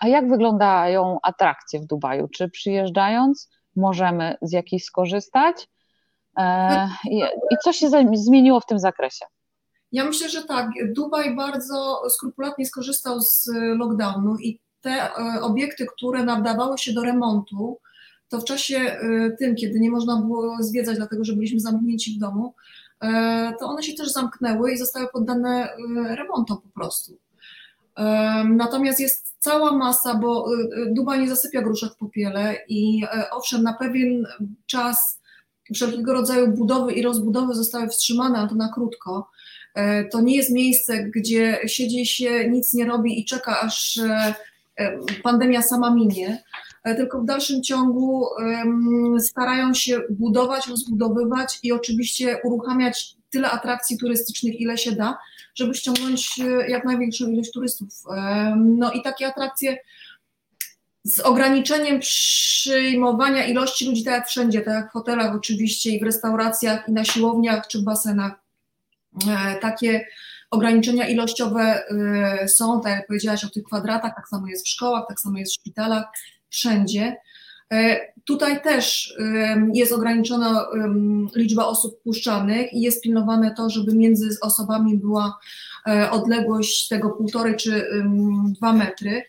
A 0.01 0.09
jak 0.09 0.29
wyglądają 0.29 1.19
atrakcje 1.23 1.81
w 1.81 1.87
Dubaju? 1.87 2.29
Czy 2.29 2.51
przyjeżdżając 2.51 3.51
możemy 3.77 4.37
z 4.43 4.53
jakichś 4.53 4.85
skorzystać? 4.85 5.69
E, 6.39 6.89
I 7.51 7.57
co 7.65 7.73
się 7.73 7.89
zmieniło 8.15 8.61
w 8.61 8.67
tym 8.67 8.79
zakresie? 8.79 9.25
Ja 9.93 10.05
myślę, 10.05 10.29
że 10.29 10.43
tak. 10.43 10.71
Dubaj 10.93 11.37
bardzo 11.37 12.03
skrupulatnie 12.11 12.67
skorzystał 12.67 13.21
z 13.21 13.49
lockdownu 13.77 14.37
i 14.37 14.59
te 14.83 14.91
e, 14.91 15.41
obiekty, 15.43 15.87
które 15.97 16.25
nadawały 16.25 16.79
się 16.79 16.93
do 16.93 17.03
remontu, 17.03 17.79
to 18.29 18.41
w 18.41 18.45
czasie 18.45 18.77
e, 18.77 19.31
tym, 19.39 19.55
kiedy 19.55 19.81
nie 19.81 19.91
można 19.91 20.17
było 20.17 20.57
zwiedzać, 20.61 20.97
dlatego 20.97 21.25
że 21.25 21.33
byliśmy 21.33 21.61
zamknięci 21.61 22.17
w 22.17 22.19
domu, 22.19 22.55
e, 23.01 23.53
to 23.61 23.67
one 23.67 23.83
się 23.83 23.95
też 23.95 24.13
zamknęły 24.13 24.73
i 24.73 24.79
zostały 24.79 25.09
poddane 25.13 25.69
remontom 26.17 26.61
po 26.61 26.69
prostu. 26.69 27.19
Natomiast 28.45 29.01
jest 29.01 29.37
cała 29.39 29.73
masa, 29.73 30.15
bo 30.15 30.47
Dubaj 30.87 31.21
nie 31.21 31.29
zasypia 31.29 31.63
gruszek 31.63 31.93
w 31.93 31.97
popiele 31.97 32.57
i 32.69 33.03
owszem, 33.33 33.63
na 33.63 33.73
pewien 33.73 34.27
czas 34.67 35.21
wszelkiego 35.75 36.13
rodzaju 36.13 36.49
budowy 36.49 36.93
i 36.93 37.03
rozbudowy 37.03 37.55
zostały 37.55 37.89
wstrzymane, 37.89 38.39
ale 38.39 38.49
to 38.49 38.55
na 38.55 38.73
krótko. 38.73 39.31
E, 39.75 40.05
to 40.05 40.21
nie 40.21 40.37
jest 40.37 40.51
miejsce, 40.51 41.05
gdzie 41.05 41.59
siedzi 41.67 42.07
się, 42.07 42.49
nic 42.49 42.75
nie 42.75 42.85
robi 42.85 43.21
i 43.21 43.25
czeka, 43.25 43.61
aż 43.61 43.99
e, 43.99 44.35
e, 44.77 44.99
pandemia 45.23 45.63
sama 45.63 45.95
minie, 45.95 46.43
tylko 46.85 47.21
w 47.21 47.25
dalszym 47.25 47.63
ciągu 47.63 48.27
starają 49.19 49.75
się 49.75 50.01
budować, 50.11 50.67
rozbudowywać 50.67 51.59
i 51.63 51.73
oczywiście 51.73 52.39
uruchamiać 52.45 53.17
tyle 53.31 53.51
atrakcji 53.51 53.99
turystycznych, 53.99 54.61
ile 54.61 54.79
się 54.79 54.93
da, 54.93 55.19
żeby 55.55 55.75
ściągnąć 55.75 56.41
jak 56.69 56.85
największą 56.85 57.29
ilość 57.29 57.53
turystów. 57.53 57.89
No 58.57 58.93
i 58.93 59.03
takie 59.03 59.27
atrakcje 59.27 59.79
z 61.05 61.21
ograniczeniem 61.21 62.01
przyjmowania 62.01 63.47
ilości 63.47 63.87
ludzi, 63.87 64.05
tak 64.05 64.15
jak 64.15 64.29
wszędzie, 64.29 64.61
tak 64.61 64.75
jak 64.75 64.91
w 64.91 64.93
hotelach 64.93 65.35
oczywiście 65.35 65.91
i 65.91 66.01
w 66.01 66.03
restauracjach 66.03 66.89
i 66.89 66.93
na 66.93 67.05
siłowniach 67.05 67.67
czy 67.69 67.83
basenach, 67.83 68.33
E, 68.33 68.42
takie 69.61 70.07
ograniczenia 70.53 71.09
ilościowe 71.09 71.83
e, 72.41 72.49
są, 72.49 72.81
tak 72.81 72.93
jak 72.93 73.07
powiedziałaś 73.07 73.45
o 73.45 73.51
tych 73.51 73.65
kwadratach, 73.65 74.13
tak 74.17 74.29
samo 74.29 74.47
jest 74.47 74.67
w 74.67 74.69
szkołach, 74.69 75.05
tak 75.09 75.21
samo 75.21 75.39
jest 75.39 75.53
w 75.53 75.55
szpitalach, 75.55 76.05
wszędzie. 76.51 77.17
E, 77.73 78.01
tutaj 78.25 78.63
też 78.63 79.15
jest 79.75 79.93
ograniczona 79.93 80.67
liczba 81.37 81.67
osób 81.67 82.03
puszczanych 82.03 82.73
i 82.73 82.81
jest 82.81 83.03
pilnowane 83.03 83.55
to, 83.55 83.71
żeby 83.71 83.95
między 83.95 84.37
osobami 84.41 84.99
była 84.99 85.39
odległość 86.11 86.89
tego 86.89 87.11
półtorej 87.11 87.57
czy 87.57 87.87
dwa 88.45 88.73
metry. 88.73 89.23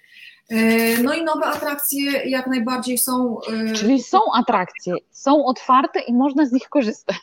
No 1.04 1.14
i 1.14 1.24
nowe 1.24 1.46
atrakcje 1.46 2.12
jak 2.30 2.48
najbardziej 2.48 2.98
są. 2.98 3.38
Czyli 3.76 4.04
są 4.04 4.20
atrakcje, 4.34 4.94
są 5.12 5.46
otwarte 5.46 6.00
i 6.00 6.14
można 6.14 6.46
z 6.46 6.52
nich 6.52 6.70
korzystać. 6.70 7.18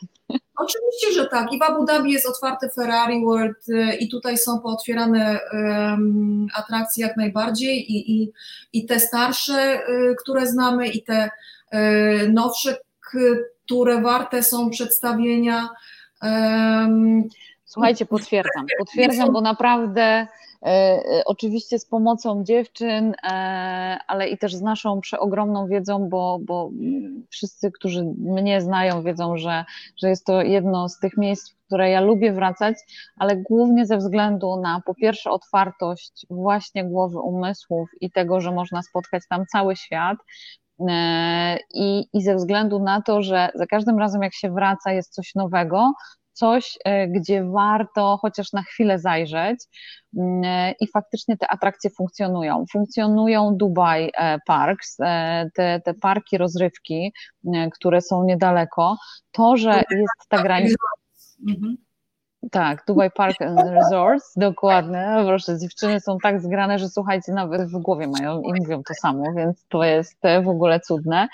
Oczywiście, 0.61 1.13
że 1.13 1.27
tak. 1.27 1.53
I 1.53 1.59
w 1.59 1.61
Abu 1.61 1.85
Dhabi 1.85 2.11
jest 2.11 2.29
otwarte 2.29 2.69
Ferrari 2.69 3.25
World 3.25 3.69
y, 3.69 3.95
i 3.95 4.09
tutaj 4.09 4.37
są 4.37 4.59
pootwierane 4.59 5.39
um, 5.53 6.47
atrakcje 6.55 7.07
jak 7.07 7.17
najbardziej 7.17 7.91
i, 7.91 8.21
i, 8.21 8.31
i 8.73 8.85
te 8.85 8.99
starsze, 8.99 9.81
które 10.19 10.47
znamy 10.47 10.87
i 10.87 11.03
te 11.03 11.29
y, 11.73 12.29
nowsze, 12.33 12.77
które 13.65 14.01
warte 14.01 14.43
są 14.43 14.69
przedstawienia. 14.69 15.69
Um, 16.21 17.23
Słuchajcie, 17.65 18.05
potwierdzam, 18.05 18.65
potwierdzam, 18.79 19.33
bo 19.33 19.41
naprawdę 19.41 20.01
E, 20.11 20.23
e, 20.23 20.50
oczywiście 21.25 21.79
z 21.79 21.85
pomocą 21.85 22.43
dziewczyn, 22.43 23.13
e, 23.23 23.27
ale 24.07 24.27
i 24.29 24.37
też 24.37 24.55
z 24.55 24.61
naszą 24.61 25.01
przeogromną 25.01 25.67
wiedzą, 25.67 26.09
bo, 26.09 26.39
bo 26.41 26.69
wszyscy, 27.29 27.71
którzy 27.71 28.03
mnie 28.17 28.61
znają, 28.61 29.03
wiedzą, 29.03 29.37
że, 29.37 29.65
że 29.97 30.09
jest 30.09 30.25
to 30.25 30.41
jedno 30.41 30.89
z 30.89 30.99
tych 30.99 31.17
miejsc, 31.17 31.53
które 31.65 31.89
ja 31.89 32.01
lubię 32.01 32.33
wracać, 32.33 32.75
ale 33.17 33.37
głównie 33.37 33.85
ze 33.85 33.97
względu 33.97 34.61
na 34.61 34.81
po 34.85 34.95
pierwsze 34.95 35.31
otwartość 35.31 36.25
właśnie 36.29 36.85
głowy 36.85 37.19
umysłów 37.19 37.89
i 38.01 38.11
tego, 38.11 38.41
że 38.41 38.51
można 38.51 38.81
spotkać 38.81 39.23
tam 39.29 39.45
cały 39.45 39.75
świat. 39.75 40.17
I, 41.73 42.05
I 42.13 42.21
ze 42.21 42.35
względu 42.35 42.79
na 42.79 43.01
to, 43.01 43.21
że 43.21 43.49
za 43.55 43.65
każdym 43.65 43.99
razem, 43.99 44.23
jak 44.23 44.33
się 44.33 44.51
wraca, 44.51 44.91
jest 44.91 45.13
coś 45.13 45.35
nowego, 45.35 45.93
coś, 46.33 46.77
e, 46.85 47.07
gdzie 47.07 47.43
warto 47.43 48.17
chociaż 48.21 48.53
na 48.53 48.63
chwilę 48.63 48.99
zajrzeć 48.99 49.59
mm, 50.17 50.41
e, 50.45 50.71
i 50.79 50.87
faktycznie 50.87 51.37
te 51.37 51.47
atrakcje 51.47 51.89
funkcjonują. 51.89 52.65
Funkcjonują 52.71 53.55
Dubai 53.57 54.11
e, 54.13 54.37
Parks, 54.47 54.97
te, 55.55 55.81
te 55.85 55.93
parki 55.93 56.37
rozrywki, 56.37 57.13
które 57.73 58.01
są 58.01 58.23
niedaleko. 58.23 58.97
To, 59.31 59.57
że 59.57 59.83
jest 59.91 60.29
ta 60.29 60.43
granica. 60.43 60.75
Mhm. 61.49 61.77
Tak, 62.51 62.83
Dubai 62.87 63.11
Park 63.11 63.37
Resorts, 63.65 64.33
dokładnie. 64.35 65.15
Proszę, 65.25 65.59
dziewczyny 65.59 65.99
są 65.99 66.17
tak 66.23 66.41
zgrane, 66.41 66.79
że 66.79 66.89
słuchajcie, 66.89 67.31
nawet 67.33 67.61
w 67.61 67.77
głowie 67.77 68.07
mają 68.07 68.41
i 68.41 68.53
mówią 68.59 68.83
to 68.83 68.93
samo, 68.93 69.23
więc 69.35 69.65
to 69.69 69.83
jest 69.83 70.17
w 70.43 70.47
ogóle 70.47 70.79
cudne. 70.79 71.27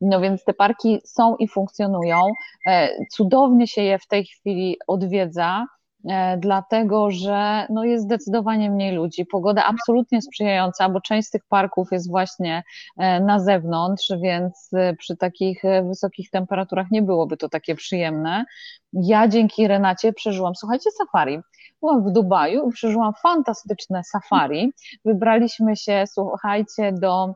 No 0.00 0.20
więc 0.20 0.44
te 0.44 0.54
parki 0.54 1.00
są 1.04 1.36
i 1.36 1.48
funkcjonują. 1.48 2.20
E, 2.66 2.88
cudownie 3.10 3.66
się 3.66 3.82
je 3.82 3.98
w 3.98 4.06
tej 4.06 4.24
chwili 4.24 4.76
odwiedza. 4.86 5.66
E, 6.08 6.36
dlatego 6.38 7.10
że 7.10 7.66
no 7.70 7.84
jest 7.84 8.04
zdecydowanie 8.04 8.70
mniej 8.70 8.92
ludzi. 8.92 9.26
Pogoda 9.26 9.64
absolutnie 9.64 10.22
sprzyjająca, 10.22 10.88
bo 10.88 11.00
część 11.00 11.28
z 11.28 11.30
tych 11.30 11.44
parków 11.48 11.88
jest 11.92 12.10
właśnie 12.10 12.62
e, 12.98 13.20
na 13.20 13.40
zewnątrz, 13.40 14.12
więc 14.22 14.70
e, 14.72 14.94
przy 14.94 15.16
takich 15.16 15.62
wysokich 15.88 16.30
temperaturach 16.30 16.90
nie 16.90 17.02
byłoby 17.02 17.36
to 17.36 17.48
takie 17.48 17.74
przyjemne. 17.74 18.44
Ja 18.92 19.28
dzięki 19.28 19.68
Renacie 19.68 20.12
przeżyłam, 20.12 20.54
słuchajcie, 20.54 20.90
safari. 20.90 21.38
Byłam 21.80 22.04
w 22.04 22.12
Dubaju 22.12 22.68
i 22.68 22.72
przeżyłam 22.72 23.12
fantastyczne 23.22 24.04
safari. 24.04 24.72
Wybraliśmy 25.04 25.76
się, 25.76 26.04
słuchajcie, 26.06 26.92
do 26.92 27.34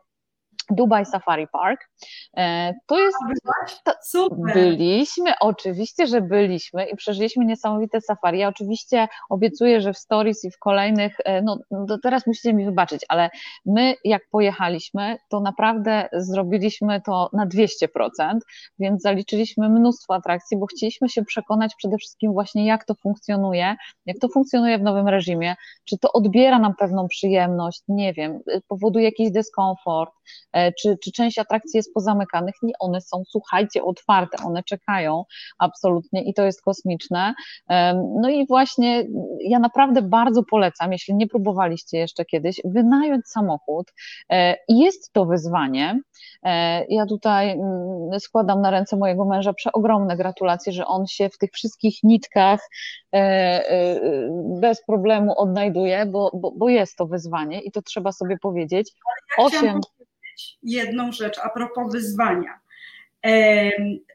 Dubai 0.70 1.06
Safari 1.06 1.46
Park. 1.48 1.88
E, 2.36 2.74
to 2.86 2.98
jest. 2.98 3.16
To. 3.84 3.92
Byliśmy, 4.54 5.32
oczywiście, 5.40 6.06
że 6.06 6.20
byliśmy 6.20 6.84
i 6.84 6.96
przeżyliśmy 6.96 7.44
niesamowite 7.44 8.00
safari. 8.00 8.38
Ja 8.38 8.48
oczywiście 8.48 9.08
obiecuję, 9.30 9.80
że 9.80 9.92
w 9.92 9.98
stories 9.98 10.44
i 10.44 10.50
w 10.50 10.58
kolejnych, 10.58 11.16
e, 11.24 11.42
no, 11.42 11.58
no 11.70 11.98
teraz 12.02 12.26
musicie 12.26 12.54
mi 12.54 12.64
wybaczyć, 12.64 13.04
ale 13.08 13.30
my 13.66 13.94
jak 14.04 14.22
pojechaliśmy, 14.30 15.16
to 15.28 15.40
naprawdę 15.40 16.08
zrobiliśmy 16.12 17.00
to 17.00 17.30
na 17.32 17.46
200%, 17.46 18.38
więc 18.78 19.02
zaliczyliśmy 19.02 19.68
mnóstwo 19.68 20.14
atrakcji, 20.14 20.56
bo 20.56 20.66
chcieliśmy 20.66 21.08
się 21.08 21.24
przekonać 21.24 21.74
przede 21.74 21.96
wszystkim 21.96 22.32
właśnie 22.32 22.66
jak 22.66 22.84
to 22.84 22.94
funkcjonuje, 22.94 23.76
jak 24.06 24.18
to 24.18 24.28
funkcjonuje 24.28 24.78
w 24.78 24.82
nowym 24.82 25.08
reżimie, 25.08 25.56
czy 25.84 25.98
to 25.98 26.12
odbiera 26.12 26.58
nam 26.58 26.74
pewną 26.74 27.08
przyjemność, 27.08 27.82
nie 27.88 28.12
wiem, 28.12 28.40
powoduje 28.68 29.04
jakiś 29.04 29.30
dyskomfort, 29.30 30.12
czy, 30.82 30.98
czy 31.04 31.12
część 31.12 31.38
atrakcji 31.38 31.78
jest 31.78 31.94
pozamykanych. 31.94 32.54
Nie, 32.62 32.72
one 32.78 33.00
są, 33.00 33.22
słuchajcie, 33.30 33.84
otwarte, 33.84 34.44
one 34.44 34.62
czekają 34.62 35.24
absolutnie 35.58 36.22
i 36.22 36.34
to 36.34 36.44
jest 36.44 36.62
kosmiczne. 36.62 37.34
No 38.22 38.28
i 38.28 38.46
właśnie 38.46 39.04
ja 39.40 39.58
naprawdę 39.58 40.02
bardzo 40.02 40.42
polecam, 40.50 40.92
jeśli 40.92 41.14
nie 41.14 41.26
próbowaliście 41.26 41.98
jeszcze 41.98 42.24
kiedyś, 42.24 42.60
wynająć 42.64 43.26
samochód. 43.26 43.92
Jest 44.68 45.12
to 45.12 45.26
wyzwanie. 45.26 46.00
Ja 46.88 47.06
tutaj 47.08 47.50
mm, 47.50 48.20
składam 48.20 48.60
na 48.60 48.70
ręce 48.70 48.96
mojego 48.96 49.24
męża 49.24 49.52
przeogromne 49.52 50.16
gratulacje, 50.16 50.72
że 50.72 50.86
on 50.86 51.06
się 51.06 51.28
w 51.28 51.38
tych 51.38 51.50
wszystkich 51.52 51.98
nitkach 52.02 52.60
bez 54.60 54.84
problemu 54.86 55.40
odnajduje, 55.40 56.06
bo, 56.06 56.30
bo, 56.34 56.52
bo 56.52 56.68
jest 56.68 56.96
to 56.96 57.06
wyzwanie 57.06 57.60
i 57.60 57.70
to 57.70 57.82
trzeba 57.82 58.12
sobie 58.12 58.38
powiedzieć. 58.42 58.92
Jedną 60.62 61.12
rzecz 61.12 61.38
a 61.42 61.48
propos 61.48 61.92
wyzwania. 61.92 62.60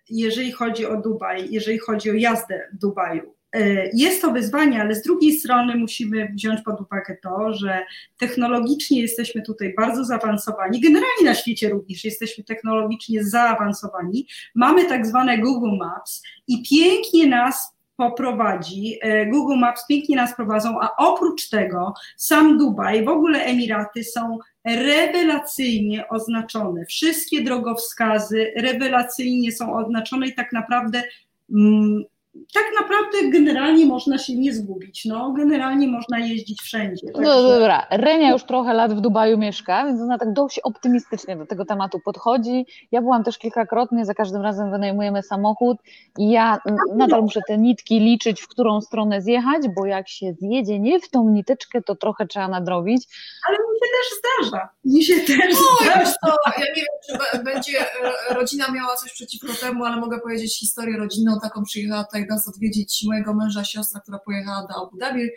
Jeżeli 0.10 0.52
chodzi 0.52 0.86
o 0.86 1.02
Dubaj, 1.02 1.48
jeżeli 1.52 1.80
chodzi 1.80 2.10
o 2.12 2.14
jazdę 2.14 2.70
w 2.74 2.78
Dubaju, 2.78 3.36
e, 3.54 3.90
jest 3.94 4.22
to 4.22 4.32
wyzwanie, 4.32 4.82
ale 4.82 4.96
z 4.96 5.02
drugiej 5.02 5.40
strony 5.40 5.76
musimy 5.76 6.30
wziąć 6.34 6.62
pod 6.62 6.82
uwagę 6.82 7.18
to, 7.24 7.54
że 7.54 7.86
technologicznie 8.18 9.02
jesteśmy 9.02 9.42
tutaj 9.42 9.74
bardzo 9.78 10.06
zaawansowani. 10.06 10.82
Generalnie 10.82 11.26
na 11.26 11.36
świecie 11.36 11.70
również 11.70 12.04
jesteśmy 12.04 12.44
technologicznie 12.44 13.24
zaawansowani. 13.24 14.28
Mamy 14.56 14.86
tak 14.86 15.08
zwane 15.08 15.38
Google 15.38 15.78
Maps 15.78 16.24
i 16.48 16.64
pięknie 16.70 17.28
nas 17.28 17.74
poprowadzi. 17.98 18.98
E, 19.02 19.26
Google 19.26 19.58
Maps 19.58 19.88
pięknie 19.88 20.16
nas 20.16 20.36
prowadzą, 20.36 20.82
a 20.82 20.96
oprócz 20.98 21.50
tego 21.50 21.94
sam 22.18 22.58
Dubaj, 22.58 23.06
w 23.06 23.10
ogóle 23.10 23.44
Emiraty 23.44 24.04
są 24.04 24.38
rewelacyjnie 24.66 26.10
oznaczone. 26.10 26.86
Wszystkie 26.86 27.42
drogowskazy 27.42 28.54
rewelacyjnie 28.56 29.52
są 29.52 29.74
oznaczone 29.78 30.28
i 30.28 30.36
tak 30.36 30.54
naprawdę 30.54 31.04
mm, 31.54 32.04
tak 32.54 32.66
naprawdę 32.82 33.30
generalnie 33.30 33.86
można 33.86 34.18
się 34.18 34.36
nie 34.36 34.54
zgubić. 34.54 35.06
No, 35.06 35.32
generalnie 35.32 35.88
można 35.88 36.20
jeździć 36.20 36.62
wszędzie. 36.62 37.08
Tak 37.14 37.24
no 37.24 37.44
dobra, 37.44 37.88
Renia 37.92 38.32
już 38.32 38.44
trochę 38.44 38.74
lat 38.74 38.94
w 38.94 39.02
Dubaju 39.02 39.38
mieszka, 39.38 39.86
więc 39.86 40.02
ona 40.02 40.18
tak 40.18 40.34
dość 40.34 40.60
optymistycznie 40.60 41.38
do 41.38 41.46
tego 41.46 41.66
tematu 41.66 42.00
podchodzi. 42.06 42.66
Ja 42.92 43.02
byłam 43.02 43.24
też 43.24 43.38
kilkakrotnie, 43.38 44.06
za 44.06 44.14
każdym 44.14 44.42
razem 44.42 44.72
wynajmujemy 44.72 45.24
samochód 45.24 45.78
i 46.18 46.32
ja 46.32 46.58
nadal 46.96 47.22
muszę 47.22 47.42
te 47.48 47.58
nitki 47.58 48.00
liczyć, 48.00 48.42
w 48.42 48.48
którą 48.48 48.82
stronę 48.82 49.22
zjechać, 49.22 49.62
bo 49.76 49.86
jak 49.86 50.10
się 50.10 50.34
zjedzie 50.34 50.80
nie 50.80 51.00
w 51.00 51.10
tą 51.10 51.30
niteczkę, 51.30 51.82
to 51.82 51.96
trochę 51.96 52.28
trzeba 52.28 52.48
nadrobić. 52.48 53.04
Ale 53.48 53.58
mi 53.58 53.80
się 53.80 53.92
też 53.92 54.20
zdarza. 54.20 54.70
Mi 54.86 55.04
się 55.04 55.16
też 55.16 55.54
no, 55.54 55.86
zdarza. 55.86 56.14
To, 56.26 56.36
ja 56.58 56.66
nie 56.76 56.82
wiem, 56.82 57.20
czy 57.34 57.44
będzie 57.44 57.80
e, 57.80 58.34
rodzina 58.34 58.72
miała 58.72 58.96
coś 58.96 59.14
przeciwko 59.14 59.48
temu, 59.62 59.86
ale 59.86 59.98
mogę 59.98 60.20
powiedzieć 60.20 60.60
historię 60.60 60.98
rodzinną, 60.98 61.40
taką 61.40 61.64
przyjechała 61.64 62.04
tutaj 62.04 62.23
nas 62.30 62.48
odwiedzić 62.48 63.04
mojego 63.08 63.34
męża, 63.34 63.64
siostra, 63.64 64.02
która 64.02 64.20
pojechała 64.20 64.68
do 64.68 64.88
Abu 64.88 64.98
Dhabi. 64.98 65.30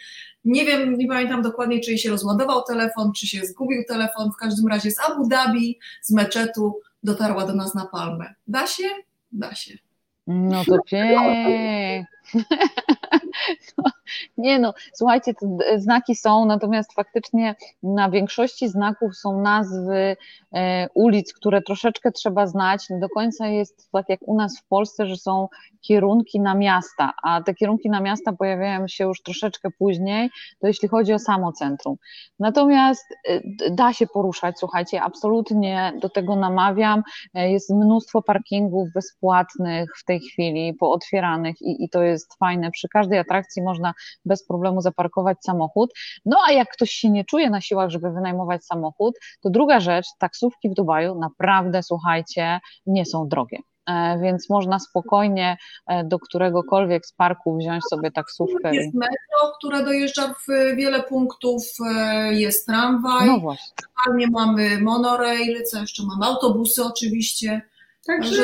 Nie 0.44 0.64
wiem, 0.64 0.98
nie 0.98 1.08
pamiętam 1.08 1.42
dokładnie, 1.42 1.80
czy 1.80 1.90
jej 1.90 1.98
się 1.98 2.10
rozładował 2.10 2.62
telefon, 2.62 3.12
czy 3.12 3.26
się 3.26 3.46
zgubił 3.46 3.84
telefon. 3.88 4.30
W 4.32 4.36
każdym 4.36 4.66
razie 4.66 4.90
z 4.90 5.00
Abu 5.10 5.28
Dhabi, 5.28 5.78
z 6.02 6.10
meczetu 6.10 6.80
dotarła 7.02 7.46
do 7.46 7.54
nas 7.54 7.74
na 7.74 7.86
Palmę. 7.86 8.34
Da 8.46 8.66
się? 8.66 8.88
Da 9.32 9.54
się. 9.54 9.78
No 10.26 10.64
to 10.64 10.78
pięknie. 10.86 12.06
nie 14.38 14.58
no, 14.58 14.74
słuchajcie, 14.92 15.32
znaki 15.76 16.16
są, 16.16 16.46
natomiast 16.46 16.92
faktycznie 16.92 17.54
na 17.82 18.10
większości 18.10 18.68
znaków 18.68 19.16
są 19.16 19.40
nazwy 19.40 20.16
e, 20.54 20.88
ulic, 20.94 21.32
które 21.32 21.62
troszeczkę 21.62 22.12
trzeba 22.12 22.46
znać. 22.46 22.90
Nie 22.90 22.98
do 22.98 23.08
końca 23.08 23.46
jest 23.46 23.88
tak 23.92 24.08
jak 24.08 24.20
u 24.22 24.36
nas 24.36 24.60
w 24.60 24.68
Polsce, 24.68 25.06
że 25.06 25.16
są 25.16 25.48
kierunki 25.80 26.40
na 26.40 26.54
miasta, 26.54 27.12
a 27.22 27.42
te 27.42 27.54
kierunki 27.54 27.90
na 27.90 28.00
miasta 28.00 28.32
pojawiają 28.32 28.88
się 28.88 29.04
już 29.04 29.22
troszeczkę 29.22 29.68
później, 29.78 30.30
to 30.60 30.66
jeśli 30.66 30.88
chodzi 30.88 31.12
o 31.12 31.18
samo 31.18 31.52
centrum. 31.52 31.96
Natomiast 32.38 33.04
e, 33.28 33.40
da 33.70 33.92
się 33.92 34.06
poruszać, 34.06 34.58
słuchajcie, 34.58 35.02
absolutnie 35.02 35.92
do 36.00 36.08
tego 36.08 36.36
namawiam. 36.36 37.02
E, 37.34 37.50
jest 37.52 37.70
mnóstwo 37.70 38.22
parkingów 38.22 38.88
bezpłatnych 38.94 39.90
w 39.98 40.04
tej 40.04 40.20
chwili, 40.20 40.74
pootwieranych 40.74 41.62
i, 41.62 41.84
i 41.84 41.88
to 41.88 42.02
jest 42.02 42.38
fajne. 42.38 42.70
Przy 42.70 42.88
każdej 42.88 43.18
atrakcji 43.18 43.62
można 43.62 43.94
bez 44.24 44.46
problemu 44.46 44.80
zaparkować 44.80 45.36
samochód. 45.40 45.90
No 46.24 46.36
a 46.48 46.52
jak 46.52 46.68
ktoś 46.72 46.90
się 46.90 47.10
nie 47.10 47.24
czuje 47.24 47.50
na 47.50 47.60
siłach, 47.60 47.90
żeby 47.90 48.10
wynajmować 48.10 48.64
samochód, 48.64 49.14
to 49.42 49.50
druga 49.50 49.80
rzecz, 49.80 50.06
taksówki 50.18 50.70
w 50.70 50.74
Dubaju 50.74 51.18
naprawdę, 51.18 51.82
słuchajcie, 51.82 52.60
nie 52.86 53.06
są 53.06 53.28
drogie 53.28 53.58
e, 53.86 54.18
więc 54.22 54.50
można 54.50 54.78
spokojnie 54.78 55.56
e, 55.86 56.04
do 56.04 56.18
któregokolwiek 56.18 57.06
z 57.06 57.12
parków 57.12 57.58
wziąć 57.58 57.84
sobie 57.90 58.10
taksówkę. 58.10 58.74
Jest 58.74 58.94
metro, 58.94 59.52
które 59.58 59.84
dojeżdża 59.84 60.34
w 60.34 60.76
wiele 60.76 61.02
punktów, 61.02 61.62
e, 61.86 62.34
jest 62.34 62.66
tramwaj, 62.66 63.26
no 63.26 63.40
właśnie. 63.40 64.26
mamy 64.30 64.80
monorail, 64.80 65.62
co 65.64 65.80
jeszcze 65.80 66.02
mamy, 66.06 66.26
autobusy 66.26 66.84
oczywiście, 66.84 67.62
także 68.06 68.42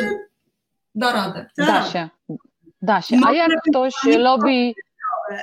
da 0.95 1.13
radę. 1.13 1.51
Da 1.59 1.67
tak. 1.67 1.93
się, 1.93 2.09
da 2.83 3.03
się. 3.03 3.17
A 3.27 3.33
jak 3.33 3.51
ktoś 3.71 3.95
lubi 4.19 4.75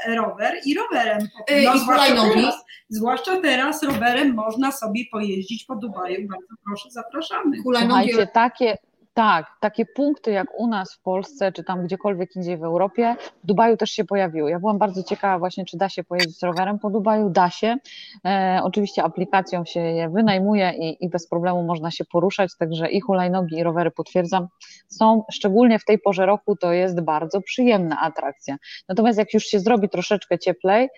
rower 0.07 0.53
i 0.65 0.75
rowerem. 0.75 1.27
No, 1.65 1.75
I 1.75 1.79
zwłaszcza, 1.79 2.15
teraz, 2.33 2.55
zwłaszcza 2.89 3.41
teraz 3.41 3.83
rowerem 3.83 4.33
można 4.33 4.71
sobie 4.71 5.03
pojeździć 5.11 5.65
po 5.65 5.75
Dubaju. 5.75 6.27
Bardzo 6.27 6.53
proszę, 6.65 6.91
zapraszamy. 6.91 7.57
Słuchajcie, 7.61 8.27
takie, 8.27 8.77
tak, 9.13 9.45
takie 9.59 9.85
punkty 9.85 10.31
jak 10.31 10.47
u 10.57 10.67
nas 10.67 10.93
w 10.93 11.01
Polsce, 11.01 11.51
czy 11.51 11.63
tam 11.63 11.83
gdziekolwiek 11.83 12.35
indziej 12.35 12.57
w 12.57 12.63
Europie, 12.63 13.15
w 13.43 13.47
Dubaju 13.47 13.77
też 13.77 13.91
się 13.91 14.03
pojawiły. 14.05 14.51
Ja 14.51 14.59
byłam 14.59 14.77
bardzo 14.77 15.03
ciekawa 15.03 15.39
właśnie, 15.39 15.65
czy 15.65 15.77
da 15.77 15.89
się 15.89 16.03
pojeździć 16.03 16.43
rowerem 16.43 16.79
po 16.79 16.89
Dubaju. 16.89 17.29
Da 17.29 17.49
się. 17.49 17.77
E, 18.25 18.59
oczywiście 18.63 19.03
aplikacją 19.03 19.65
się 19.65 19.79
je 19.79 20.09
wynajmuje 20.09 20.73
i, 20.77 21.05
i 21.05 21.09
bez 21.09 21.27
problemu 21.27 21.63
można 21.63 21.91
się 21.91 22.05
poruszać, 22.05 22.51
także 22.59 22.89
i 22.89 23.01
hulajnogi, 23.01 23.57
i 23.57 23.63
rowery 23.63 23.91
potwierdzam, 23.91 24.47
są 24.87 25.23
szczególnie 25.31 25.79
w 25.79 25.85
tej 25.85 25.99
porze 25.99 26.25
roku, 26.25 26.55
to 26.55 26.73
jest 26.73 27.01
bardzo 27.01 27.41
przyjemna 27.41 28.01
atrakcja. 28.01 28.57
Natomiast 28.89 29.19
jak 29.19 29.33
już 29.33 29.43
się 29.43 29.59
zrobi 29.59 29.89
troszeczkę 29.89 30.39
cieplej, 30.39 30.89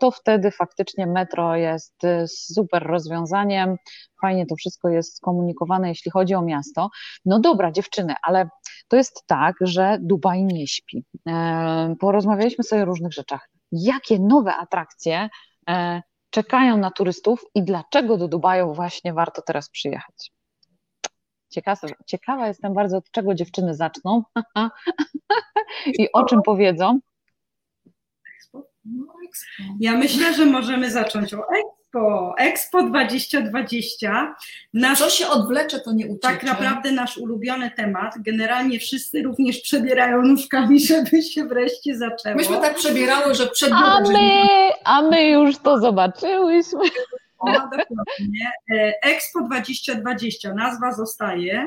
to 0.00 0.10
wtedy 0.10 0.50
faktycznie 0.50 1.06
metro 1.06 1.56
jest 1.56 2.04
y, 2.04 2.28
super 2.28 2.82
rozwiązaniem. 2.82 3.76
Fajnie 4.20 4.46
to 4.46 4.56
wszystko 4.56 4.88
jest 4.88 5.16
skomunikowane, 5.16 5.88
jeśli 5.88 6.10
chodzi 6.10 6.34
o 6.34 6.42
miasto. 6.42 6.90
No 7.24 7.40
dobra, 7.40 7.72
dziewczyny, 7.72 8.14
ale 8.22 8.48
to 8.88 8.96
jest 8.96 9.22
tak, 9.26 9.54
że 9.60 9.98
Dubaj 10.00 10.44
nie 10.44 10.66
śpi. 10.66 11.04
E, 11.28 11.94
porozmawialiśmy 12.00 12.64
sobie 12.64 12.82
o 12.82 12.84
różnych 12.84 13.12
rzeczach. 13.12 13.48
Jakie 13.72 14.18
nowe 14.18 14.54
atrakcje 14.54 15.28
e, 15.68 16.02
czekają 16.30 16.76
na 16.76 16.90
turystów 16.90 17.44
i 17.54 17.62
dlaczego 17.62 18.16
do 18.16 18.28
Dubaju 18.28 18.74
właśnie 18.74 19.12
warto 19.12 19.42
teraz 19.42 19.70
przyjechać? 19.70 20.32
Ciekawa, 21.50 21.88
ciekawa 22.06 22.48
jestem 22.48 22.74
bardzo, 22.74 22.96
od 22.96 23.10
czego 23.10 23.34
dziewczyny 23.34 23.74
zaczną 23.74 24.22
i 25.98 26.12
o 26.12 26.24
czym 26.24 26.42
powiedzą. 26.42 27.00
No, 28.96 29.06
ja 29.80 29.92
myślę, 29.96 30.34
że 30.34 30.46
możemy 30.46 30.90
zacząć 30.90 31.34
o 31.34 31.38
Expo. 31.38 32.34
Expo 32.38 32.82
2020. 32.82 34.34
Nasz, 34.74 34.98
Co 34.98 35.10
się 35.10 35.28
odwlecze, 35.28 35.80
to 35.80 35.92
nie 35.92 36.06
uciecze. 36.06 36.18
Tak 36.20 36.42
naprawdę 36.42 36.92
nasz 36.92 37.18
ulubiony 37.18 37.70
temat. 37.70 38.14
Generalnie 38.18 38.78
wszyscy 38.78 39.22
również 39.22 39.60
przebierają 39.60 40.22
nóżkami, 40.22 40.80
żeby 40.86 41.22
się 41.22 41.44
wreszcie 41.44 41.96
zaczęło. 41.98 42.36
Myśmy 42.36 42.56
tak 42.60 42.74
przebierały, 42.74 43.34
że 43.34 43.46
przed 43.46 43.72
a 43.72 44.00
my, 44.00 44.42
a 44.84 45.02
my 45.02 45.28
już 45.28 45.58
to 45.58 45.78
zobaczyłyśmy. 45.78 46.80
O, 47.38 47.52
dokładnie. 47.52 48.52
E, 48.70 48.92
Expo 49.02 49.42
2020, 49.42 50.54
nazwa 50.54 50.92
zostaje, 50.92 51.66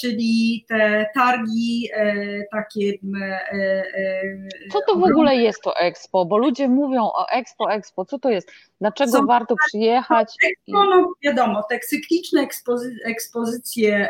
czyli 0.00 0.64
te 0.68 1.06
targi 1.14 1.88
e, 1.94 2.14
takie. 2.50 2.92
Co 4.72 4.80
to 4.88 4.94
w 4.94 5.04
ogóle 5.04 5.36
jest 5.36 5.62
to 5.62 5.76
Expo? 5.76 6.24
Bo 6.24 6.38
ludzie 6.38 6.68
mówią 6.68 7.02
o 7.02 7.28
Expo, 7.28 7.72
Expo, 7.72 8.04
co 8.04 8.18
to 8.18 8.30
jest? 8.30 8.52
Dlaczego 8.80 9.12
Są, 9.12 9.26
warto 9.26 9.54
przyjechać? 9.66 10.34
Expo, 10.50 10.84
no 10.84 11.12
wiadomo, 11.22 11.62
te 11.70 11.78
cykliczne 11.78 12.40
ekspozy 12.40 12.96
ekspozycje, 13.04 14.08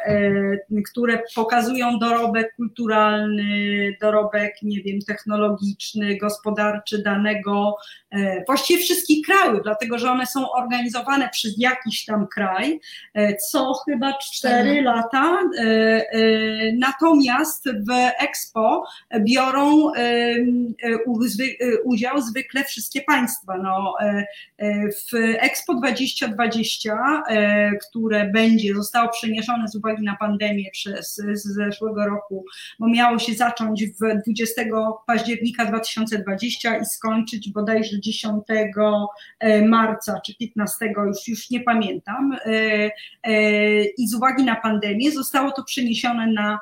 które 0.93 1.23
pokazują 1.35 1.99
dorobek 1.99 2.55
kulturalny, 2.57 3.97
dorobek, 4.01 4.55
nie 4.63 4.83
wiem, 4.83 4.99
technologiczny, 5.07 6.17
gospodarczy 6.17 7.03
danego, 7.03 7.77
właściwie 8.47 8.83
wszystkich 8.83 9.27
krajów, 9.27 9.61
dlatego 9.63 9.99
że 9.99 10.11
one 10.11 10.27
są 10.27 10.53
organizowane 10.53 11.29
przez 11.29 11.55
jakiś 11.59 12.05
tam 12.05 12.27
kraj, 12.27 12.81
e, 13.15 13.37
co 13.37 13.73
chyba 13.75 14.19
4 14.19 14.83
lata. 14.83 15.16
E, 15.17 15.63
e, 15.63 16.73
natomiast 16.73 17.65
w 17.65 17.91
Expo 18.21 18.85
biorą 19.21 19.93
udział 21.85 22.21
zwykle 22.21 22.65
wszystkie 22.65 23.03
państwa. 23.03 23.59
No, 23.59 23.95
w 25.13 25.15
Expo 25.39 25.75
2020, 25.75 27.23
które 27.89 28.31
będzie, 28.31 28.75
zostało 28.75 29.09
przeniesione 29.09 29.69
z 29.69 29.75
uwagi 29.75 30.05
na 30.05 30.17
pandemię 30.17 30.71
przez 30.73 31.17
z 31.17 31.43
zeszłego 31.43 32.07
roku, 32.07 32.45
bo 32.79 32.89
miało 32.89 33.19
się 33.19 33.35
zacząć 33.35 33.87
w 33.87 34.23
20 34.23 34.63
października 35.07 35.67
2020 35.67 36.77
i 36.77 36.85
skończyć 36.85 37.53
bodajże 37.53 38.01
10 38.01 38.45
marca 39.69 40.21
czy 40.27 40.35
15, 40.35 40.93
już, 41.07 41.29
już 41.29 41.51
nie 41.51 41.61
pamiętam. 41.61 42.37
I 43.99 44.09
z 44.09 44.15
uwagi 44.15 44.45
na 44.45 44.57
pandemię 44.57 45.06
zostało 45.11 45.53
to 45.53 45.65
przeniesione 45.65 46.27
na 46.33 46.59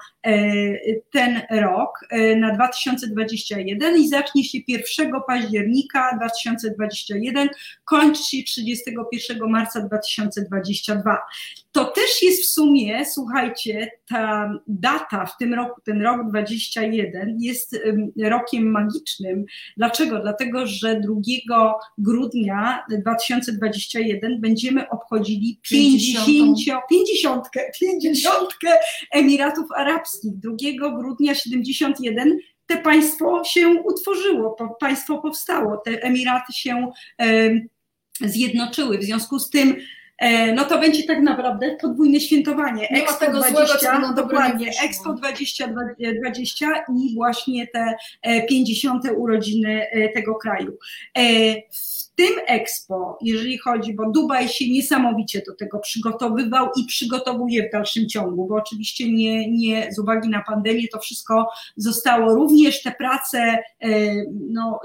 ten 1.11 1.43
rok, 1.51 2.01
na 2.37 2.55
2021 2.55 3.97
i 3.97 4.09
zacznie 4.09 4.45
się 4.45 4.59
1 4.69 5.13
października 5.27 6.17
2021, 6.17 7.49
kończy 7.85 8.23
się 8.23 8.43
31 8.43 9.51
marca 9.51 9.81
2022. 9.81 11.19
To 11.75 11.85
też 11.85 12.23
jest 12.23 12.43
w 12.43 12.47
sumie, 12.47 13.07
słuchajcie, 13.07 13.91
ta 14.09 14.53
data 14.67 15.27
w 15.27 15.37
tym 15.37 15.55
roku, 15.55 15.81
ten 15.85 16.03
rok 16.03 16.29
21 16.29 17.37
jest 17.41 17.79
rokiem 18.25 18.71
magicznym. 18.71 19.45
Dlaczego? 19.77 20.21
Dlatego, 20.21 20.67
że 20.67 21.01
2 21.01 21.75
grudnia 21.99 22.85
2021 23.01 24.41
będziemy 24.41 24.89
obchodzili 24.89 25.61
50, 25.63 26.27
50, 26.91 27.45
50 27.81 28.49
Emiratów 29.13 29.67
Arabskich. 29.77 30.33
2 30.35 30.57
grudnia 30.99 31.35
71 31.35 32.39
te 32.67 32.77
państwo 32.77 33.45
się 33.45 33.69
utworzyło, 33.69 34.57
państwo 34.81 35.19
powstało, 35.19 35.77
te 35.77 36.03
Emiraty 36.03 36.53
się 36.53 36.93
zjednoczyły. 38.21 38.99
W 38.99 39.05
związku 39.05 39.39
z 39.39 39.51
tym 39.51 39.77
no 40.55 40.65
to 40.65 40.79
będzie 40.79 41.03
tak 41.03 41.21
naprawdę 41.21 41.77
podwójne 41.81 42.21
świętowanie. 42.21 42.89
Nie 42.91 43.03
Expo 43.03 43.27
tego 43.27 43.39
20, 43.39 43.79
złego, 43.79 44.15
dokładnie, 44.15 44.71
Expo 44.83 45.15
2020 45.15 46.85
i 46.97 47.15
właśnie 47.15 47.67
te 47.67 47.95
50. 48.49 49.07
E, 49.07 49.13
urodziny 49.13 49.87
e, 49.91 50.09
tego 50.09 50.35
kraju. 50.35 50.79
W 51.71 52.04
tym 52.17 52.35
Expo, 52.47 53.19
jeżeli 53.23 53.59
chodzi, 53.59 53.95
bo 53.95 54.11
Dubaj 54.11 54.49
się 54.49 54.71
niesamowicie 54.71 55.43
do 55.47 55.55
tego 55.55 55.79
przygotowywał 55.79 56.69
i 56.77 56.87
przygotowuje 56.87 57.69
w 57.69 57.73
dalszym 57.73 58.09
ciągu, 58.09 58.47
bo 58.47 58.55
oczywiście 58.55 59.13
nie, 59.13 59.51
nie 59.51 59.93
z 59.93 59.99
uwagi 59.99 60.29
na 60.29 60.43
pandemię 60.43 60.89
to 60.93 60.99
wszystko 60.99 61.49
zostało, 61.77 62.35
również 62.35 62.83
te 62.83 62.93
prace, 62.93 63.59
no, 64.51 64.81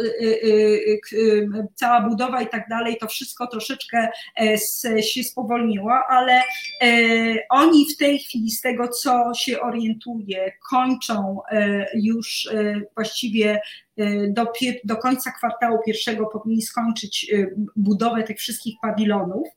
cała 1.75 2.01
budowa 2.01 2.41
i 2.41 2.47
tak 2.47 2.69
dalej, 2.69 2.97
to 2.97 3.07
wszystko 3.07 3.47
troszeczkę 3.47 4.07
się 5.01 5.23
spowolniło, 5.23 5.91
ale 6.09 6.41
oni 7.49 7.86
w 7.93 7.97
tej 7.97 8.19
chwili 8.19 8.51
z 8.51 8.61
tego, 8.61 8.88
co 8.88 9.32
się 9.34 9.61
orientuje, 9.61 10.51
kończą 10.69 11.39
już 11.93 12.49
właściwie 12.95 13.61
do, 14.27 14.51
do 14.83 14.95
końca 14.95 15.31
kwartału 15.31 15.79
pierwszego 15.85 16.25
powinni 16.25 16.61
skończyć 16.61 17.27
y, 17.33 17.55
budowę 17.75 18.23
tych 18.23 18.37
wszystkich 18.37 18.75
pawilonów. 18.81 19.47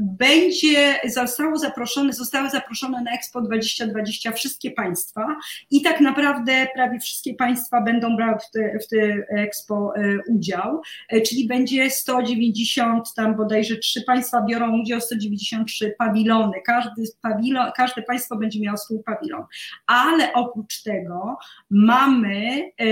Będzie, 0.00 1.00
zostało 1.04 1.58
zaproszone, 1.58 2.12
zostały 2.12 2.50
zaproszone 2.50 3.02
na 3.02 3.10
Expo 3.10 3.40
2020 3.40 4.32
wszystkie 4.32 4.70
państwa 4.70 5.36
i 5.70 5.82
tak 5.82 6.00
naprawdę 6.00 6.66
prawie 6.74 6.98
wszystkie 6.98 7.34
państwa 7.34 7.80
będą 7.80 8.16
brały 8.16 8.38
w 8.38 8.50
te, 8.50 8.78
w 8.78 8.88
te 8.88 8.96
Expo 9.30 9.92
e, 9.96 10.18
udział, 10.28 10.82
e, 11.08 11.20
czyli 11.20 11.48
będzie 11.48 11.90
190, 11.90 13.14
tam 13.14 13.36
bodajże 13.36 13.76
trzy 13.76 14.02
państwa 14.02 14.42
biorą 14.42 14.80
udział, 14.80 15.00
193 15.00 15.94
pawilony, 15.98 16.60
każdy, 16.66 17.02
pawilon, 17.22 17.72
każde 17.76 18.02
państwo 18.02 18.36
będzie 18.36 18.60
miało 18.60 18.76
swój 18.76 19.02
pawilon, 19.02 19.44
ale 19.86 20.32
oprócz 20.32 20.82
tego 20.82 21.38
mamy 21.70 22.70
e, 22.78 22.86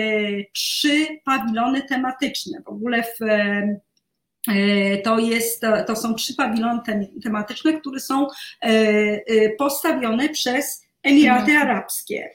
trzy 0.52 1.06
pawilony 1.24 1.82
tematyczne, 1.82 2.62
w 2.62 2.68
ogóle 2.68 3.02
w 3.02 3.18
to, 5.04 5.18
jest, 5.18 5.62
to 5.86 5.96
są 5.96 6.14
trzy 6.14 6.34
pawilony 6.34 6.80
tematyczne, 7.22 7.80
które 7.80 8.00
są 8.00 8.26
e, 8.26 8.28
e, 8.62 9.20
postawione 9.58 10.28
przez 10.28 10.86
Emiraty 11.02 11.50
mhm. 11.52 11.68
Arabskie. 11.68 12.30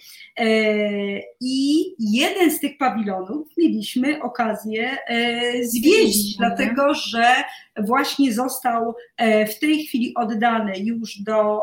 I 1.42 1.86
jeden 2.00 2.52
z 2.52 2.60
tych 2.60 2.78
pawilonów 2.78 3.48
mieliśmy 3.58 4.22
okazję 4.22 4.98
zwiedzić, 5.64 6.38
dlatego 6.38 6.94
że 6.94 7.26
właśnie 7.78 8.34
został 8.34 8.96
w 9.50 9.60
tej 9.60 9.86
chwili 9.86 10.14
oddany 10.16 10.74
już 10.80 11.18
do, 11.18 11.60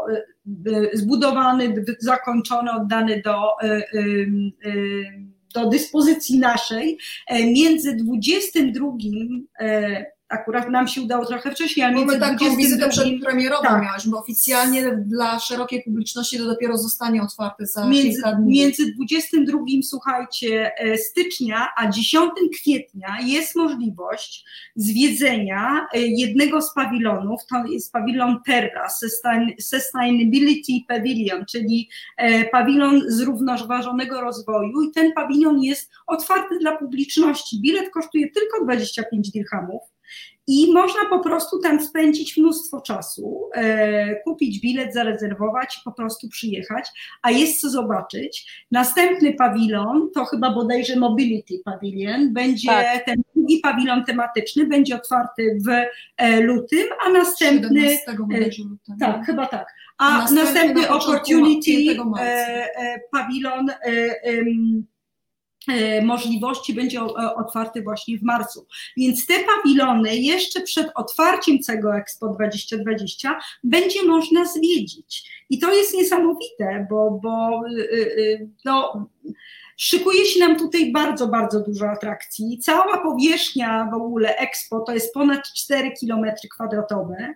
zbudowany, 0.92 1.74
zakończony, 2.00 2.72
oddany 2.72 3.22
do 3.24 3.40
do 5.54 5.68
dyspozycji 5.68 6.38
naszej 6.38 6.98
między 7.30 7.96
22 7.96 8.86
akurat 10.28 10.70
nam 10.70 10.88
się 10.88 11.02
udało 11.02 11.26
trochę 11.26 11.50
wcześniej, 11.50 11.86
ale 11.86 11.94
między 11.94 12.18
taką 12.18 12.36
22... 12.36 12.56
wizytę 12.56 12.88
przedpremierową 12.88 13.62
tak. 13.62 13.82
miałaś, 13.82 14.08
bo 14.08 14.18
oficjalnie 14.18 14.96
dla 14.96 15.38
szerokiej 15.38 15.82
publiczności 15.82 16.38
to 16.38 16.44
dopiero 16.44 16.78
zostanie 16.78 17.22
otwarte 17.22 17.66
za 17.66 17.88
między, 17.88 18.10
kilka 18.10 18.32
dni. 18.32 18.52
Między 18.52 18.92
22, 18.92 19.58
słuchajcie, 19.82 20.72
e, 20.78 20.98
stycznia, 20.98 21.68
a 21.76 21.90
10 21.90 22.32
kwietnia 22.54 23.16
jest 23.24 23.56
możliwość 23.56 24.44
zwiedzenia 24.76 25.86
e, 25.94 26.00
jednego 26.00 26.62
z 26.62 26.74
pawilonów, 26.74 27.40
to 27.50 27.64
jest 27.64 27.92
pawilon 27.92 28.36
Terra, 28.46 28.88
Sustainability 29.60 30.72
Pavilion, 30.88 31.44
czyli 31.50 31.88
e, 32.16 32.44
pawilon 32.44 33.02
zrównoważonego 33.06 34.20
rozwoju 34.20 34.82
i 34.82 34.92
ten 34.92 35.12
pawilon 35.12 35.62
jest 35.62 35.90
otwarty 36.06 36.58
dla 36.58 36.76
publiczności. 36.76 37.60
Bilet 37.60 37.90
kosztuje 37.90 38.30
tylko 38.30 38.64
25 38.64 39.30
dirhamów 39.30 39.97
i 40.48 40.72
można 40.72 41.00
po 41.10 41.18
prostu 41.18 41.58
tam 41.58 41.80
spędzić 41.80 42.36
mnóstwo 42.36 42.80
czasu, 42.80 43.50
e, 43.54 44.22
kupić 44.22 44.60
bilet, 44.60 44.94
zarezerwować, 44.94 45.80
po 45.84 45.92
prostu 45.92 46.28
przyjechać, 46.28 46.88
a 47.22 47.30
jest 47.30 47.60
co 47.60 47.70
zobaczyć. 47.70 48.64
Następny 48.70 49.34
pawilon, 49.34 50.10
to 50.14 50.24
chyba 50.24 50.54
bodajże 50.54 50.96
Mobility 50.96 51.54
Pavilion, 51.64 52.32
będzie 52.32 52.68
tak. 52.68 53.04
ten 53.04 53.22
drugi 53.34 53.60
pawilon 53.60 54.04
tematyczny, 54.04 54.66
będzie 54.66 54.96
otwarty 54.96 55.58
w 55.66 55.68
e, 56.16 56.40
lutym, 56.40 56.86
a 57.06 57.10
następny. 57.10 57.80
17 57.80 58.12
lutego. 58.64 58.96
Tak, 59.00 59.26
chyba 59.26 59.46
tak. 59.46 59.74
A, 59.98 60.26
a 60.26 60.30
następny 60.30 60.88
Opportunity 60.88 61.96
e, 62.20 63.00
pawilon 63.12 63.70
E, 63.70 64.20
możliwości 66.02 66.74
będzie 66.74 66.98
e, 67.00 67.34
otwarty 67.34 67.82
właśnie 67.82 68.18
w 68.18 68.22
marcu. 68.22 68.66
Więc 68.96 69.26
te 69.26 69.34
pawilony 69.44 70.16
jeszcze 70.16 70.60
przed 70.60 70.90
otwarciem 70.94 71.58
całego 71.58 71.96
Expo 71.96 72.28
2020 72.28 73.38
będzie 73.64 74.04
można 74.04 74.44
zwiedzić. 74.44 75.30
I 75.50 75.58
to 75.58 75.74
jest 75.74 75.94
niesamowite, 75.94 76.86
bo, 76.90 77.20
bo 77.22 77.62
y, 77.68 77.80
y, 77.80 77.96
y, 78.18 78.48
no, 78.64 79.08
Szykuje 79.80 80.24
się 80.24 80.40
nam 80.40 80.56
tutaj 80.56 80.92
bardzo, 80.92 81.28
bardzo 81.28 81.60
dużo 81.60 81.90
atrakcji. 81.90 82.58
Cała 82.58 82.98
powierzchnia 82.98 83.88
w 83.92 83.94
ogóle 83.94 84.36
Expo 84.36 84.80
to 84.80 84.92
jest 84.94 85.14
ponad 85.14 85.40
4 85.56 85.90
km 86.00 86.24
kwadratowe 86.54 87.34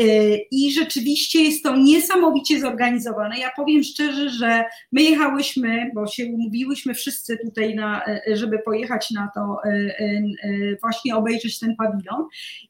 y, 0.00 0.38
i 0.50 0.72
rzeczywiście 0.72 1.42
jest 1.42 1.62
to 1.62 1.76
niesamowicie 1.76 2.60
zorganizowane. 2.60 3.38
Ja 3.38 3.50
powiem 3.56 3.82
szczerze, 3.82 4.30
że 4.30 4.64
my 4.92 5.02
jechałyśmy, 5.02 5.90
bo 5.94 6.06
się 6.06 6.26
umówiłyśmy 6.26 6.94
wszyscy 6.94 7.38
tutaj, 7.44 7.74
na, 7.74 8.04
y, 8.28 8.36
żeby 8.36 8.58
pojechać 8.58 9.10
na 9.10 9.30
to, 9.34 9.56
y, 9.64 10.78
właśnie 10.80 11.16
obejrzeć 11.16 11.58
ten 11.58 11.76
pawilon 11.76 12.26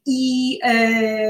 i 0.07 0.59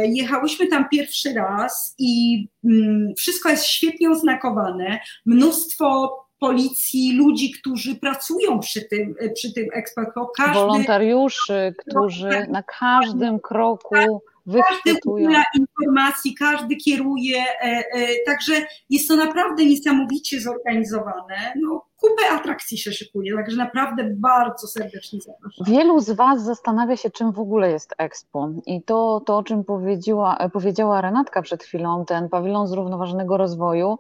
jechałyśmy 0.05 0.67
tam 0.67 0.89
pierwszy 0.89 1.33
raz 1.35 1.95
i 1.99 2.47
mm, 2.65 3.15
wszystko 3.19 3.49
jest 3.49 3.67
świetnie 3.67 4.11
oznakowane, 4.11 5.01
mnóstwo 5.27 6.17
policji, 6.41 7.17
ludzi, 7.17 7.51
którzy 7.51 7.95
pracują 7.95 8.61
przy 8.61 8.85
tym, 8.85 9.15
przy 9.35 9.53
tym 9.53 9.67
Expo. 9.73 10.03
Każdy, 10.37 10.55
Wolontariuszy, 10.55 11.75
którzy 11.79 12.29
no, 12.29 12.53
na 12.53 12.63
każdym 12.63 13.41
kroku 13.41 14.23
wychwytują. 14.47 15.31
Każdy 15.31 15.59
informacji, 15.59 16.35
każdy 16.35 16.77
kieruje, 16.77 17.39
e, 17.39 17.63
e, 17.63 17.85
także 18.27 18.53
jest 18.91 19.09
to 19.09 19.17
naprawdę 19.17 19.65
niesamowicie 19.65 20.41
zorganizowane. 20.41 21.53
No, 21.63 21.85
kupę 21.97 22.31
atrakcji 22.31 22.79
się 22.79 22.93
szykuje, 22.93 23.37
także 23.37 23.57
naprawdę 23.57 24.05
bardzo 24.11 24.67
serdecznie 24.67 25.21
zapraszam. 25.21 25.67
Wielu 25.67 26.01
z 26.01 26.11
Was 26.11 26.45
zastanawia 26.45 26.97
się, 26.97 27.11
czym 27.11 27.33
w 27.33 27.41
ogóle 27.41 27.71
jest 27.71 27.95
Expo 27.99 28.49
i 28.67 28.83
to, 28.83 29.23
to 29.27 29.37
o 29.37 29.43
czym 29.43 29.65
powiedziała, 29.65 30.49
powiedziała 30.53 31.01
Renatka 31.01 31.43
przed 31.43 31.63
chwilą, 31.63 32.05
ten 32.05 32.29
pawilon 32.29 32.67
zrównoważonego 32.67 33.37
rozwoju, 33.37 33.99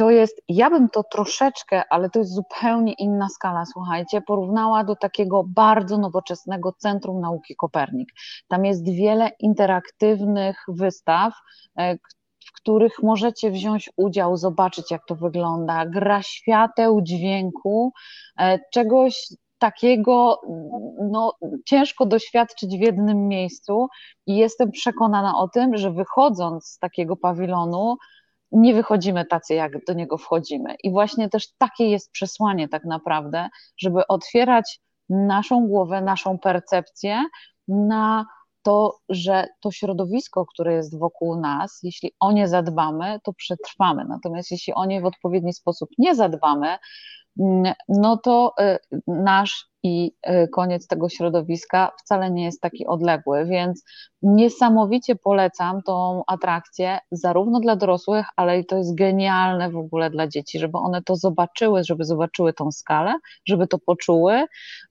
to 0.00 0.10
jest, 0.10 0.42
ja 0.48 0.70
bym 0.70 0.88
to 0.88 1.02
troszeczkę, 1.02 1.82
ale 1.90 2.10
to 2.10 2.18
jest 2.18 2.34
zupełnie 2.34 2.92
inna 2.92 3.28
skala, 3.28 3.64
słuchajcie, 3.66 4.20
porównała 4.20 4.84
do 4.84 4.96
takiego 4.96 5.44
bardzo 5.46 5.98
nowoczesnego 5.98 6.72
Centrum 6.72 7.20
Nauki 7.20 7.56
Kopernik. 7.56 8.08
Tam 8.48 8.64
jest 8.64 8.84
wiele 8.84 9.30
interaktywnych 9.40 10.64
wystaw, 10.68 11.34
e, 11.78 11.96
w 12.46 12.52
których 12.52 13.02
możecie 13.02 13.50
wziąć 13.50 13.90
udział, 13.96 14.36
zobaczyć 14.36 14.90
jak 14.90 15.06
to 15.06 15.14
wygląda, 15.14 15.86
gra 15.86 16.22
świateł, 16.22 17.00
dźwięku, 17.02 17.92
e, 18.38 18.58
czegoś 18.72 19.28
takiego 19.58 20.40
no, 21.10 21.32
ciężko 21.64 22.06
doświadczyć 22.06 22.78
w 22.78 22.80
jednym 22.80 23.28
miejscu 23.28 23.88
i 24.26 24.36
jestem 24.36 24.70
przekonana 24.70 25.38
o 25.38 25.48
tym, 25.48 25.76
że 25.76 25.92
wychodząc 25.92 26.66
z 26.66 26.78
takiego 26.78 27.16
pawilonu, 27.16 27.96
nie 28.52 28.74
wychodzimy 28.74 29.24
tacy, 29.24 29.54
jak 29.54 29.84
do 29.84 29.92
niego 29.92 30.18
wchodzimy. 30.18 30.74
I 30.82 30.90
właśnie 30.90 31.28
też 31.28 31.48
takie 31.58 31.88
jest 31.90 32.10
przesłanie 32.10 32.68
tak 32.68 32.84
naprawdę, 32.84 33.48
żeby 33.76 34.06
otwierać 34.06 34.80
naszą 35.08 35.66
głowę, 35.66 36.00
naszą 36.00 36.38
percepcję 36.38 37.24
na 37.68 38.26
to, 38.62 38.98
że 39.08 39.46
to 39.60 39.70
środowisko, 39.70 40.46
które 40.46 40.74
jest 40.74 40.98
wokół 40.98 41.40
nas, 41.40 41.80
jeśli 41.82 42.12
o 42.20 42.32
nie 42.32 42.48
zadbamy, 42.48 43.20
to 43.24 43.32
przetrwamy. 43.32 44.04
Natomiast 44.08 44.50
jeśli 44.50 44.74
o 44.74 44.84
nie 44.84 45.00
w 45.00 45.04
odpowiedni 45.04 45.52
sposób 45.52 45.90
nie 45.98 46.14
zadbamy, 46.14 46.76
mm, 47.40 47.74
no 47.88 48.16
to 48.16 48.54
y, 48.60 48.78
nasz 49.06 49.69
i 49.82 50.12
y, 50.28 50.48
koniec 50.48 50.86
tego 50.86 51.08
środowiska 51.08 51.92
wcale 51.98 52.30
nie 52.30 52.44
jest 52.44 52.60
taki 52.60 52.86
odległy, 52.86 53.46
więc 53.46 53.84
niesamowicie 54.22 55.16
polecam 55.16 55.82
tą 55.82 56.22
atrakcję 56.26 56.98
zarówno 57.10 57.60
dla 57.60 57.76
dorosłych, 57.76 58.26
ale 58.36 58.58
i 58.58 58.66
to 58.66 58.76
jest 58.76 58.94
genialne 58.94 59.70
w 59.70 59.76
ogóle 59.76 60.10
dla 60.10 60.28
dzieci, 60.28 60.58
żeby 60.58 60.78
one 60.78 61.02
to 61.02 61.16
zobaczyły, 61.16 61.84
żeby 61.84 62.04
zobaczyły 62.04 62.52
tą 62.52 62.72
skalę, 62.72 63.14
żeby 63.44 63.66
to 63.66 63.78
poczuły, 63.78 64.44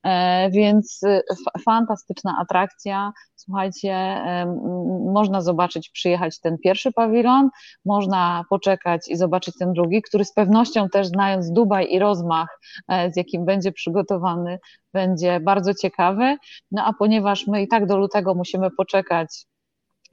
e, 0.04 0.50
więc 0.52 1.04
y, 1.04 1.22
fantastyczna 1.66 2.38
atrakcja, 2.42 3.12
słuchajcie, 3.36 4.22
można 5.14 5.42
zobaczyć, 5.42 5.90
przyjechać 5.90 6.40
ten 6.40 6.58
pierwszy 6.58 6.92
pawilon, 6.92 7.50
można 7.86 8.44
poczekać 8.50 9.02
i 9.08 9.16
zobaczyć 9.16 9.56
ten 9.60 9.74
drugi, 9.74 10.02
który 10.02 10.26
z 10.26 10.34
pewnością 10.34 10.90
też 10.90 11.08
znając 11.08 11.52
Dubaj 11.52 11.88
i 11.92 12.00
rozmach, 12.00 12.60
e, 12.88 13.12
z 13.12 13.18
jakim 13.18 13.46
będzie 13.46 13.72
przygotowany, 13.72 14.60
będzie 14.94 15.40
bardzo 15.40 15.74
ciekawy. 15.74 16.38
No 16.72 16.86
a 16.86 16.94
ponieważ 16.94 17.48
my 17.48 17.62
i 17.62 17.68
tak 17.68 17.86
do 17.86 17.98
lutego 17.98 18.36
musimy 18.36 18.72
poczekać, 18.78 19.46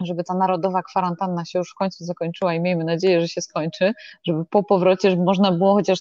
żeby 0.00 0.24
ta 0.24 0.34
narodowa 0.34 0.82
kwarantanna 0.82 1.44
się 1.44 1.58
już 1.58 1.70
w 1.70 1.74
końcu 1.74 2.04
zakończyła 2.04 2.54
i 2.54 2.60
miejmy 2.60 2.84
nadzieję, 2.84 3.20
że 3.20 3.28
się 3.28 3.40
skończy, 3.40 3.92
żeby 4.26 4.44
po 4.50 4.62
powrocie 4.62 5.10
żeby 5.10 5.22
można 5.22 5.52
było 5.52 5.74
chociaż 5.74 5.98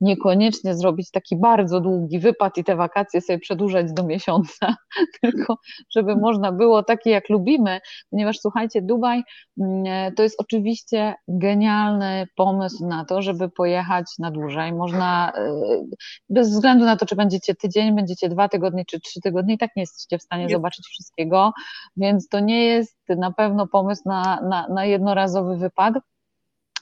niekoniecznie 0.00 0.74
zrobić 0.74 1.10
taki 1.10 1.36
bardzo 1.36 1.80
długi 1.80 2.18
wypad 2.18 2.58
i 2.58 2.64
te 2.64 2.76
wakacje 2.76 3.20
sobie 3.20 3.38
przedłużać 3.38 3.92
do 3.92 4.04
miesiąca, 4.04 4.76
tylko 5.22 5.56
żeby 5.96 6.16
można 6.16 6.52
było 6.52 6.82
takie 6.82 7.10
jak 7.10 7.28
lubimy, 7.28 7.80
ponieważ 8.10 8.38
słuchajcie, 8.38 8.82
Dubaj 8.82 9.22
mm, 9.60 10.14
to 10.14 10.22
jest 10.22 10.40
oczywiście 10.40 11.14
genialny 11.28 12.26
pomysł 12.36 12.86
na 12.86 13.04
to, 13.04 13.22
żeby 13.22 13.48
pojechać 13.48 14.06
na 14.18 14.30
dłużej. 14.30 14.72
Można 14.72 15.32
y, 15.36 15.84
bez 16.30 16.50
względu 16.50 16.84
na 16.84 16.96
to, 16.96 17.06
czy 17.06 17.16
będziecie 17.16 17.54
tydzień, 17.54 17.96
będziecie 17.96 18.28
dwa 18.28 18.48
tygodnie 18.48 18.84
czy 18.84 19.00
trzy 19.00 19.20
tygodnie, 19.20 19.54
i 19.54 19.58
tak 19.58 19.70
nie 19.76 19.82
jesteście 19.82 20.18
w 20.18 20.22
stanie 20.22 20.48
zobaczyć 20.48 20.86
wszystkiego, 20.86 21.52
więc 21.96 22.28
to 22.28 22.40
nie 22.40 22.64
jest 22.64 22.98
na 23.08 23.32
pewno 23.38 23.66
pomysł 23.66 24.02
na, 24.06 24.40
na, 24.40 24.68
na 24.68 24.84
jednorazowy 24.84 25.56
wypad. 25.56 25.94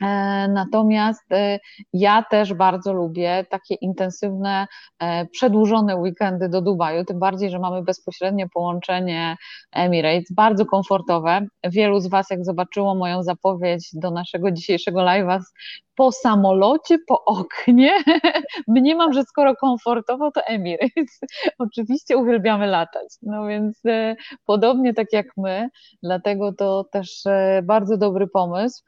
E, 0.02 0.48
natomiast 0.48 1.32
e, 1.32 1.58
ja 1.92 2.22
też 2.22 2.54
bardzo 2.54 2.92
lubię 2.92 3.46
takie 3.50 3.74
intensywne, 3.74 4.66
e, 4.98 5.26
przedłużone 5.26 5.96
weekendy 5.96 6.48
do 6.48 6.62
Dubaju, 6.62 7.04
tym 7.04 7.18
bardziej, 7.18 7.50
że 7.50 7.58
mamy 7.58 7.82
bezpośrednie 7.82 8.48
połączenie 8.48 9.36
Emirates, 9.72 10.32
bardzo 10.32 10.66
komfortowe. 10.66 11.46
Wielu 11.64 12.00
z 12.00 12.06
Was, 12.06 12.30
jak 12.30 12.44
zobaczyło 12.44 12.94
moją 12.94 13.22
zapowiedź 13.22 13.88
do 13.92 14.10
naszego 14.10 14.50
dzisiejszego 14.50 15.00
live'a 15.00 15.40
po 15.94 16.12
samolocie, 16.12 16.98
po 17.06 17.24
oknie, 17.24 17.92
mniemam, 18.68 19.12
że 19.12 19.22
skoro 19.22 19.56
komfortowo, 19.56 20.30
to 20.30 20.40
Emirates. 20.46 21.20
Oczywiście 21.58 22.16
uwielbiamy 22.16 22.66
latać, 22.66 23.08
no 23.22 23.46
więc 23.46 23.82
podobnie 24.46 24.94
tak 24.94 25.12
jak 25.12 25.26
my, 25.36 25.68
dlatego 26.02 26.52
to 26.52 26.84
też 26.92 27.24
bardzo 27.62 27.96
dobry 27.96 28.26
pomysł. 28.26 28.82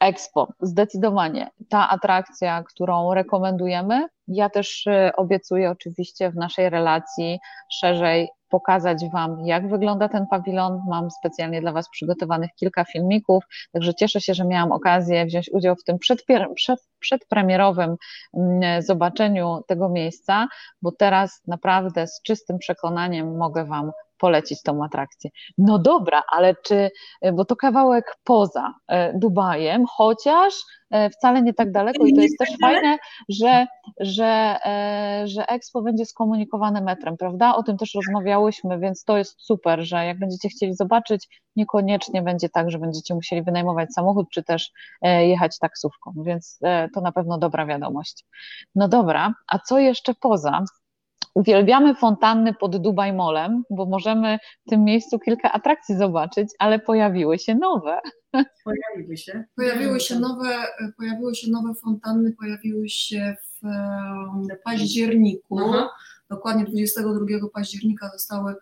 Expo, 0.00 0.48
zdecydowanie 0.60 1.50
ta 1.68 1.88
atrakcja, 1.88 2.62
którą 2.62 3.14
rekomendujemy. 3.14 4.06
Ja 4.28 4.50
też 4.50 4.86
y, 4.86 5.10
obiecuję 5.16 5.70
oczywiście 5.70 6.30
w 6.30 6.36
naszej 6.36 6.70
relacji 6.70 7.38
szerzej 7.72 8.28
pokazać 8.48 8.98
Wam, 9.12 9.46
jak 9.46 9.68
wygląda 9.68 10.08
ten 10.08 10.26
pawilon. 10.26 10.82
Mam 10.88 11.10
specjalnie 11.10 11.60
dla 11.60 11.72
Was 11.72 11.88
przygotowanych 11.90 12.50
kilka 12.56 12.84
filmików, 12.84 13.44
także 13.72 13.94
cieszę 13.94 14.20
się, 14.20 14.34
że 14.34 14.44
miałam 14.44 14.72
okazję 14.72 15.26
wziąć 15.26 15.50
udział 15.52 15.76
w 15.76 15.84
tym 15.84 15.98
przed, 15.98 16.88
przedpremierowym 17.00 17.96
mm, 18.34 18.82
zobaczeniu 18.82 19.60
tego 19.66 19.88
miejsca, 19.88 20.48
bo 20.82 20.92
teraz 20.92 21.42
naprawdę 21.46 22.06
z 22.06 22.22
czystym 22.22 22.58
przekonaniem 22.58 23.36
mogę 23.36 23.64
Wam 23.64 23.92
polecić 24.20 24.62
tą 24.62 24.84
atrakcję. 24.84 25.30
No 25.58 25.78
dobra, 25.78 26.22
ale 26.32 26.54
czy, 26.54 26.90
bo 27.32 27.44
to 27.44 27.56
kawałek 27.56 28.16
poza 28.24 28.74
e, 28.88 29.18
Dubajem, 29.18 29.84
chociaż 29.86 30.54
e, 30.90 31.10
wcale 31.10 31.42
nie 31.42 31.54
tak 31.54 31.72
daleko 31.72 32.04
i 32.04 32.14
to 32.14 32.20
jest 32.20 32.38
też 32.38 32.48
fajne, 32.62 32.98
że, 33.28 33.66
że, 34.00 34.56
e, 34.64 35.22
że 35.26 35.46
Expo 35.46 35.82
będzie 35.82 36.06
skomunikowane 36.06 36.80
metrem, 36.80 37.16
prawda? 37.16 37.54
O 37.54 37.62
tym 37.62 37.76
też 37.76 37.94
rozmawiałyśmy, 37.94 38.78
więc 38.78 39.04
to 39.04 39.18
jest 39.18 39.34
super, 39.38 39.84
że 39.84 40.06
jak 40.06 40.18
będziecie 40.18 40.48
chcieli 40.48 40.74
zobaczyć, 40.74 41.42
niekoniecznie 41.56 42.22
będzie 42.22 42.48
tak, 42.48 42.70
że 42.70 42.78
będziecie 42.78 43.14
musieli 43.14 43.42
wynajmować 43.42 43.92
samochód, 43.94 44.26
czy 44.32 44.42
też 44.42 44.70
jechać 45.02 45.58
taksówką, 45.58 46.12
więc 46.16 46.58
to 46.94 47.00
na 47.00 47.12
pewno 47.12 47.38
dobra 47.38 47.66
wiadomość. 47.66 48.24
No 48.74 48.88
dobra, 48.88 49.34
a 49.46 49.58
co 49.58 49.78
jeszcze 49.78 50.14
poza 50.14 50.64
Uwielbiamy 51.34 51.94
fontanny 51.94 52.54
pod 52.54 52.76
Dubaj 52.76 53.12
Molem, 53.12 53.62
bo 53.70 53.86
możemy 53.86 54.38
w 54.66 54.70
tym 54.70 54.84
miejscu 54.84 55.18
kilka 55.18 55.52
atrakcji 55.52 55.96
zobaczyć, 55.96 56.48
ale 56.58 56.78
pojawiły 56.78 57.38
się 57.38 57.54
nowe. 57.54 58.00
Pojawiły 58.64 59.16
się. 59.16 59.44
Pojawiły 59.56 60.00
się 60.00 60.18
nowe, 60.18 60.66
pojawiły 60.96 61.34
się 61.34 61.50
nowe 61.50 61.74
fontanny, 61.74 62.32
pojawiły 62.38 62.88
się 62.88 63.36
w 63.42 63.66
październiku. 64.64 65.58
Aha. 65.60 65.90
Dokładnie 66.30 66.64
22 66.64 67.48
października 67.54 68.10
zostały 68.12 68.54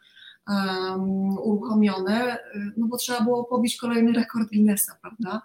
um, 0.48 1.38
uruchomione, 1.38 2.38
no 2.76 2.86
bo 2.86 2.96
trzeba 2.96 3.20
było 3.20 3.44
pobić 3.44 3.76
kolejny 3.76 4.12
rekord 4.12 4.48
Guinnessa, 4.48 4.98
prawda? 5.02 5.42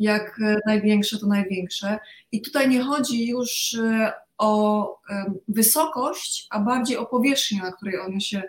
Jak 0.00 0.40
największe 0.66 1.18
to 1.18 1.26
największe. 1.26 1.98
I 2.32 2.42
tutaj 2.42 2.68
nie 2.68 2.82
chodzi 2.82 3.28
już 3.28 3.74
e, 3.74 4.12
o 4.38 5.00
wysokość, 5.48 6.46
a 6.50 6.60
bardziej 6.60 6.96
o 6.96 7.06
powierzchnię, 7.06 7.58
na 7.62 7.72
której 7.72 8.00
one 8.00 8.20
się 8.20 8.42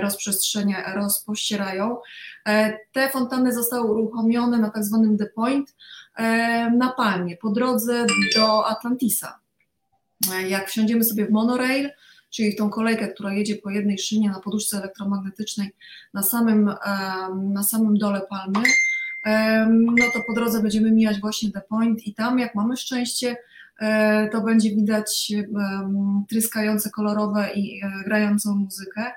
rozprzestrzenia, 0.00 0.94
rozpościerają. 0.94 1.96
E, 2.46 2.78
te 2.92 3.10
fontanny 3.10 3.52
zostały 3.52 3.90
uruchomione 3.90 4.58
na 4.58 4.70
tak 4.70 4.84
zwanym 4.84 5.18
The 5.18 5.26
Point 5.26 5.76
na 6.76 6.92
Palmie, 6.96 7.36
po 7.36 7.50
drodze 7.50 8.06
do 8.36 8.66
Atlantisa. 8.66 9.38
E, 10.32 10.48
jak 10.48 10.68
wsiądziemy 10.68 11.04
sobie 11.04 11.26
w 11.26 11.30
monorail, 11.30 11.90
czyli 12.30 12.52
w 12.52 12.56
tą 12.56 12.70
kolejkę, 12.70 13.08
która 13.08 13.32
jedzie 13.32 13.56
po 13.56 13.70
jednej 13.70 13.98
szynie 13.98 14.30
na 14.30 14.40
poduszce 14.40 14.76
elektromagnetycznej 14.76 15.70
na 16.14 16.22
samym, 16.22 16.74
na 17.52 17.62
samym 17.62 17.98
dole 17.98 18.20
Palmy, 18.30 18.62
no 19.70 20.04
to 20.14 20.20
po 20.26 20.32
drodze 20.34 20.62
będziemy 20.62 20.90
mijać 20.90 21.20
właśnie 21.20 21.52
The 21.52 21.60
Point 21.60 22.06
i 22.06 22.14
tam, 22.14 22.38
jak 22.38 22.54
mamy 22.54 22.76
szczęście, 22.76 23.36
E, 23.80 24.28
to 24.32 24.40
będzie 24.40 24.70
widać 24.70 25.32
tryskające 26.28 26.90
kolorowe 26.90 27.48
i 27.54 27.80
e, 27.82 28.04
grającą 28.04 28.54
muzykę. 28.54 29.12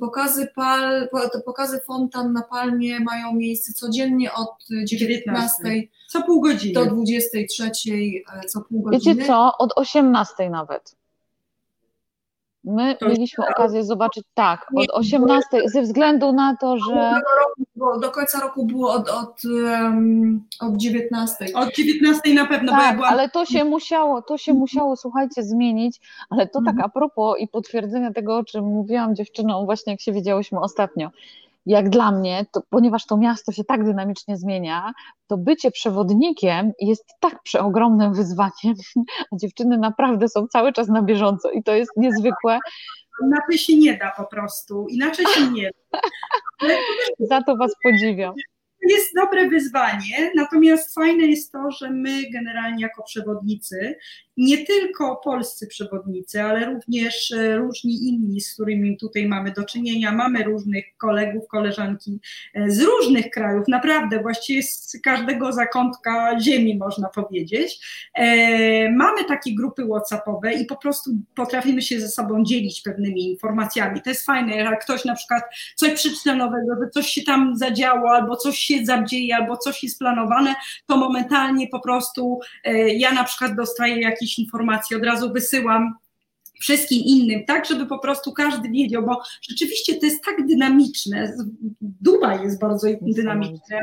Pokazy, 0.00 0.48
pal, 0.54 1.08
pokazy 1.44 1.80
fontan 1.86 2.32
na 2.32 2.42
Palmie 2.42 3.00
mają 3.00 3.34
miejsce 3.34 3.72
codziennie 3.72 4.32
od 4.32 4.66
19 4.84 5.62
co 6.08 6.22
pół 6.22 6.40
godziny. 6.40 6.74
do 6.74 6.86
23 6.86 7.70
e, 8.32 8.48
co 8.48 8.60
pół 8.60 8.82
godziny. 8.82 9.14
Wiecie 9.14 9.26
co, 9.26 9.58
od 9.58 9.72
18 9.76 10.50
nawet. 10.50 10.96
My 12.64 12.96
mieliśmy 13.02 13.44
okazję 13.48 13.84
zobaczyć 13.84 14.24
tak, 14.34 14.66
od 14.76 14.90
18, 14.90 15.46
ze 15.64 15.82
względu 15.82 16.32
na 16.32 16.56
to, 16.56 16.78
że. 16.78 17.20
Do 18.00 18.10
końca 18.10 18.40
roku 18.40 18.66
było 18.66 18.92
od, 18.92 19.08
od, 19.08 19.42
od 20.60 20.76
19. 20.76 21.46
Od 21.54 21.74
19 21.74 22.34
na 22.34 22.46
pewno, 22.46 22.72
tak, 22.72 22.78
bo 22.78 22.84
ja 22.84 22.94
byłam... 22.94 23.12
ale 23.12 23.28
to 23.28 23.44
się 23.44 23.64
musiało, 23.64 24.22
to 24.22 24.38
się 24.38 24.54
musiało, 24.54 24.96
słuchajcie, 24.96 25.42
zmienić, 25.42 26.00
ale 26.30 26.46
to 26.46 26.58
tak 26.58 26.74
mhm. 26.74 26.84
a 26.84 26.88
propos 26.88 27.38
i 27.38 27.48
potwierdzenia 27.48 28.12
tego, 28.12 28.36
o 28.36 28.44
czym 28.44 28.64
mówiłam 28.64 29.14
dziewczynom 29.16 29.64
właśnie 29.64 29.92
jak 29.92 30.00
się 30.00 30.12
widziałyśmy 30.12 30.60
ostatnio. 30.60 31.10
Jak 31.66 31.90
dla 31.90 32.12
mnie, 32.12 32.46
to, 32.52 32.62
ponieważ 32.70 33.06
to 33.06 33.16
miasto 33.16 33.52
się 33.52 33.64
tak 33.64 33.84
dynamicznie 33.84 34.36
zmienia, 34.36 34.92
to 35.26 35.36
bycie 35.36 35.70
przewodnikiem 35.70 36.72
jest 36.80 37.04
tak 37.20 37.42
przeogromnym 37.42 38.14
wyzwaniem, 38.14 38.74
a 39.32 39.36
dziewczyny 39.36 39.78
naprawdę 39.78 40.28
są 40.28 40.46
cały 40.46 40.72
czas 40.72 40.88
na 40.88 41.02
bieżąco 41.02 41.50
i 41.50 41.62
to 41.62 41.74
jest 41.74 41.90
niezwykłe. 41.96 42.58
Inaczej 43.24 43.58
się 43.58 43.76
nie 43.76 43.96
da 43.96 44.12
po 44.16 44.24
prostu, 44.24 44.86
inaczej 44.88 45.26
się 45.26 45.50
nie 45.50 45.70
da. 45.92 46.00
Za 47.30 47.42
to 47.42 47.56
Was 47.56 47.72
podziwiam 47.82 48.34
jest 48.88 49.14
dobre 49.14 49.48
wyzwanie, 49.48 50.30
natomiast 50.34 50.94
fajne 50.94 51.26
jest 51.26 51.52
to, 51.52 51.70
że 51.70 51.90
my 51.90 52.22
generalnie 52.32 52.82
jako 52.82 53.02
przewodnicy, 53.02 53.98
nie 54.40 54.66
tylko 54.66 55.16
polscy 55.24 55.66
przewodnicy, 55.66 56.42
ale 56.42 56.66
również 56.66 57.32
e, 57.32 57.56
różni 57.56 58.08
inni, 58.08 58.40
z 58.40 58.54
którymi 58.54 58.96
tutaj 58.96 59.28
mamy 59.28 59.52
do 59.52 59.64
czynienia, 59.64 60.12
mamy 60.12 60.44
różnych 60.44 60.84
kolegów, 60.98 61.48
koleżanki 61.48 62.20
e, 62.54 62.70
z 62.70 62.80
różnych 62.82 63.30
krajów, 63.30 63.68
naprawdę 63.68 64.22
właściwie 64.22 64.62
z 64.62 64.98
każdego 65.04 65.52
zakątka 65.52 66.40
ziemi 66.40 66.76
można 66.76 67.08
powiedzieć. 67.08 67.80
E, 68.14 68.90
mamy 68.90 69.24
takie 69.24 69.54
grupy 69.54 69.86
WhatsAppowe 69.86 70.52
i 70.52 70.66
po 70.66 70.76
prostu 70.76 71.10
potrafimy 71.34 71.82
się 71.82 72.00
ze 72.00 72.08
sobą 72.08 72.44
dzielić 72.44 72.82
pewnymi 72.82 73.30
informacjami. 73.30 74.02
To 74.02 74.10
jest 74.10 74.26
fajne, 74.26 74.56
jak 74.56 74.84
ktoś 74.84 75.04
na 75.04 75.14
przykład 75.14 75.42
coś 75.76 75.92
przeczyta 75.92 76.34
nowego, 76.34 76.74
że 76.82 76.90
coś 76.90 77.06
się 77.06 77.22
tam 77.22 77.56
zadziało 77.56 78.10
albo 78.10 78.36
coś 78.36 78.58
się 78.58 78.84
zadzieje 78.84 79.36
albo 79.36 79.56
coś 79.56 79.82
jest 79.82 79.98
planowane, 79.98 80.54
to 80.86 80.96
momentalnie 80.96 81.68
po 81.68 81.80
prostu 81.80 82.40
ja 82.96 83.12
na 83.12 83.24
przykład 83.24 83.56
dostaję 83.56 84.00
jakieś 84.30 84.38
informacje, 84.38 84.96
od 84.96 85.04
razu 85.04 85.32
wysyłam 85.32 85.94
wszystkim 86.60 87.02
innym, 87.04 87.44
tak, 87.46 87.66
żeby 87.66 87.86
po 87.86 87.98
prostu 87.98 88.32
każdy 88.32 88.68
wiedział, 88.68 89.06
bo 89.06 89.22
rzeczywiście 89.42 89.96
to 89.96 90.06
jest 90.06 90.24
tak 90.24 90.46
dynamiczne. 90.46 91.36
Dubaj 91.80 92.42
jest 92.42 92.60
bardzo 92.60 92.86
dynamiczny, 93.02 93.78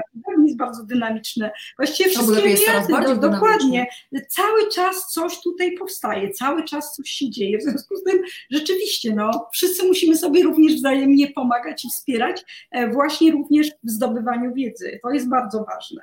jest 0.45 0.57
bardzo 0.57 0.83
dynamiczne. 0.83 1.51
Właściwie 1.77 2.09
wszystkie 2.09 2.43
Emiraty, 2.43 3.15
do, 3.15 3.29
dokładnie. 3.29 3.87
Cały 4.29 4.69
czas 4.69 5.11
coś 5.11 5.41
tutaj 5.41 5.71
powstaje, 5.71 6.31
cały 6.31 6.63
czas 6.63 6.95
coś 6.95 7.09
się 7.09 7.29
dzieje. 7.29 7.57
W 7.57 7.63
związku 7.63 7.95
z 7.95 8.03
tym 8.03 8.21
rzeczywiście, 8.51 9.13
no, 9.13 9.47
wszyscy 9.53 9.87
musimy 9.87 10.17
sobie 10.17 10.43
również 10.43 10.75
wzajemnie 10.75 11.27
pomagać 11.27 11.85
i 11.85 11.89
wspierać, 11.89 12.67
e, 12.71 12.89
właśnie 12.89 13.31
również 13.31 13.67
w 13.83 13.89
zdobywaniu 13.89 14.53
wiedzy. 14.53 14.99
To 15.03 15.09
jest 15.09 15.29
bardzo 15.29 15.63
ważne. 15.63 16.01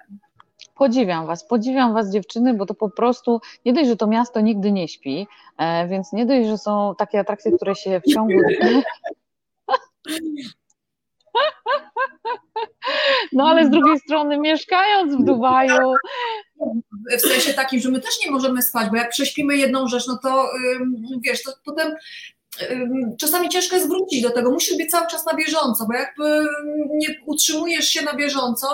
Podziwiam 0.74 1.26
Was, 1.26 1.46
podziwiam 1.46 1.94
Was 1.94 2.12
dziewczyny, 2.12 2.54
bo 2.54 2.66
to 2.66 2.74
po 2.74 2.90
prostu 2.90 3.40
nie 3.64 3.72
dość, 3.72 3.88
że 3.88 3.96
to 3.96 4.06
miasto 4.06 4.40
nigdy 4.40 4.72
nie 4.72 4.88
śpi, 4.88 5.26
e, 5.58 5.88
więc 5.88 6.12
nie 6.12 6.26
dość, 6.26 6.48
że 6.48 6.58
są 6.58 6.94
takie 6.98 7.20
atrakcje, 7.20 7.52
które 7.52 7.74
się 7.74 8.00
w 8.00 8.12
ciągu... 8.12 8.40
No 13.32 13.48
ale 13.48 13.66
z 13.66 13.70
drugiej 13.70 13.98
strony 13.98 14.38
mieszkając 14.38 15.14
w 15.14 15.24
Dubaju... 15.24 15.92
W 17.18 17.20
sensie 17.20 17.54
takim, 17.54 17.80
że 17.80 17.90
my 17.90 18.00
też 18.00 18.14
nie 18.24 18.30
możemy 18.30 18.62
spać, 18.62 18.90
bo 18.90 18.96
jak 18.96 19.10
prześpimy 19.10 19.56
jedną 19.56 19.88
rzecz, 19.88 20.06
no 20.06 20.18
to 20.22 20.48
wiesz, 21.24 21.42
to 21.42 21.52
potem 21.64 21.94
czasami 23.20 23.48
ciężko 23.48 23.76
jest 23.76 23.88
wrócić 23.88 24.22
do 24.22 24.30
tego. 24.30 24.50
Musisz 24.50 24.76
być 24.76 24.90
cały 24.90 25.06
czas 25.06 25.26
na 25.26 25.34
bieżąco, 25.34 25.86
bo 25.86 25.94
jakby 25.94 26.46
nie 26.90 27.08
utrzymujesz 27.26 27.88
się 27.88 28.02
na 28.02 28.14
bieżąco, 28.14 28.66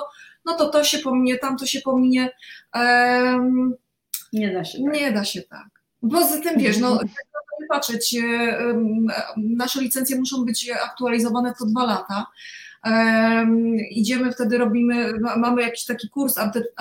no 0.45 0.55
to 0.55 0.69
to 0.69 0.85
się 0.85 0.99
pominie, 0.99 1.39
tamto 1.39 1.67
się 1.67 1.81
pominie. 1.81 2.31
Um, 2.75 3.75
nie 4.33 4.53
da 4.53 4.65
się 4.65 4.79
tak. 4.85 4.93
Nie 4.93 5.13
da 5.13 5.25
się 5.25 5.43
tak. 5.43 5.69
Poza 6.11 6.41
tym, 6.41 6.59
wiesz, 6.59 6.79
no, 6.79 7.01
nie 7.61 7.67
patrzeć, 7.69 8.17
um, 8.67 9.07
nasze 9.37 9.81
licencje 9.81 10.19
muszą 10.19 10.45
być 10.45 10.71
aktualizowane 10.71 11.55
co 11.59 11.67
dwa 11.67 11.87
lata. 11.87 12.27
Um, 12.85 13.77
idziemy 13.91 14.33
wtedy, 14.33 14.59
robimy, 14.59 15.13
mamy 15.37 15.63
jakiś 15.63 15.85
taki 15.85 16.09
kurs 16.09 16.35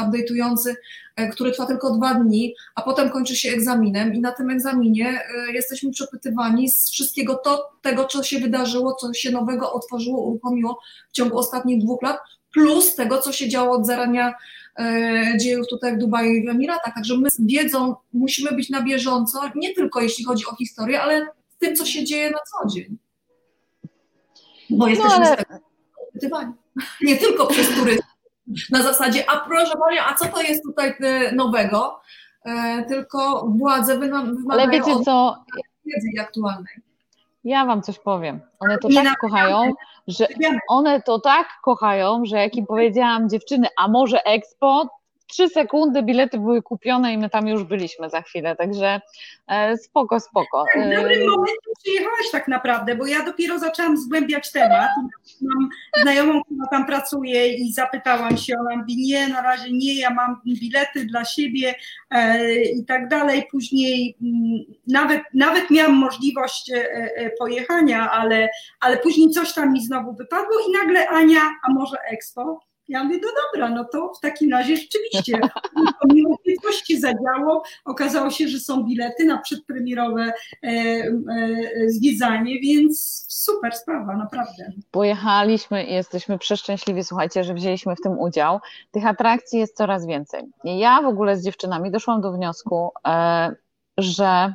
updateujący, 0.07 0.75
e, 1.15 1.29
który 1.29 1.51
trwa 1.51 1.65
tylko 1.65 1.97
dwa 1.97 2.13
dni, 2.13 2.55
a 2.75 2.81
potem 2.81 3.09
kończy 3.09 3.35
się 3.35 3.49
egzaminem 3.49 4.13
i 4.13 4.19
na 4.19 4.31
tym 4.31 4.49
egzaminie 4.49 5.07
e, 5.07 5.51
jesteśmy 5.51 5.91
przepytywani 5.91 6.69
z 6.69 6.89
wszystkiego 6.89 7.35
to, 7.35 7.69
tego, 7.81 8.05
co 8.05 8.23
się 8.23 8.39
wydarzyło, 8.39 8.93
co 8.93 9.13
się 9.13 9.31
nowego 9.31 9.73
otworzyło, 9.73 10.21
uruchomiło 10.21 10.79
w 11.09 11.11
ciągu 11.11 11.37
ostatnich 11.37 11.83
dwóch 11.83 12.01
lat, 12.01 12.17
plus 12.53 12.95
tego, 12.95 13.17
co 13.21 13.31
się 13.31 13.49
działo 13.49 13.75
od 13.75 13.85
zarania 13.85 14.33
e, 14.79 15.33
dziejów 15.37 15.67
tutaj 15.67 15.95
w 15.95 15.99
Dubaju 15.99 16.31
i 16.31 16.45
w 16.45 16.49
Emiratach. 16.49 16.93
Także 16.93 17.17
my 17.17 17.29
z 17.29 17.41
wiedzą 17.45 17.95
musimy 18.13 18.51
być 18.51 18.69
na 18.69 18.81
bieżąco, 18.81 19.41
nie 19.55 19.73
tylko 19.73 20.01
jeśli 20.01 20.25
chodzi 20.25 20.45
o 20.45 20.55
historię, 20.55 21.01
ale 21.01 21.27
z 21.49 21.57
tym, 21.57 21.75
co 21.75 21.85
się 21.85 22.03
dzieje 22.05 22.31
na 22.31 22.37
co 22.37 22.69
dzień. 22.69 22.97
Bo 24.69 24.87
jesteśmy 24.87 25.19
no, 25.19 25.25
ale... 25.25 25.43
zapytywani. 26.05 26.53
Nie 27.01 27.17
tylko 27.17 27.47
przez 27.47 27.69
turystów. 27.69 28.09
Na 28.69 28.83
zasadzie, 28.83 29.29
a 29.29 29.39
proszę 29.39 29.71
Panią, 29.71 30.01
a 30.07 30.15
co 30.15 30.25
to 30.25 30.41
jest 30.41 30.63
tutaj 30.63 30.95
e, 30.99 31.31
nowego? 31.31 32.01
E, 32.45 32.85
tylko 32.87 33.47
władze 33.57 33.99
wymagają 33.99 34.45
ale 34.49 34.69
wiecie 34.69 34.99
co? 35.05 35.43
wiedzy 35.85 36.21
aktualnej. 36.21 36.88
Ja 37.43 37.65
wam 37.65 37.81
coś 37.81 37.99
powiem. 37.99 38.41
One 38.59 38.77
to 38.77 38.89
tak 38.95 39.19
kochają, 39.19 39.73
że 40.07 40.27
one 40.69 41.01
to 41.01 41.19
tak 41.19 41.47
kochają, 41.63 42.25
że 42.25 42.37
jak 42.37 42.55
im 42.55 42.65
powiedziałam 42.65 43.29
dziewczyny, 43.29 43.67
a 43.77 43.87
może 43.87 44.23
Expo, 44.23 44.98
trzy 45.29 45.49
sekundy 45.49 46.03
bilety 46.03 46.37
były 46.37 46.61
kupione 46.61 47.13
i 47.13 47.17
my 47.17 47.29
tam 47.29 47.47
już 47.47 47.63
byliśmy 47.63 48.09
za 48.09 48.21
chwilę, 48.21 48.55
także 48.55 49.01
e, 49.47 49.77
spoko, 49.77 50.19
spoko. 50.19 50.65
Tak, 50.73 50.83
w 50.83 50.95
dobrym 50.95 51.21
e, 51.21 51.25
momencie 51.25 51.69
przyjechałaś 51.83 52.31
tak 52.31 52.47
naprawdę, 52.47 52.95
bo 52.95 53.05
ja 53.05 53.25
dopiero 53.25 53.59
zaczęłam 53.59 53.97
zgłębiać 53.97 54.51
temat. 54.51 54.89
Mam 55.41 55.69
znajomą, 56.01 56.43
która 56.43 56.67
tam 56.67 56.85
pracuje 56.85 57.53
i 57.53 57.73
zapytałam 57.73 58.37
się, 58.37 58.53
ona 58.59 58.75
mówi, 58.75 58.97
nie, 58.97 59.27
na 59.27 59.41
razie 59.41 59.71
nie, 59.71 59.99
ja 59.99 60.09
mam 60.09 60.41
bilety 60.45 61.05
dla 61.05 61.25
siebie 61.25 61.75
e, 62.11 62.53
i 62.61 62.85
tak 62.85 63.07
dalej. 63.07 63.47
Później 63.51 64.17
mm, 64.21 64.59
nawet, 64.87 65.21
nawet 65.33 65.69
miałam 65.69 65.93
możliwość 65.93 66.71
pojechania, 67.39 68.11
ale, 68.11 68.49
ale 68.79 68.97
później 68.97 69.29
coś 69.29 69.53
tam 69.53 69.73
mi 69.73 69.85
znowu 69.85 70.13
wypadło 70.13 70.53
i 70.69 70.71
nagle 70.71 71.09
Ania, 71.09 71.41
a 71.63 71.73
może 71.73 71.97
Expo? 72.11 72.68
Ja 72.89 73.03
mówię, 73.03 73.19
no 73.23 73.29
dobra, 73.43 73.69
no 73.69 73.85
to 73.85 74.13
w 74.13 74.19
takim 74.19 74.51
razie 74.51 74.77
rzeczywiście, 74.77 75.39
pomimo 76.01 76.37
coś 76.61 76.99
zadziało, 76.99 77.63
okazało 77.85 78.29
się, 78.29 78.47
że 78.47 78.59
są 78.59 78.83
bilety 78.83 79.25
na 79.25 79.37
przedpremierowe 79.37 80.33
e, 80.63 80.67
e, 80.67 81.09
zwiedzanie, 81.87 82.59
więc 82.59 83.25
super 83.29 83.75
sprawa, 83.75 84.17
naprawdę. 84.17 84.71
Pojechaliśmy 84.91 85.85
i 85.85 85.93
jesteśmy 85.93 86.37
przeszczęśliwi, 86.37 87.03
słuchajcie, 87.03 87.43
że 87.43 87.53
wzięliśmy 87.53 87.95
w 87.95 88.01
tym 88.01 88.19
udział. 88.19 88.59
Tych 88.91 89.05
atrakcji 89.05 89.59
jest 89.59 89.77
coraz 89.77 90.05
więcej. 90.05 90.43
Ja 90.63 91.01
w 91.01 91.05
ogóle 91.05 91.37
z 91.37 91.43
dziewczynami 91.43 91.91
doszłam 91.91 92.21
do 92.21 92.31
wniosku, 92.31 92.91
e, 93.07 93.55
że 93.97 94.53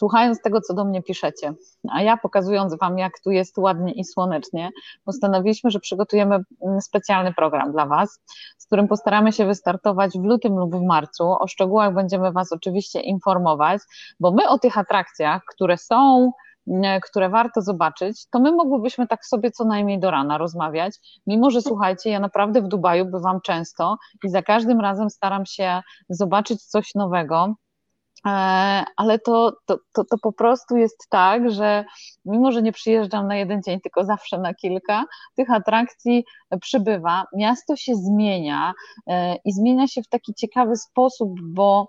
słuchając 0.00 0.42
tego, 0.42 0.60
co 0.60 0.74
do 0.74 0.84
mnie 0.84 1.02
piszecie, 1.02 1.54
a 1.90 2.02
ja 2.02 2.16
pokazując 2.16 2.78
Wam, 2.78 2.98
jak 2.98 3.20
tu 3.24 3.30
jest 3.30 3.58
ładnie 3.58 3.92
i 3.92 4.04
słonecznie, 4.04 4.70
postanowiliśmy, 5.04 5.70
że 5.70 5.80
przygotujemy 5.80 6.38
mm, 6.62 6.80
specjalny 6.80 7.34
program 7.34 7.72
dla 7.72 7.86
Was, 7.86 8.20
z 8.58 8.66
którym 8.66 8.88
postaramy 8.88 9.32
się 9.32 9.46
wystartować 9.46 10.18
w 10.18 10.24
lutym 10.24 10.58
lub 10.58 10.76
w 10.76 10.82
marcu. 10.82 11.24
O 11.24 11.46
szczegółach 11.46 11.94
będziemy 11.94 12.32
Was 12.32 12.52
oczywiście 12.52 13.00
informować, 13.00 13.80
bo 14.20 14.32
my 14.32 14.48
o 14.48 14.58
tych 14.58 14.78
atrakcjach, 14.78 15.42
które 15.44 15.76
są 15.76 16.30
mm, 16.66 17.00
które 17.00 17.28
warto 17.28 17.60
zobaczyć, 17.60 18.26
to 18.30 18.40
my 18.40 18.52
mogłybyśmy 18.52 19.06
tak 19.06 19.26
sobie 19.26 19.50
co 19.50 19.64
najmniej 19.64 20.00
do 20.00 20.10
rana 20.10 20.38
rozmawiać, 20.38 21.20
mimo 21.26 21.50
że 21.50 21.62
słuchajcie, 21.62 22.10
ja 22.10 22.20
naprawdę 22.20 22.62
w 22.62 22.68
Dubaju 22.68 23.04
bywam 23.04 23.40
często 23.40 23.96
i 24.24 24.28
za 24.28 24.42
każdym 24.42 24.80
razem 24.80 25.10
staram 25.10 25.46
się 25.46 25.80
zobaczyć 26.08 26.62
coś 26.62 26.94
nowego, 26.94 27.54
ale 28.96 29.18
to, 29.18 29.52
to, 29.66 29.78
to, 29.92 30.04
to, 30.04 30.16
po 30.22 30.32
prostu 30.32 30.76
jest 30.76 31.06
tak, 31.10 31.50
że 31.50 31.84
mimo, 32.24 32.52
że 32.52 32.62
nie 32.62 32.72
przyjeżdżam 32.72 33.28
na 33.28 33.36
jeden 33.36 33.62
dzień, 33.62 33.80
tylko 33.80 34.04
zawsze 34.04 34.38
na 34.38 34.54
kilka, 34.54 35.04
tych 35.36 35.50
atrakcji 35.50 36.24
przybywa, 36.60 37.24
miasto 37.36 37.76
się 37.76 37.94
zmienia 37.94 38.72
e, 39.06 39.36
i 39.44 39.52
zmienia 39.52 39.86
się 39.86 40.02
w 40.02 40.08
taki 40.08 40.34
ciekawy 40.34 40.76
sposób, 40.76 41.30
bo 41.42 41.88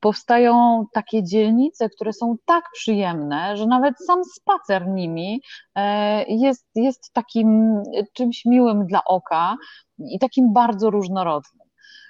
powstają 0.00 0.84
takie 0.92 1.22
dzielnice, 1.22 1.88
które 1.88 2.12
są 2.12 2.36
tak 2.44 2.64
przyjemne, 2.72 3.56
że 3.56 3.66
nawet 3.66 3.94
sam 4.06 4.24
spacer 4.24 4.88
nimi 4.88 5.40
e, 5.74 6.24
jest, 6.24 6.66
jest 6.74 7.12
takim 7.12 7.82
czymś 8.12 8.44
miłym 8.44 8.86
dla 8.86 9.04
oka 9.04 9.56
i 9.98 10.18
takim 10.18 10.52
bardzo 10.52 10.90
różnorodnym. 10.90 11.63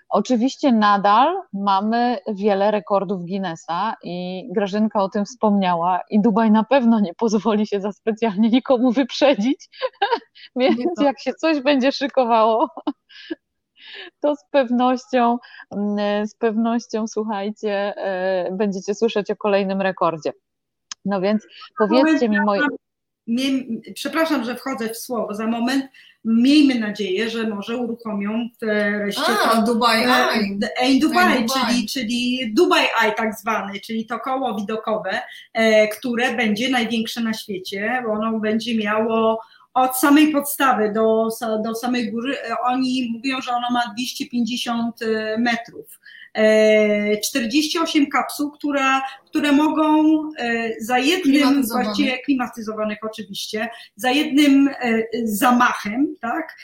Oczywiście 0.08 0.72
nadal 0.72 1.42
mamy 1.52 2.18
wiele 2.28 2.70
rekordów 2.70 3.26
Guinnessa 3.26 3.96
i 4.02 4.44
Grażynka 4.52 5.02
o 5.02 5.08
tym 5.08 5.24
wspomniała 5.24 6.00
i 6.10 6.20
Dubaj 6.20 6.50
na 6.50 6.64
pewno 6.64 7.00
nie 7.00 7.14
pozwoli 7.14 7.66
się 7.66 7.80
za 7.80 7.92
specjalnie 7.92 8.50
nikomu 8.50 8.92
wyprzedzić, 8.92 9.68
więc 10.56 11.00
jak 11.00 11.20
się 11.20 11.32
coś 11.34 11.60
będzie 11.60 11.92
szykowało, 11.92 12.68
to 14.20 14.36
z 14.36 14.44
pewnością, 14.50 15.38
mm, 15.70 16.26
z 16.26 16.34
pewnością 16.34 17.06
słuchajcie, 17.06 17.94
e, 17.96 18.52
będziecie 18.52 18.94
słyszeć 18.94 19.30
o 19.30 19.36
kolejnym 19.36 19.80
rekordzie. 19.80 20.32
No 21.04 21.20
więc 21.20 21.46
powiedzcie 21.78 22.28
mi 22.28 22.40
moje... 22.40 22.62
przepraszam, 23.94 24.44
że 24.44 24.56
wchodzę 24.56 24.88
w 24.88 24.96
słowo, 24.96 25.34
za 25.34 25.46
moment 25.46 25.86
miejmy 26.24 26.78
nadzieję, 26.78 27.30
że 27.30 27.48
może 27.48 27.76
uruchomią 27.76 28.48
wreszcie 28.98 29.22
A, 29.44 29.56
to, 29.56 29.62
Dubai 29.62 30.04
Eye. 30.04 30.58
Eye 30.76 31.00
Dubai, 31.00 31.46
czyli, 31.46 31.86
czyli 31.88 32.52
Dubai 32.54 32.86
Eye 33.02 33.12
tak 33.12 33.34
zwany, 33.34 33.80
czyli 33.80 34.06
to 34.06 34.18
koło 34.18 34.60
widokowe, 34.60 35.20
e, 35.52 35.88
które 35.88 36.36
będzie 36.36 36.68
największe 36.68 37.20
na 37.20 37.32
świecie, 37.32 38.02
bo 38.06 38.12
ono 38.12 38.38
będzie 38.38 38.78
miało 38.78 39.40
od 39.74 39.96
samej 39.96 40.32
podstawy 40.32 40.92
do, 40.92 41.28
do 41.64 41.74
samej 41.74 42.10
góry, 42.10 42.36
oni 42.64 43.10
mówią, 43.12 43.40
że 43.40 43.52
ono 43.52 43.70
ma 43.70 43.82
250 43.92 45.00
metrów. 45.38 46.00
48 47.24 48.02
e, 48.02 48.06
kapsuł, 48.06 48.50
które, 48.50 49.00
które 49.26 49.52
mogą 49.52 50.04
e, 50.38 50.70
za 50.80 50.98
jednym, 50.98 51.66
właściwie 51.66 52.18
klimatyzowanych 52.18 52.98
oczywiście, 53.02 53.68
za 53.96 54.10
jednym 54.10 54.68
e, 54.68 55.02
zamachem, 55.24 56.14
tak, 56.20 56.56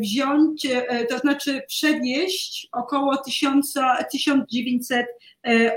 wziąć, 0.00 0.66
to 1.08 1.18
znaczy 1.18 1.62
przewieźć 1.68 2.68
około 2.72 3.16
1000, 3.16 3.74
1900 4.12 5.06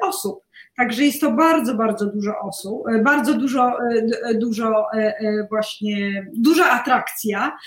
osób. 0.02 0.44
Także 0.78 1.04
jest 1.04 1.22
to 1.22 1.32
bardzo, 1.32 1.76
bardzo 1.76 2.06
dużo 2.06 2.40
osób, 2.40 2.88
e, 2.88 3.00
bardzo 3.00 3.34
dużo, 3.34 3.78
e, 3.84 4.04
e, 4.24 4.34
dużo 4.34 4.88
właśnie, 5.50 6.28
duża 6.34 6.70
atrakcja. 6.70 7.58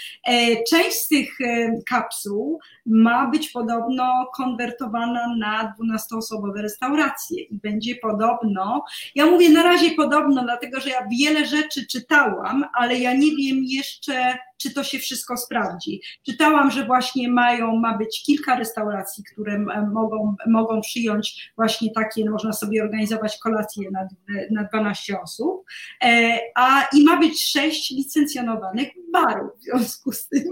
Część 0.70 0.96
z 0.96 1.08
tych 1.08 1.38
kapsuł 1.86 2.58
ma 2.86 3.30
być 3.30 3.48
podobno 3.48 4.30
konwertowana 4.36 5.36
na 5.38 5.74
12-osobowe 5.80 6.62
restauracje 6.62 7.42
i 7.42 7.58
będzie 7.58 7.94
podobno, 7.94 8.84
ja 9.14 9.26
mówię 9.26 9.50
na 9.50 9.62
razie 9.62 9.90
podobno, 9.90 10.42
dlatego 10.42 10.80
że 10.80 10.90
ja 10.90 11.06
wiele 11.18 11.46
rzeczy 11.46 11.86
czytałam, 11.86 12.64
ale 12.74 12.98
ja 12.98 13.14
nie 13.14 13.36
wiem 13.36 13.64
jeszcze, 13.64 14.38
czy 14.56 14.74
to 14.74 14.84
się 14.84 14.98
wszystko 14.98 15.36
sprawdzi. 15.36 16.00
Czytałam, 16.26 16.70
że 16.70 16.84
właśnie 16.84 17.28
mają, 17.28 17.76
ma 17.76 17.98
być 17.98 18.22
kilka 18.22 18.56
restauracji, 18.56 19.24
które 19.32 19.58
mogą, 19.92 20.34
mogą 20.46 20.80
przyjąć 20.80 21.52
właśnie 21.56 21.90
takie, 21.90 22.30
można 22.30 22.52
sobie 22.52 22.82
organizować 22.82 23.38
kolacje 23.38 23.90
na, 23.90 24.08
na 24.50 24.64
12 24.64 25.20
osób, 25.20 25.64
e, 26.04 26.38
a 26.54 26.88
i 26.92 27.04
ma 27.04 27.16
być 27.16 27.44
sześć 27.44 27.90
licencjonowanych 27.90 28.88
barów. 29.12 29.50
W 29.58 29.62
związku 29.62 30.12
z 30.12 30.28
tym 30.28 30.42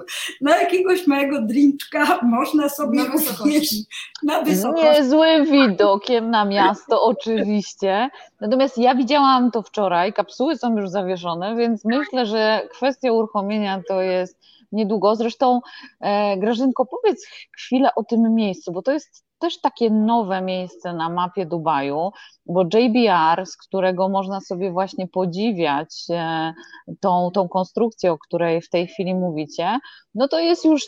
na 0.40 0.56
jakiegoś 0.56 1.06
małego 1.06 1.42
drinczka 1.42 2.20
można 2.22 2.68
sobie 2.68 3.04
na 3.04 3.10
wysokości. 3.10 3.84
Na 4.22 4.42
wysokości. 4.42 4.86
Niezłym 4.86 5.44
widokiem 5.44 6.30
na 6.30 6.44
miasto, 6.44 7.02
oczywiście. 7.02 8.10
Natomiast 8.40 8.78
ja 8.78 8.94
widziałam 8.94 9.50
to 9.50 9.62
wczoraj, 9.62 10.12
kapsuły 10.12 10.56
są 10.56 10.76
już 10.76 10.88
zawieszone, 10.88 11.56
więc 11.56 11.84
myślę, 11.84 12.26
że 12.26 12.68
kwestia 12.70 13.12
uruchomienia 13.12 13.82
to 13.88 13.93
jest 14.00 14.38
niedługo. 14.72 15.16
Zresztą 15.16 15.60
e, 16.00 16.36
Grażynko, 16.36 16.86
powiedz 16.86 17.26
chwilę 17.58 17.88
o 17.96 18.04
tym 18.04 18.34
miejscu, 18.34 18.72
bo 18.72 18.82
to 18.82 18.92
jest 18.92 19.24
też 19.38 19.60
takie 19.60 19.90
nowe 19.90 20.42
miejsce 20.42 20.92
na 20.92 21.08
mapie 21.08 21.46
Dubaju, 21.46 22.10
bo 22.46 22.62
JBR, 22.62 23.46
z 23.46 23.56
którego 23.56 24.08
można 24.08 24.40
sobie 24.40 24.72
właśnie 24.72 25.08
podziwiać 25.08 26.04
e, 26.10 26.52
tą, 27.00 27.30
tą 27.34 27.48
konstrukcję, 27.48 28.12
o 28.12 28.18
której 28.18 28.62
w 28.62 28.70
tej 28.70 28.86
chwili 28.86 29.14
mówicie, 29.14 29.78
no 30.14 30.28
to 30.28 30.40
jest 30.40 30.64
już 30.64 30.82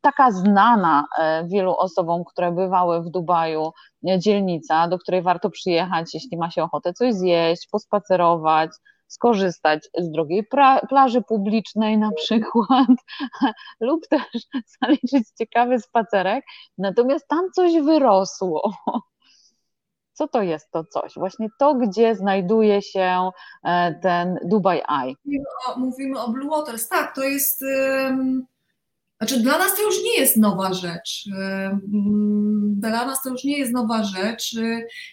taka 0.00 0.30
znana 0.30 1.04
e, 1.18 1.44
wielu 1.46 1.76
osobom, 1.76 2.24
które 2.24 2.52
bywały 2.52 3.02
w 3.02 3.10
Dubaju, 3.10 3.72
e, 4.08 4.18
dzielnica, 4.18 4.88
do 4.88 4.98
której 4.98 5.22
warto 5.22 5.50
przyjechać, 5.50 6.14
jeśli 6.14 6.38
ma 6.38 6.50
się 6.50 6.62
ochotę 6.62 6.92
coś 6.92 7.14
zjeść, 7.14 7.68
pospacerować, 7.70 8.70
skorzystać 9.12 9.88
z 9.98 10.10
drugiej 10.10 10.46
plaży 10.88 11.22
publicznej 11.22 11.98
na 11.98 12.12
przykład, 12.12 12.88
lub 13.80 14.08
też 14.08 14.26
zaliczyć 14.82 15.28
ciekawy 15.38 15.80
spacerek. 15.80 16.44
Natomiast 16.78 17.28
tam 17.28 17.50
coś 17.54 17.72
wyrosło. 17.80 18.72
Co 20.14 20.28
to 20.28 20.42
jest 20.42 20.70
to 20.70 20.84
coś? 20.84 21.14
Właśnie 21.16 21.48
to, 21.58 21.74
gdzie 21.74 22.14
znajduje 22.14 22.82
się 22.82 23.30
e, 23.64 23.94
ten 24.02 24.38
Dubai 24.44 24.82
Eye. 24.88 25.14
Mówimy 25.24 25.44
o, 25.66 25.78
mówimy 25.78 26.20
o 26.20 26.28
Blue 26.28 26.50
Waters, 26.50 26.88
tak, 26.88 27.14
to 27.14 27.22
jest. 27.22 27.64
Znaczy, 29.22 29.42
dla 29.42 29.58
nas 29.58 29.76
to 29.76 29.82
już 29.82 29.94
nie 30.04 30.20
jest 30.20 30.36
nowa 30.36 30.74
rzecz. 30.74 31.28
Dla 32.64 33.06
nas 33.06 33.22
to 33.22 33.30
już 33.30 33.44
nie 33.44 33.58
jest 33.58 33.72
nowa 33.72 34.04
rzecz. 34.04 34.56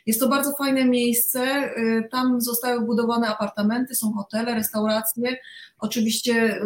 Jest 0.05 0.20
to 0.20 0.30
bardzo 0.30 0.51
fajne 0.51 0.86
miejsce. 0.86 1.74
Tam 2.12 2.41
zostały 2.41 2.82
budowane 2.86 3.28
apartamenty, 3.28 3.95
są 3.95 4.14
hotele, 4.14 4.55
restauracje. 4.55 5.38
Oczywiście, 5.80 6.62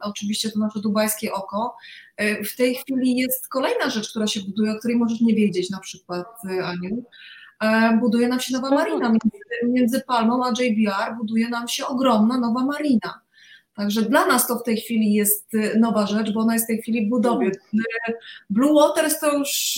oczywiście 0.00 0.50
to 0.50 0.58
nasze 0.58 0.80
dubajskie 0.80 1.32
oko. 1.32 1.76
W 2.44 2.56
tej 2.56 2.74
chwili 2.74 3.16
jest 3.16 3.48
kolejna 3.48 3.90
rzecz, 3.90 4.10
która 4.10 4.26
się 4.26 4.40
buduje, 4.40 4.72
o 4.72 4.78
której 4.78 4.96
możesz 4.96 5.20
nie 5.20 5.34
wiedzieć, 5.34 5.70
na 5.70 5.80
przykład, 5.80 6.26
Aniu. 6.64 7.04
Buduje 8.00 8.28
nam 8.28 8.40
się 8.40 8.54
nowa 8.54 8.70
marina. 8.70 9.08
Między, 9.08 9.38
między 9.64 10.00
Palmą 10.00 10.44
a 10.44 10.48
JBR 10.62 11.16
buduje 11.16 11.48
nam 11.48 11.68
się 11.68 11.86
ogromna 11.86 12.38
nowa 12.38 12.64
marina. 12.64 13.20
Także 13.76 14.02
dla 14.02 14.26
nas 14.26 14.46
to 14.46 14.58
w 14.58 14.62
tej 14.62 14.76
chwili 14.76 15.12
jest 15.12 15.54
y, 15.54 15.78
nowa 15.78 16.06
rzecz, 16.06 16.32
bo 16.32 16.40
ona 16.40 16.52
jest 16.52 16.66
w 16.66 16.68
tej 16.68 16.82
chwili 16.82 17.06
w 17.06 17.10
budowie. 17.10 17.50
Y, 17.74 17.80
Blue 18.50 18.74
Waters 18.74 19.18
to 19.18 19.38
już, 19.38 19.76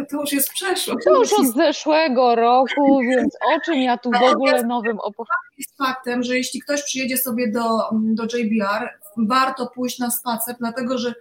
y, 0.00 0.06
to 0.10 0.20
już 0.20 0.32
jest 0.32 0.50
przeszłość. 0.50 1.04
To 1.04 1.18
już 1.18 1.32
od 1.32 1.54
zeszłego 1.54 2.34
roku, 2.34 3.00
więc 3.00 3.34
o 3.56 3.60
czym 3.60 3.74
ja 3.74 3.98
tu 3.98 4.10
w 4.10 4.22
ogóle 4.22 4.62
nowym 4.62 5.00
opowiadam? 5.00 5.36
Jest 5.58 5.76
faktem, 5.76 6.22
że 6.22 6.36
jeśli 6.36 6.60
ktoś 6.60 6.82
przyjedzie 6.82 7.16
sobie 7.16 7.52
do, 7.52 7.78
do 7.92 8.22
JBR, 8.22 8.88
warto 9.16 9.66
pójść 9.66 9.98
na 9.98 10.10
spacer, 10.10 10.56
dlatego 10.58 10.98
że 10.98 11.14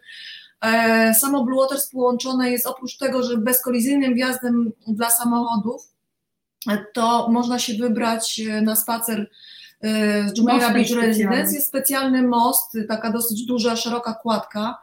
e, 0.61 1.13
samo 1.13 1.43
Blue 1.43 1.61
Waters 1.61 1.89
połączone 1.89 2.51
jest 2.51 2.68
oprócz 2.68 2.97
tego, 2.97 3.24
że 3.24 3.38
bezkolizyjnym 3.38 4.13
wjazdem 4.13 4.72
dla 4.88 5.09
samochodów, 5.09 5.82
to 6.93 7.28
można 7.32 7.59
się 7.59 7.74
wybrać 7.74 8.41
na 8.61 8.76
spacer 8.76 9.30
z 9.82 10.38
Jumeirah 10.38 10.74
Beach 10.74 10.92
Residence 10.92 11.56
jest 11.56 11.68
specjalny 11.68 12.24
most, 12.24 12.78
taka 12.88 13.12
dosyć 13.12 13.46
duża, 13.46 13.76
szeroka 13.76 14.14
kładka, 14.14 14.78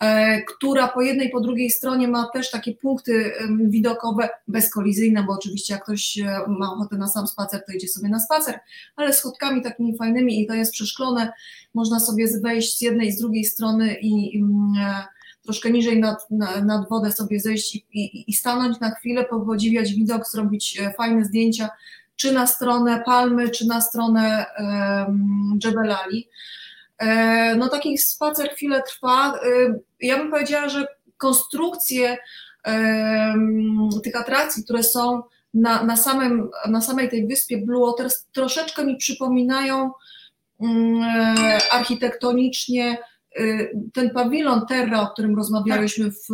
e, 0.00 0.42
która 0.42 0.88
po 0.88 1.02
jednej 1.02 1.28
i 1.28 1.30
po 1.30 1.40
drugiej 1.40 1.70
stronie 1.70 2.08
ma 2.08 2.28
też 2.32 2.50
takie 2.50 2.74
punkty 2.74 3.32
widokowe 3.60 4.28
bezkolizyjne, 4.48 5.22
bo 5.22 5.32
oczywiście 5.32 5.74
jak 5.74 5.84
ktoś 5.84 6.18
e, 6.18 6.40
ma 6.48 6.72
ochotę 6.72 6.96
na 6.96 7.08
sam 7.08 7.26
spacer, 7.26 7.64
to 7.66 7.72
idzie 7.72 7.88
sobie 7.88 8.08
na 8.08 8.20
spacer, 8.20 8.60
ale 8.96 9.12
schodkami 9.12 9.62
takimi 9.62 9.96
fajnymi 9.96 10.42
i 10.42 10.46
to 10.46 10.54
jest 10.54 10.72
przeszklone, 10.72 11.32
można 11.74 12.00
sobie 12.00 12.26
wejść 12.42 12.78
z 12.78 12.80
jednej 12.80 13.08
i 13.08 13.12
z 13.12 13.18
drugiej 13.20 13.44
strony 13.44 13.94
i, 14.00 14.36
i 14.36 14.44
e, 14.80 15.04
troszkę 15.42 15.70
niżej 15.70 16.00
nad, 16.00 16.30
nad 16.64 16.88
wodę 16.88 17.12
sobie 17.12 17.40
zejść 17.40 17.76
i, 17.76 17.86
i, 17.92 18.30
i 18.30 18.32
stanąć 18.32 18.80
na 18.80 18.90
chwilę, 18.90 19.24
podziwiać 19.24 19.92
widok, 19.92 20.28
zrobić 20.28 20.82
fajne 20.96 21.24
zdjęcia, 21.24 21.68
czy 22.18 22.32
na 22.32 22.46
stronę 22.46 23.02
Palmy, 23.06 23.50
czy 23.50 23.66
na 23.66 23.80
stronę 23.80 24.46
Jebel 25.64 25.92
Ali. 25.92 26.28
E, 26.98 27.56
no 27.56 27.68
taki 27.68 27.98
spacer 27.98 28.50
chwilę 28.50 28.82
trwa. 28.82 29.34
E, 29.34 29.38
ja 30.00 30.18
bym 30.18 30.30
powiedziała, 30.30 30.68
że 30.68 30.86
konstrukcje 31.16 32.16
tych 34.04 34.16
atrakcji, 34.16 34.64
które 34.64 34.82
są 34.82 35.22
na, 35.54 35.84
na, 35.84 35.96
samym, 35.96 36.50
na 36.68 36.80
samej 36.80 37.08
tej 37.08 37.26
wyspie 37.26 37.58
Blue 37.58 37.86
Waters 37.86 38.24
troszeczkę 38.32 38.84
mi 38.84 38.96
przypominają 38.96 39.90
mm, 40.60 41.02
e, 41.02 41.58
architektonicznie 41.72 42.98
ten 43.92 44.10
pawilon 44.10 44.66
Terra, 44.66 45.00
o 45.00 45.06
którym 45.06 45.36
rozmawialiśmy 45.36 46.10
w, 46.10 46.26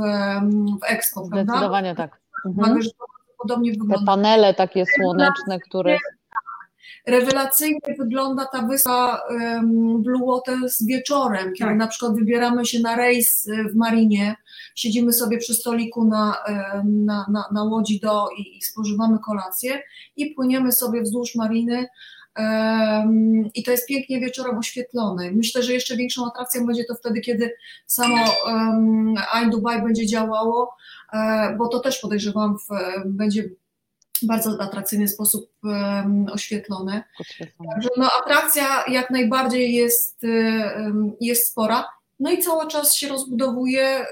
w 0.81 0.85
Expo, 0.87 1.29
prawda? 1.29 1.53
Zdecydowanie 1.53 1.95
tak. 1.95 2.21
Mhm 2.47 2.81
podobnie 3.49 3.71
wygląda. 3.71 3.99
Te 3.99 4.05
panele 4.05 4.55
takie 4.55 4.85
słoneczne, 4.87 5.61
które... 5.69 5.99
Rewelacyjnie 7.07 7.95
wygląda 7.99 8.47
ta 8.53 8.63
wyspa 8.63 9.21
Blue 9.99 10.27
Waters 10.27 10.87
wieczorem, 10.87 11.53
kiedy 11.53 11.71
tak. 11.71 11.79
na 11.79 11.87
przykład 11.87 12.15
wybieramy 12.15 12.67
się 12.67 12.81
na 12.81 12.97
rejs 12.97 13.49
e, 13.49 13.65
w 13.65 13.75
Marinie, 13.77 14.37
siedzimy 14.75 15.13
sobie 15.13 15.39
przy 15.39 15.55
stoliku 15.55 16.05
na, 16.05 16.37
na, 16.85 17.27
na, 17.31 17.45
na 17.53 17.63
łodzi 17.63 18.01
do 18.01 18.29
i, 18.39 18.59
i 18.59 18.63
spożywamy 18.63 19.19
kolację 19.19 19.83
i 20.17 20.27
płyniemy 20.35 20.73
sobie 20.73 21.03
wzdłuż 21.03 21.35
Mariny 21.35 21.87
Um, 22.39 23.51
I 23.55 23.63
to 23.63 23.71
jest 23.71 23.89
pięknie 23.89 24.21
wieczorem 24.21 24.59
oświetlone. 24.59 25.31
Myślę, 25.31 25.63
że 25.63 25.73
jeszcze 25.73 25.97
większą 25.97 26.27
atrakcją 26.27 26.67
będzie 26.67 26.85
to 26.85 26.95
wtedy, 26.95 27.21
kiedy 27.21 27.51
samo 27.87 28.17
um, 28.47 29.15
Ain 29.33 29.51
Dubai 29.51 29.83
będzie 29.83 30.07
działało, 30.07 30.77
bo 31.59 31.69
to 31.69 31.81
też 31.81 31.99
podejrzewam 31.99 32.59
w, 32.59 32.69
będzie 33.05 33.43
w 34.23 34.27
bardzo 34.27 34.63
atrakcyjny 34.63 35.09
sposób 35.09 35.51
oświetlone. 36.33 37.05
Także 37.75 37.89
no, 37.97 38.09
atrakcja 38.23 38.85
jak 38.89 39.11
najbardziej 39.11 39.75
jest, 39.75 40.23
jest 41.21 41.51
spora. 41.51 41.85
No 42.21 42.31
i 42.31 42.39
cały 42.39 42.67
czas 42.67 42.95
się 42.95 43.09
rozbudowuje 43.09 43.83
e, 43.83 44.07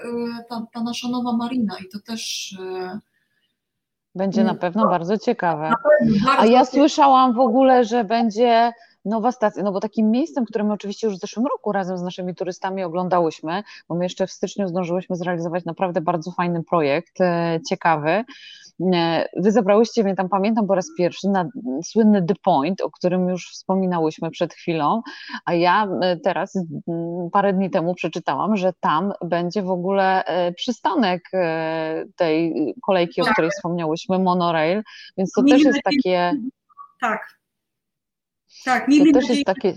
ta, 0.48 0.66
ta 0.72 0.82
nasza 0.82 1.08
nowa 1.08 1.32
marina 1.32 1.76
i 1.78 1.88
to 1.88 2.00
też 2.00 2.52
e, 2.60 3.00
będzie 4.14 4.44
na 4.44 4.54
pewno 4.54 4.88
bardzo 4.88 5.18
ciekawe. 5.18 5.72
A 6.38 6.46
ja 6.46 6.64
słyszałam 6.64 7.34
w 7.34 7.38
ogóle, 7.38 7.84
że 7.84 8.04
będzie 8.04 8.72
nowa 9.04 9.32
stacja, 9.32 9.62
no 9.62 9.72
bo 9.72 9.80
takim 9.80 10.10
miejscem, 10.10 10.44
które 10.44 10.64
my 10.64 10.72
oczywiście 10.72 11.06
już 11.06 11.16
w 11.16 11.20
zeszłym 11.20 11.46
roku 11.46 11.72
razem 11.72 11.98
z 11.98 12.02
naszymi 12.02 12.34
turystami 12.34 12.84
oglądałyśmy, 12.84 13.62
bo 13.88 13.94
my 13.94 14.04
jeszcze 14.04 14.26
w 14.26 14.32
styczniu 14.32 14.68
zdążyłyśmy 14.68 15.16
zrealizować 15.16 15.64
naprawdę 15.64 16.00
bardzo 16.00 16.30
fajny 16.30 16.62
projekt, 16.64 17.20
e, 17.20 17.60
ciekawy. 17.68 18.24
E, 18.94 19.26
wy 19.36 19.52
zabrałyście 19.52 20.04
mnie 20.04 20.14
tam, 20.14 20.28
pamiętam 20.28 20.66
po 20.66 20.74
raz 20.74 20.86
pierwszy, 20.98 21.28
na 21.28 21.48
słynny 21.84 22.22
The 22.22 22.34
Point, 22.42 22.80
o 22.80 22.90
którym 22.90 23.28
już 23.28 23.50
wspominałyśmy 23.52 24.30
przed 24.30 24.54
chwilą, 24.54 25.02
a 25.44 25.54
ja 25.54 25.88
e, 26.02 26.16
teraz 26.16 26.58
parę 27.32 27.52
dni 27.52 27.70
temu 27.70 27.94
przeczytałam, 27.94 28.56
że 28.56 28.72
tam 28.80 29.12
będzie 29.24 29.62
w 29.62 29.70
ogóle 29.70 30.24
przystanek 30.56 31.30
tej 32.16 32.54
kolejki, 32.82 33.22
o 33.22 33.24
której 33.24 33.50
wspomniałyśmy, 33.50 34.18
monorail, 34.18 34.82
więc 35.16 35.32
to 35.32 35.42
też 35.42 35.62
jest 35.62 35.82
takie... 35.84 36.32
Tak, 37.00 37.41
tak, 38.64 38.86
to 38.86 39.20
też 39.20 39.28
jest 39.28 39.44
takie. 39.44 39.74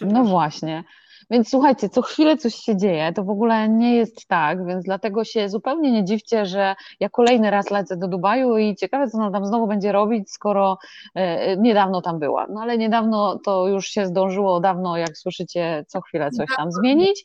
No 0.00 0.24
właśnie. 0.24 0.84
Więc 1.30 1.50
słuchajcie, 1.50 1.88
co 1.88 2.02
chwilę 2.02 2.36
coś 2.36 2.54
się 2.54 2.76
dzieje, 2.76 3.12
to 3.12 3.24
w 3.24 3.30
ogóle 3.30 3.68
nie 3.68 3.96
jest 3.96 4.26
tak, 4.28 4.66
więc 4.66 4.84
dlatego 4.84 5.24
się 5.24 5.48
zupełnie 5.48 5.92
nie 5.92 6.04
dziwcie, 6.04 6.46
że 6.46 6.74
ja 7.00 7.08
kolejny 7.08 7.50
raz 7.50 7.70
lecę 7.70 7.96
do 7.96 8.08
Dubaju 8.08 8.56
i 8.56 8.76
ciekawe, 8.76 9.08
co 9.08 9.18
ona 9.18 9.30
tam 9.30 9.46
znowu 9.46 9.66
będzie 9.66 9.92
robić, 9.92 10.30
skoro 10.30 10.78
e, 11.14 11.56
niedawno 11.56 12.02
tam 12.02 12.18
była. 12.18 12.46
No 12.50 12.60
ale 12.60 12.78
niedawno 12.78 13.38
to 13.44 13.68
już 13.68 13.86
się 13.86 14.06
zdążyło 14.06 14.60
dawno, 14.60 14.96
jak 14.96 15.18
słyszycie, 15.18 15.84
co 15.88 16.00
chwilę 16.00 16.30
coś 16.30 16.46
tam 16.56 16.72
zmienić. 16.72 17.24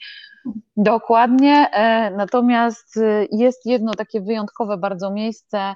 Dokładnie. 0.77 1.69
E, 1.71 2.11
natomiast 2.11 2.97
e, 2.97 3.25
jest 3.31 3.65
jedno 3.65 3.93
takie 3.93 4.21
wyjątkowe 4.21 4.77
bardzo 4.77 5.11
miejsce 5.11 5.75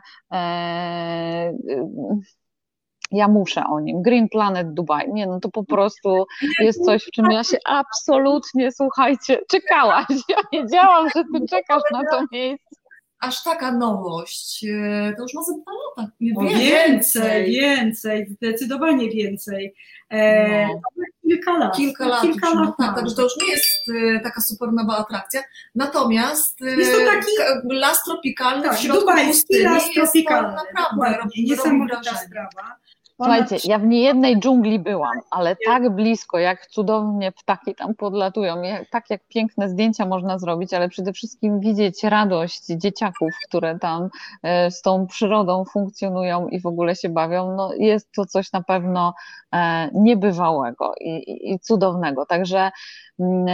ja 3.16 3.28
muszę 3.28 3.64
o 3.70 3.80
nim. 3.80 4.02
Green 4.02 4.30
Planet 4.30 4.74
Dubai. 4.74 5.14
Nie, 5.14 5.28
no 5.28 5.40
to 5.40 5.50
po 5.50 5.64
prostu 5.64 6.26
jest 6.60 6.86
coś, 6.86 7.04
w 7.04 7.12
czym 7.12 7.32
ja 7.32 7.44
się 7.44 7.58
absolutnie, 7.66 8.72
słuchajcie, 8.72 9.40
czekałaś. 9.52 10.06
Ja 10.30 10.38
wiedziałam, 10.54 11.10
że 11.16 11.24
ty 11.24 11.46
czekasz 11.50 11.84
na 11.92 12.02
to 12.12 12.24
miejsce. 12.32 12.76
Aż 13.20 13.44
taka 13.44 13.72
nowość, 13.72 14.64
e, 14.64 15.14
to 15.18 15.24
już 15.24 15.34
ma 15.34 15.44
ze 15.44 15.54
dwa 15.54 15.72
lata. 15.72 16.12
Więcej, 16.20 16.66
więcej, 16.66 17.46
więcej, 17.46 18.28
zdecydowanie 18.30 19.10
więcej. 19.10 19.76
E, 20.10 20.68
no. 20.68 20.82
Kilka 21.22 21.58
lat. 21.58 21.76
Kilka 21.76 22.08
lat, 22.08 22.22
kilka 22.22 22.54
lat 22.54 22.74
tak, 22.78 22.96
także 22.96 23.16
to 23.16 23.22
już 23.22 23.34
nie 23.42 23.52
jest 23.52 23.90
e, 23.90 24.20
taka 24.20 24.42
super 24.42 24.74
nowa 24.74 24.98
atrakcja. 24.98 25.42
Natomiast 25.76 26.62
jest 26.62 26.92
to 26.92 26.98
taki 27.06 27.62
las 27.70 28.04
tropikalny 28.04 28.64
tak, 28.64 28.78
w 28.78 28.80
środku 28.80 29.12
pustyni. 29.28 29.64
Las 29.64 29.92
tropikalny, 29.92 30.50
jest 30.50 30.76
to 30.76 30.96
naprawdę 30.96 31.30
niesamowita 31.38 32.16
sprawa. 32.16 32.76
Słuchajcie, 33.16 33.58
ja 33.64 33.80
w 33.80 33.86
niejednej 33.86 34.40
dżungli 34.40 34.80
byłam, 34.80 35.20
ale 35.32 35.56
tak 35.66 35.90
blisko, 35.90 36.40
jak 36.40 36.68
cudownie 36.68 37.32
ptaki 37.32 37.76
tam 37.76 37.96
podlatują, 37.96 38.62
tak 38.92 39.10
jak 39.10 39.22
piękne 39.28 39.70
zdjęcia 39.70 40.06
można 40.06 40.40
zrobić, 40.40 40.74
ale 40.74 40.90
przede 40.90 41.14
wszystkim 41.14 41.60
widzieć 41.60 42.04
radość 42.04 42.66
dzieciaków, 42.66 43.30
które 43.48 43.80
tam 43.80 44.10
e, 44.44 44.72
z 44.72 44.82
tą 44.82 45.08
przyrodą 45.08 45.66
funkcjonują 45.66 46.48
i 46.48 46.60
w 46.60 46.66
ogóle 46.66 46.96
się 46.96 47.10
bawią, 47.10 47.56
no 47.56 47.74
jest 47.74 48.12
to 48.12 48.26
coś 48.26 48.52
na 48.52 48.64
pewno 48.64 49.14
e, 49.54 49.90
niebywałego 49.94 50.94
i, 51.02 51.52
i, 51.54 51.60
cudownego. 51.60 52.26
Także 52.26 52.72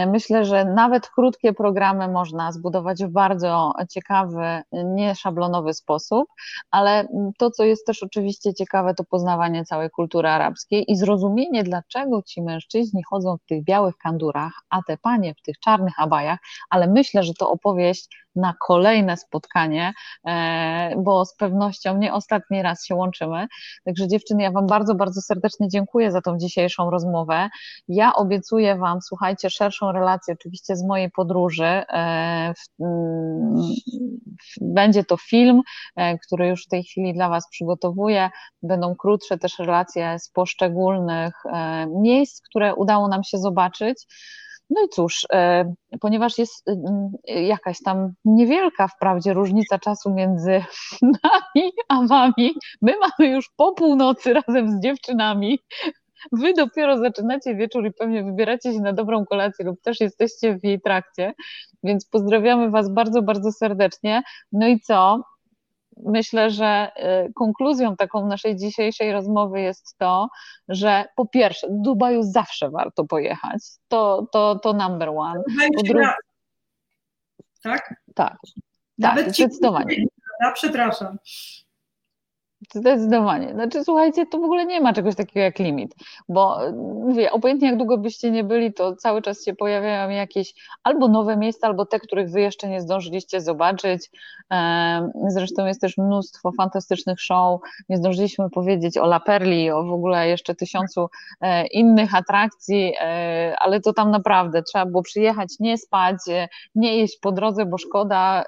myślę, 0.06 0.44
że 0.44 0.64
nawet 0.64 1.08
krótkie 1.08 1.52
programy 1.52 2.08
można 2.08 2.52
zbudować 2.52 3.04
w 3.04 3.08
bardzo 3.08 3.72
ciekawy, 3.90 4.62
nieszablonowy 4.72 5.74
sposób, 5.74 6.28
ale 6.70 7.08
to, 7.38 7.50
co 7.50 7.64
jest 7.64 7.86
też 7.86 8.02
oczywiście 8.02 8.54
ciekawe, 8.54 8.94
to 8.94 9.04
poznawanie 9.04 9.64
całej 9.64 9.90
kultury 9.90 10.28
arabskiej 10.28 10.92
i 10.92 10.96
zrozumienie, 10.96 11.62
dlaczego 11.62 12.22
ci 12.22 12.42
mężczyźni 12.42 13.02
chodzą 13.10 13.36
w 13.36 13.46
tych 13.46 13.64
białych 13.64 13.96
kandurach, 13.96 14.52
a 14.70 14.82
te 14.86 14.96
panie 14.96 15.34
w 15.34 15.42
tych 15.42 15.58
czarnych 15.58 15.94
abajach, 16.00 16.38
ale 16.70 16.86
myślę, 16.86 17.22
że 17.22 17.34
to 17.34 17.50
opowieść 17.50 18.08
na 18.36 18.54
kolejne 18.66 19.16
spotkanie, 19.16 19.92
e, 20.26 20.94
bo 20.96 21.24
z 21.24 21.36
pewnością 21.36 21.98
nie 21.98 22.14
ostatni 22.14 22.62
raz 22.62 22.84
się 22.84 22.94
łączymy. 22.94 23.46
Także 23.84 24.08
dziewczyny, 24.08 24.42
ja 24.42 24.50
Wam 24.50 24.66
bardzo, 24.66 24.94
bardzo 24.94 25.20
serdecznie 25.20 25.68
dziękuję 25.68 26.12
za 26.12 26.20
tą 26.20 26.38
dzisiejszą 26.38 26.90
rozmowę. 26.90 27.48
Ja 27.88 28.14
obiecuję 28.14 28.76
Wam, 28.76 29.02
słuchajcie, 29.02 29.50
szerszą 29.50 29.92
relację 29.92 30.34
oczywiście 30.34 30.76
z 30.76 30.84
mojej 30.84 31.10
podróży. 31.10 31.64
E, 31.64 32.54
mm, 32.80 33.72
będzie 34.60 35.04
to 35.04 35.16
film, 35.16 35.60
e, 35.96 36.18
który 36.18 36.48
już 36.48 36.64
w 36.64 36.68
tej 36.68 36.84
chwili 36.84 37.14
dla 37.14 37.28
Was 37.28 37.48
przygotowuję. 37.50 38.30
Będą 38.62 38.94
krótsze 38.96 39.38
też 39.38 39.58
relacje 39.58 40.18
z 40.18 40.30
poszczególnych 40.30 41.34
miejsc, 42.02 42.40
które 42.48 42.74
udało 42.74 43.08
nam 43.08 43.24
się 43.24 43.38
zobaczyć. 43.38 44.06
No 44.74 44.82
i 44.84 44.88
cóż, 44.88 45.26
e, 45.32 45.72
ponieważ 46.00 46.38
jest 46.38 46.68
y, 46.68 47.42
jakaś 47.42 47.78
tam 47.84 48.12
niewielka 48.24 48.88
wprawdzie 48.88 49.32
różnica 49.32 49.78
czasu 49.78 50.14
między 50.14 50.64
nami 51.02 51.70
a 51.88 52.06
wami, 52.06 52.54
my 52.82 52.92
mamy 53.00 53.30
już 53.30 53.50
po 53.56 53.72
północy 53.72 54.34
razem 54.34 54.70
z 54.70 54.82
dziewczynami, 54.82 55.58
wy 56.32 56.52
dopiero 56.52 56.98
zaczynacie 56.98 57.54
wieczór 57.54 57.86
i 57.86 57.92
pewnie 57.92 58.24
wybieracie 58.24 58.72
się 58.72 58.80
na 58.80 58.92
dobrą 58.92 59.24
kolację 59.24 59.64
lub 59.64 59.80
też 59.82 60.00
jesteście 60.00 60.58
w 60.58 60.64
jej 60.64 60.80
trakcie, 60.80 61.32
więc 61.82 62.06
pozdrawiamy 62.08 62.70
was 62.70 62.94
bardzo, 62.94 63.22
bardzo 63.22 63.52
serdecznie. 63.52 64.22
No 64.52 64.66
i 64.66 64.80
co? 64.80 65.22
Myślę, 65.96 66.50
że 66.50 66.90
y, 67.28 67.32
konkluzją 67.32 67.96
taką 67.96 68.26
naszej 68.26 68.56
dzisiejszej 68.56 69.12
rozmowy 69.12 69.60
jest 69.60 69.98
to, 69.98 70.28
że 70.68 71.04
po 71.16 71.26
pierwsze, 71.26 71.66
do 71.70 71.92
Dubaju 71.92 72.22
zawsze 72.22 72.70
warto 72.70 73.04
pojechać. 73.04 73.62
To, 73.88 74.26
to, 74.32 74.58
to 74.58 74.72
number 74.72 75.08
one. 75.08 75.42
Po 75.76 75.82
drugie, 75.82 76.08
tak? 77.62 77.94
Tak. 78.14 78.38
tak, 79.02 79.20
zdecydowanie. 79.32 79.96
Przepraszam. 80.54 81.18
Zdecydowanie. 82.74 83.52
Znaczy, 83.52 83.84
słuchajcie, 83.84 84.26
to 84.26 84.38
w 84.38 84.44
ogóle 84.44 84.66
nie 84.66 84.80
ma 84.80 84.92
czegoś 84.92 85.14
takiego 85.14 85.40
jak 85.40 85.58
limit, 85.58 85.94
bo 86.28 86.58
mówię, 87.06 87.32
obojętnie 87.32 87.68
jak 87.68 87.76
długo 87.76 87.98
byście 87.98 88.30
nie 88.30 88.44
byli, 88.44 88.72
to 88.72 88.96
cały 88.96 89.22
czas 89.22 89.44
się 89.44 89.54
pojawiają 89.54 90.10
jakieś 90.10 90.54
albo 90.82 91.08
nowe 91.08 91.36
miejsca, 91.36 91.66
albo 91.66 91.86
te, 91.86 92.00
których 92.00 92.30
wy 92.30 92.40
jeszcze 92.40 92.68
nie 92.68 92.80
zdążyliście 92.80 93.40
zobaczyć. 93.40 94.10
Zresztą 95.28 95.66
jest 95.66 95.80
też 95.80 95.98
mnóstwo 95.98 96.52
fantastycznych 96.52 97.20
show. 97.20 97.60
Nie 97.88 97.96
zdążyliśmy 97.96 98.50
powiedzieć 98.50 98.98
o 98.98 99.04
La 99.04 99.20
Perli, 99.20 99.70
o 99.70 99.84
w 99.84 99.92
ogóle 99.92 100.28
jeszcze 100.28 100.54
tysiącu 100.54 101.10
e, 101.40 101.66
innych 101.66 102.14
atrakcji, 102.14 102.94
e, 103.00 103.54
ale 103.58 103.80
to 103.80 103.92
tam 103.92 104.10
naprawdę 104.10 104.62
trzeba 104.62 104.86
było 104.86 105.02
przyjechać, 105.02 105.48
nie 105.60 105.78
spać, 105.78 106.16
e, 106.28 106.48
nie 106.74 106.96
jeść 106.96 107.18
po 107.18 107.32
drodze, 107.32 107.66
bo 107.66 107.78
szkoda 107.78 108.44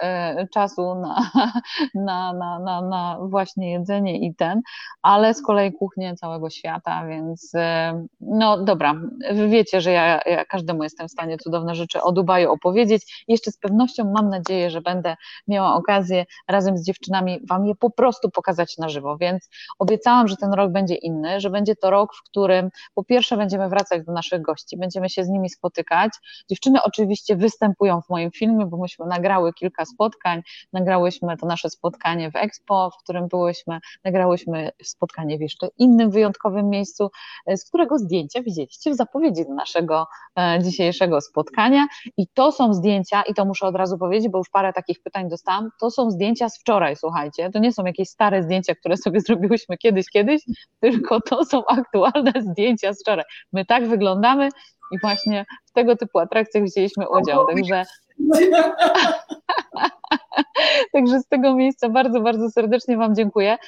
czasu 0.53 0.95
na, 0.95 1.31
na, 1.95 2.33
na, 2.33 2.59
na, 2.59 2.83
na 2.83 3.19
właśnie 3.23 3.73
jedzenie 3.73 4.04
jedzenie 4.05 4.29
i 4.29 4.35
ten, 4.35 4.63
ale 5.03 5.35
z 5.35 5.43
kolei 5.43 5.73
kuchnię 5.73 6.17
całego 6.17 6.51
świata, 6.51 7.07
więc 7.07 7.55
e, 7.55 8.07
no 8.21 8.65
dobra, 8.65 8.95
wy 9.33 9.49
wiecie, 9.49 9.81
że 9.81 9.93
ja, 9.93 10.21
ja 10.27 10.45
każdemu 10.45 10.83
jestem 10.83 11.09
w 11.09 11.11
stanie 11.11 11.39
cudowne 11.39 11.75
rzeczy 11.75 12.03
o 12.03 12.13
Dubaju 12.13 12.53
opowiedzieć. 12.53 13.25
Jeszcze 13.29 13.51
z 13.51 13.59
pewnością 13.59 14.13
mam 14.13 14.29
nadzieję, 14.29 14.71
że 14.71 14.81
będę 14.81 15.17
miała 15.49 15.75
okazję 15.75 16.25
razem 16.49 16.79
z 16.79 16.87
dziewczynami 16.87 17.41
wam 17.49 17.67
je 17.67 17.75
po 17.75 17.91
prostu 17.91 18.31
pokazać 18.31 18.79
na 18.79 18.89
żywo, 18.89 19.17
więc 19.17 19.49
obiecałam, 19.79 20.29
że 20.29 20.37
ten 20.37 20.53
rok 20.53 20.73
będzie 20.73 20.95
inny, 20.95 21.41
że 21.41 21.51
będzie 21.51 21.77
to 21.77 21.91
rok, 21.91 22.15
w 22.15 22.23
którym 22.23 22.71
po 22.95 23.05
pierwsze 23.05 23.37
będziemy 23.37 23.69
wracać 23.69 24.05
do 24.07 24.13
naszych 24.13 24.43
gości, 24.43 24.77
będziemy 24.77 25.11
się 25.11 25.25
z 25.25 25.29
nimi 25.29 25.51
spotykać. 25.51 26.13
Dziewczyny 26.51 26.83
oczywiście 26.83 27.37
występują 27.37 28.01
w 28.01 28.09
moim 28.09 28.31
filmie, 28.31 28.67
bo 28.67 28.77
myśmy 28.77 29.07
nagrały 29.07 29.53
kilka 29.53 29.85
spotkań, 29.85 30.43
nagrałyśmy 30.73 31.37
to 31.37 31.47
nasze 31.47 31.71
spotkanie 31.71 32.31
w 32.31 32.37
Expo, 32.37 32.91
w 32.91 33.03
którym 33.03 33.29
byłyśmy, 33.29 33.79
nagrałyśmy 34.05 34.71
spotkanie 34.83 35.39
w 35.39 35.41
jeszcze 35.41 35.69
innym 35.79 36.11
wyjątkowym 36.11 36.71
miejscu, 36.71 37.11
e, 37.47 37.57
z 37.57 37.65
którego 37.69 37.99
zdjęcia 37.99 38.43
widzieliście 38.43 38.91
w 38.91 38.95
zapowiedzi 38.95 39.43
naszego 39.49 40.07
e, 40.39 40.59
dzisiejszego 40.63 41.21
spotkania. 41.21 41.87
I 42.17 42.27
to 42.35 42.53
są 42.53 42.75
zdjęcia, 42.75 43.23
i 43.23 43.35
to 43.35 43.45
muszę 43.45 43.67
od 43.67 43.77
razu 43.77 43.99
powiedzieć, 43.99 44.29
bo 44.29 44.39
już 44.39 44.49
parę 44.49 44.73
takich 44.73 45.03
pytań 45.03 45.29
dostałam, 45.29 45.71
to 45.81 45.91
są 45.91 46.11
zdjęcia 46.11 46.49
z 46.49 46.59
wczoraj, 46.61 46.97
słuchajcie. 46.97 47.51
To 47.51 47.59
nie 47.59 47.73
są 47.73 47.85
jakieś 47.85 48.09
stare 48.09 48.43
zdjęcia, 48.43 48.75
które 48.75 48.97
sobie 48.97 49.21
zrobiłyśmy 49.27 49.79
kiedyś, 49.79 50.11
kiedyś, 50.11 50.43
tylko 50.81 51.21
to 51.21 51.45
są 51.45 51.67
aktualne 51.67 52.33
zdjęcia 52.41 52.93
z 52.93 53.01
wczoraj. 53.01 53.25
My 53.53 53.65
tak 53.65 53.89
wyglądamy 53.89 54.49
i 54.93 54.99
właśnie 54.99 55.45
w 55.65 55.73
tego 55.73 55.97
typu 55.97 56.19
atrakcjach 56.19 56.65
wzięliśmy 56.65 57.09
udział. 57.09 57.47
Także 57.47 57.85
Także 60.93 61.21
z 61.21 61.27
tego 61.27 61.55
miejsca 61.55 61.89
bardzo, 61.89 62.21
bardzo 62.21 62.51
serdecznie 62.51 62.97
Wam 62.97 63.15
dziękuję. 63.15 63.59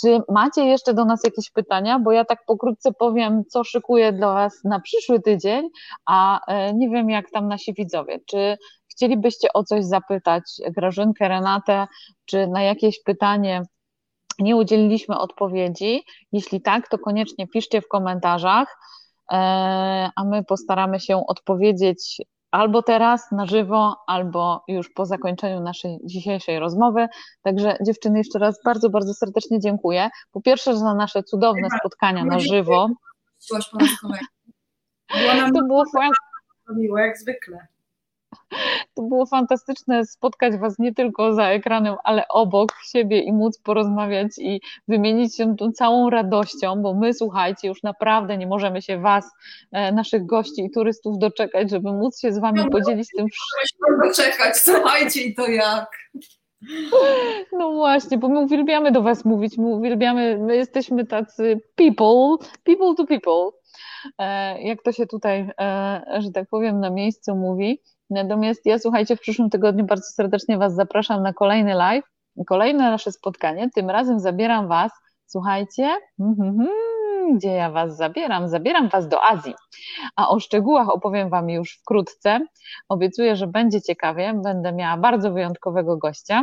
Czy 0.00 0.20
macie 0.28 0.64
jeszcze 0.64 0.94
do 0.94 1.04
nas 1.04 1.24
jakieś 1.24 1.50
pytania? 1.50 1.98
Bo 1.98 2.12
ja 2.12 2.24
tak 2.24 2.44
pokrótce 2.46 2.92
powiem, 2.92 3.42
co 3.48 3.64
szykuję 3.64 4.12
dla 4.12 4.34
Was 4.34 4.64
na 4.64 4.80
przyszły 4.80 5.20
tydzień, 5.20 5.68
a 6.06 6.46
e, 6.46 6.74
nie 6.74 6.90
wiem, 6.90 7.10
jak 7.10 7.30
tam 7.30 7.48
nasi 7.48 7.74
widzowie. 7.74 8.20
Czy 8.26 8.56
chcielibyście 8.88 9.52
o 9.52 9.64
coś 9.64 9.84
zapytać 9.84 10.42
Grażynkę, 10.70 11.28
Renatę, 11.28 11.86
czy 12.24 12.46
na 12.46 12.62
jakieś 12.62 13.02
pytanie 13.02 13.62
nie 14.38 14.56
udzieliliśmy 14.56 15.18
odpowiedzi. 15.18 16.02
Jeśli 16.32 16.62
tak, 16.62 16.88
to 16.88 16.98
koniecznie 16.98 17.48
piszcie 17.48 17.80
w 17.80 17.88
komentarzach, 17.88 18.78
e, 19.32 19.36
a 20.16 20.24
my 20.24 20.44
postaramy 20.44 21.00
się 21.00 21.26
odpowiedzieć 21.26 22.22
albo 22.56 22.82
teraz 22.82 23.32
na 23.32 23.46
żywo, 23.46 23.96
albo 24.06 24.64
już 24.68 24.90
po 24.90 25.06
zakończeniu 25.06 25.60
naszej 25.60 25.98
dzisiejszej 26.04 26.58
rozmowy. 26.58 27.06
Także 27.42 27.78
dziewczyny, 27.86 28.18
jeszcze 28.18 28.38
raz 28.38 28.62
bardzo, 28.64 28.90
bardzo 28.90 29.14
serdecznie 29.14 29.60
dziękuję. 29.60 30.10
Po 30.32 30.40
pierwsze 30.40 30.76
za 30.76 30.94
nasze 30.94 31.22
cudowne 31.22 31.68
spotkania 31.78 32.24
na 32.24 32.38
żywo. 32.38 32.88
To 35.54 35.62
było 35.62 35.84
miło, 36.76 36.98
jak 36.98 37.18
zwykle. 37.18 37.66
To 38.94 39.02
było 39.02 39.26
fantastyczne 39.26 40.06
spotkać 40.06 40.56
Was 40.56 40.78
nie 40.78 40.94
tylko 40.94 41.34
za 41.34 41.48
ekranem, 41.48 41.94
ale 42.04 42.28
obok 42.28 42.72
siebie 42.92 43.20
i 43.20 43.32
móc 43.32 43.58
porozmawiać 43.58 44.28
i 44.38 44.60
wymienić 44.88 45.36
się 45.36 45.56
tą 45.56 45.72
całą 45.72 46.10
radością, 46.10 46.82
bo 46.82 46.94
my, 46.94 47.14
słuchajcie, 47.14 47.68
już 47.68 47.82
naprawdę 47.82 48.38
nie 48.38 48.46
możemy 48.46 48.82
się 48.82 48.98
Was, 48.98 49.30
e, 49.72 49.92
naszych 49.92 50.26
gości 50.26 50.64
i 50.64 50.70
turystów 50.70 51.18
doczekać, 51.18 51.70
żeby 51.70 51.92
móc 51.92 52.20
się 52.20 52.32
z 52.32 52.38
Wami 52.38 52.60
no, 52.64 52.70
podzielić 52.70 53.08
tym 53.16 53.26
wszystkim. 53.28 54.08
doczekać, 54.08 54.56
słuchajcie 54.56 55.22
i 55.22 55.34
to 55.34 55.46
jak. 55.46 55.88
No 57.52 57.72
właśnie, 57.72 58.18
bo 58.18 58.28
my 58.28 58.40
uwielbiamy 58.40 58.92
do 58.92 59.02
Was 59.02 59.24
mówić, 59.24 59.58
my 59.58 59.66
uwielbiamy, 59.66 60.38
my 60.38 60.56
jesteśmy 60.56 61.06
tacy 61.06 61.60
people, 61.74 62.46
people 62.64 62.94
to 62.96 63.06
people, 63.06 63.50
e, 64.18 64.62
jak 64.62 64.82
to 64.82 64.92
się 64.92 65.06
tutaj, 65.06 65.50
e, 65.60 66.02
że 66.18 66.30
tak 66.30 66.48
powiem, 66.48 66.80
na 66.80 66.90
miejscu 66.90 67.36
mówi. 67.36 67.82
Natomiast 68.10 68.66
ja 68.66 68.78
słuchajcie, 68.78 69.16
w 69.16 69.20
przyszłym 69.20 69.50
tygodniu 69.50 69.84
bardzo 69.84 70.06
serdecznie 70.06 70.58
Was 70.58 70.74
zapraszam 70.74 71.22
na 71.22 71.32
kolejny 71.32 71.74
live, 71.74 72.04
kolejne 72.46 72.90
nasze 72.90 73.12
spotkanie. 73.12 73.70
Tym 73.74 73.90
razem 73.90 74.20
zabieram 74.20 74.68
Was, 74.68 74.92
słuchajcie, 75.26 75.96
mm-hmm, 76.20 76.66
gdzie 77.34 77.52
ja 77.52 77.70
Was 77.70 77.96
zabieram? 77.96 78.48
Zabieram 78.48 78.88
Was 78.88 79.08
do 79.08 79.24
Azji. 79.24 79.54
A 80.16 80.28
o 80.28 80.40
szczegółach 80.40 80.88
opowiem 80.88 81.30
Wam 81.30 81.50
już 81.50 81.78
wkrótce. 81.82 82.40
Obiecuję, 82.88 83.36
że 83.36 83.46
będzie 83.46 83.82
ciekawie. 83.82 84.40
Będę 84.44 84.72
miała 84.72 84.96
bardzo 84.96 85.32
wyjątkowego 85.32 85.96
gościa. 85.96 86.42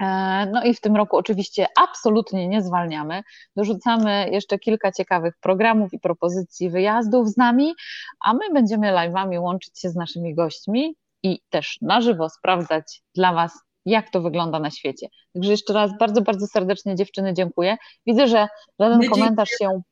E, 0.00 0.46
no 0.52 0.64
i 0.64 0.74
w 0.74 0.80
tym 0.80 0.96
roku 0.96 1.16
oczywiście 1.16 1.66
absolutnie 1.76 2.48
nie 2.48 2.62
zwalniamy. 2.62 3.22
Dorzucamy 3.56 4.28
jeszcze 4.32 4.58
kilka 4.58 4.92
ciekawych 4.92 5.34
programów 5.40 5.92
i 5.92 5.98
propozycji 5.98 6.70
wyjazdów 6.70 7.28
z 7.28 7.36
nami, 7.36 7.74
a 8.24 8.34
my 8.34 8.52
będziemy 8.52 8.92
live'ami 8.92 9.40
łączyć 9.40 9.80
się 9.80 9.90
z 9.90 9.96
naszymi 9.96 10.34
gośćmi 10.34 10.96
i 11.22 11.40
też 11.50 11.78
na 11.82 12.00
żywo 12.00 12.28
sprawdzać 12.28 13.02
dla 13.14 13.32
Was, 13.32 13.52
jak 13.84 14.10
to 14.10 14.20
wygląda 14.20 14.58
na 14.58 14.70
świecie. 14.70 15.08
Także 15.34 15.50
jeszcze 15.50 15.72
raz 15.72 15.98
bardzo, 15.98 16.22
bardzo 16.22 16.46
serdecznie 16.46 16.94
dziewczyny 16.94 17.34
dziękuję. 17.34 17.76
Widzę, 18.06 18.28
że 18.28 18.48
żaden 18.80 19.10
komentarz 19.10 19.50
się 19.58 19.82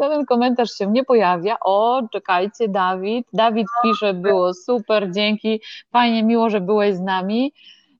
Żaden 0.00 0.26
komentarz 0.26 0.70
się 0.70 0.86
nie 0.86 1.04
pojawia. 1.04 1.56
O, 1.60 2.02
czekajcie, 2.12 2.68
Dawid. 2.68 3.26
Dawid 3.32 3.66
pisze, 3.82 4.14
było 4.14 4.54
super, 4.54 5.12
dzięki. 5.12 5.60
Fajnie, 5.92 6.22
miło, 6.22 6.50
że 6.50 6.60
byłeś 6.60 6.94
z 6.94 7.00
nami. 7.00 7.52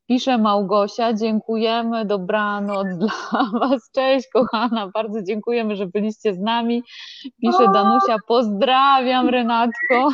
Pisze 0.09 0.39
Małgosia, 0.39 1.12
dziękujemy, 1.12 2.05
dobranoc 2.05 2.86
dla 3.01 3.51
Was. 3.60 3.90
Cześć, 3.94 4.28
kochana, 4.32 4.90
bardzo 4.94 5.23
dziękujemy, 5.23 5.77
że 5.77 5.86
byliście 5.86 6.35
z 6.35 6.39
nami. 6.39 6.82
Pisze 7.40 7.69
Danusia, 7.73 8.16
pozdrawiam, 8.27 9.28
Renatko. 9.28 10.09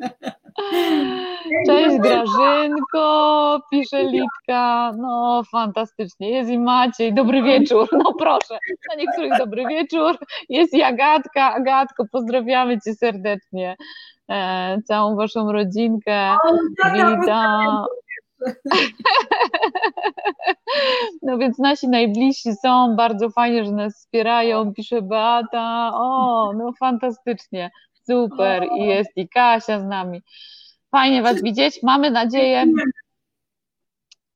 Cześć 1.66 1.96
Grażynko, 1.98 3.60
pisze 3.70 4.04
Litka. 4.04 4.92
No 4.98 5.42
fantastycznie. 5.52 6.30
Jest 6.30 6.50
i 6.50 6.58
Maciej. 6.58 7.14
Dobry 7.14 7.42
wieczór. 7.42 7.88
No 7.92 8.12
proszę. 8.18 8.58
Na 8.90 8.94
niektórych 8.96 9.38
dobry 9.38 9.66
wieczór. 9.66 10.18
Jest 10.48 10.74
i 10.74 10.82
Agatka. 10.82 11.54
Agatko, 11.54 12.04
pozdrawiamy 12.12 12.80
Cię 12.80 12.94
serdecznie. 12.94 13.76
E, 14.30 14.78
całą 14.82 15.16
Waszą 15.16 15.52
rodzinkę. 15.52 16.36
Witam. 16.94 17.84
No 21.22 21.38
więc 21.38 21.58
nasi 21.58 21.88
najbliżsi 21.88 22.54
są, 22.54 22.96
bardzo 22.96 23.30
fajnie, 23.30 23.64
że 23.64 23.72
nas 23.72 23.94
wspierają, 23.94 24.74
pisze 24.74 25.02
Beata, 25.02 25.90
o, 25.94 26.52
no 26.56 26.72
fantastycznie. 26.80 27.70
Super, 28.06 28.66
i 28.78 28.82
jest 28.82 29.10
i 29.16 29.28
Kasia 29.28 29.80
z 29.80 29.84
nami. 29.84 30.22
Fajnie 30.90 31.22
Was 31.22 31.42
widzieć. 31.42 31.82
Mamy 31.82 32.10
nadzieję. 32.10 32.66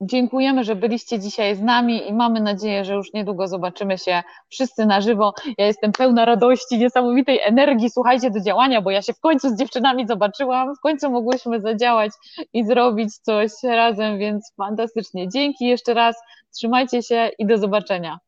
Dziękujemy, 0.00 0.64
że 0.64 0.76
byliście 0.76 1.18
dzisiaj 1.18 1.56
z 1.56 1.62
nami 1.62 2.08
i 2.08 2.12
mamy 2.12 2.40
nadzieję, 2.40 2.84
że 2.84 2.94
już 2.94 3.12
niedługo 3.12 3.48
zobaczymy 3.48 3.98
się 3.98 4.22
wszyscy 4.48 4.86
na 4.86 5.00
żywo. 5.00 5.34
Ja 5.58 5.66
jestem 5.66 5.92
pełna 5.92 6.24
radości, 6.24 6.78
niesamowitej 6.78 7.40
energii. 7.42 7.90
Słuchajcie 7.90 8.30
do 8.30 8.40
działania, 8.40 8.82
bo 8.82 8.90
ja 8.90 9.02
się 9.02 9.12
w 9.12 9.20
końcu 9.20 9.50
z 9.50 9.58
dziewczynami 9.58 10.06
zobaczyłam, 10.06 10.76
w 10.76 10.80
końcu 10.80 11.10
mogłyśmy 11.10 11.60
zadziałać 11.60 12.12
i 12.52 12.66
zrobić 12.66 13.16
coś 13.16 13.50
razem, 13.62 14.18
więc 14.18 14.52
fantastycznie. 14.56 15.28
Dzięki 15.28 15.66
jeszcze 15.66 15.94
raz, 15.94 16.16
trzymajcie 16.56 17.02
się 17.02 17.30
i 17.38 17.46
do 17.46 17.58
zobaczenia. 17.58 18.18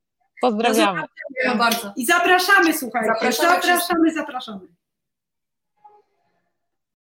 Pozdrawiamy. 0.41 1.03
bardzo. 1.59 1.93
I 1.97 2.07
zapraszamy, 2.07 2.75
słuchajcie. 2.75 3.09
Zapraszamy, 3.09 3.61
zapraszamy. 3.61 4.13
zapraszamy. 4.13 4.80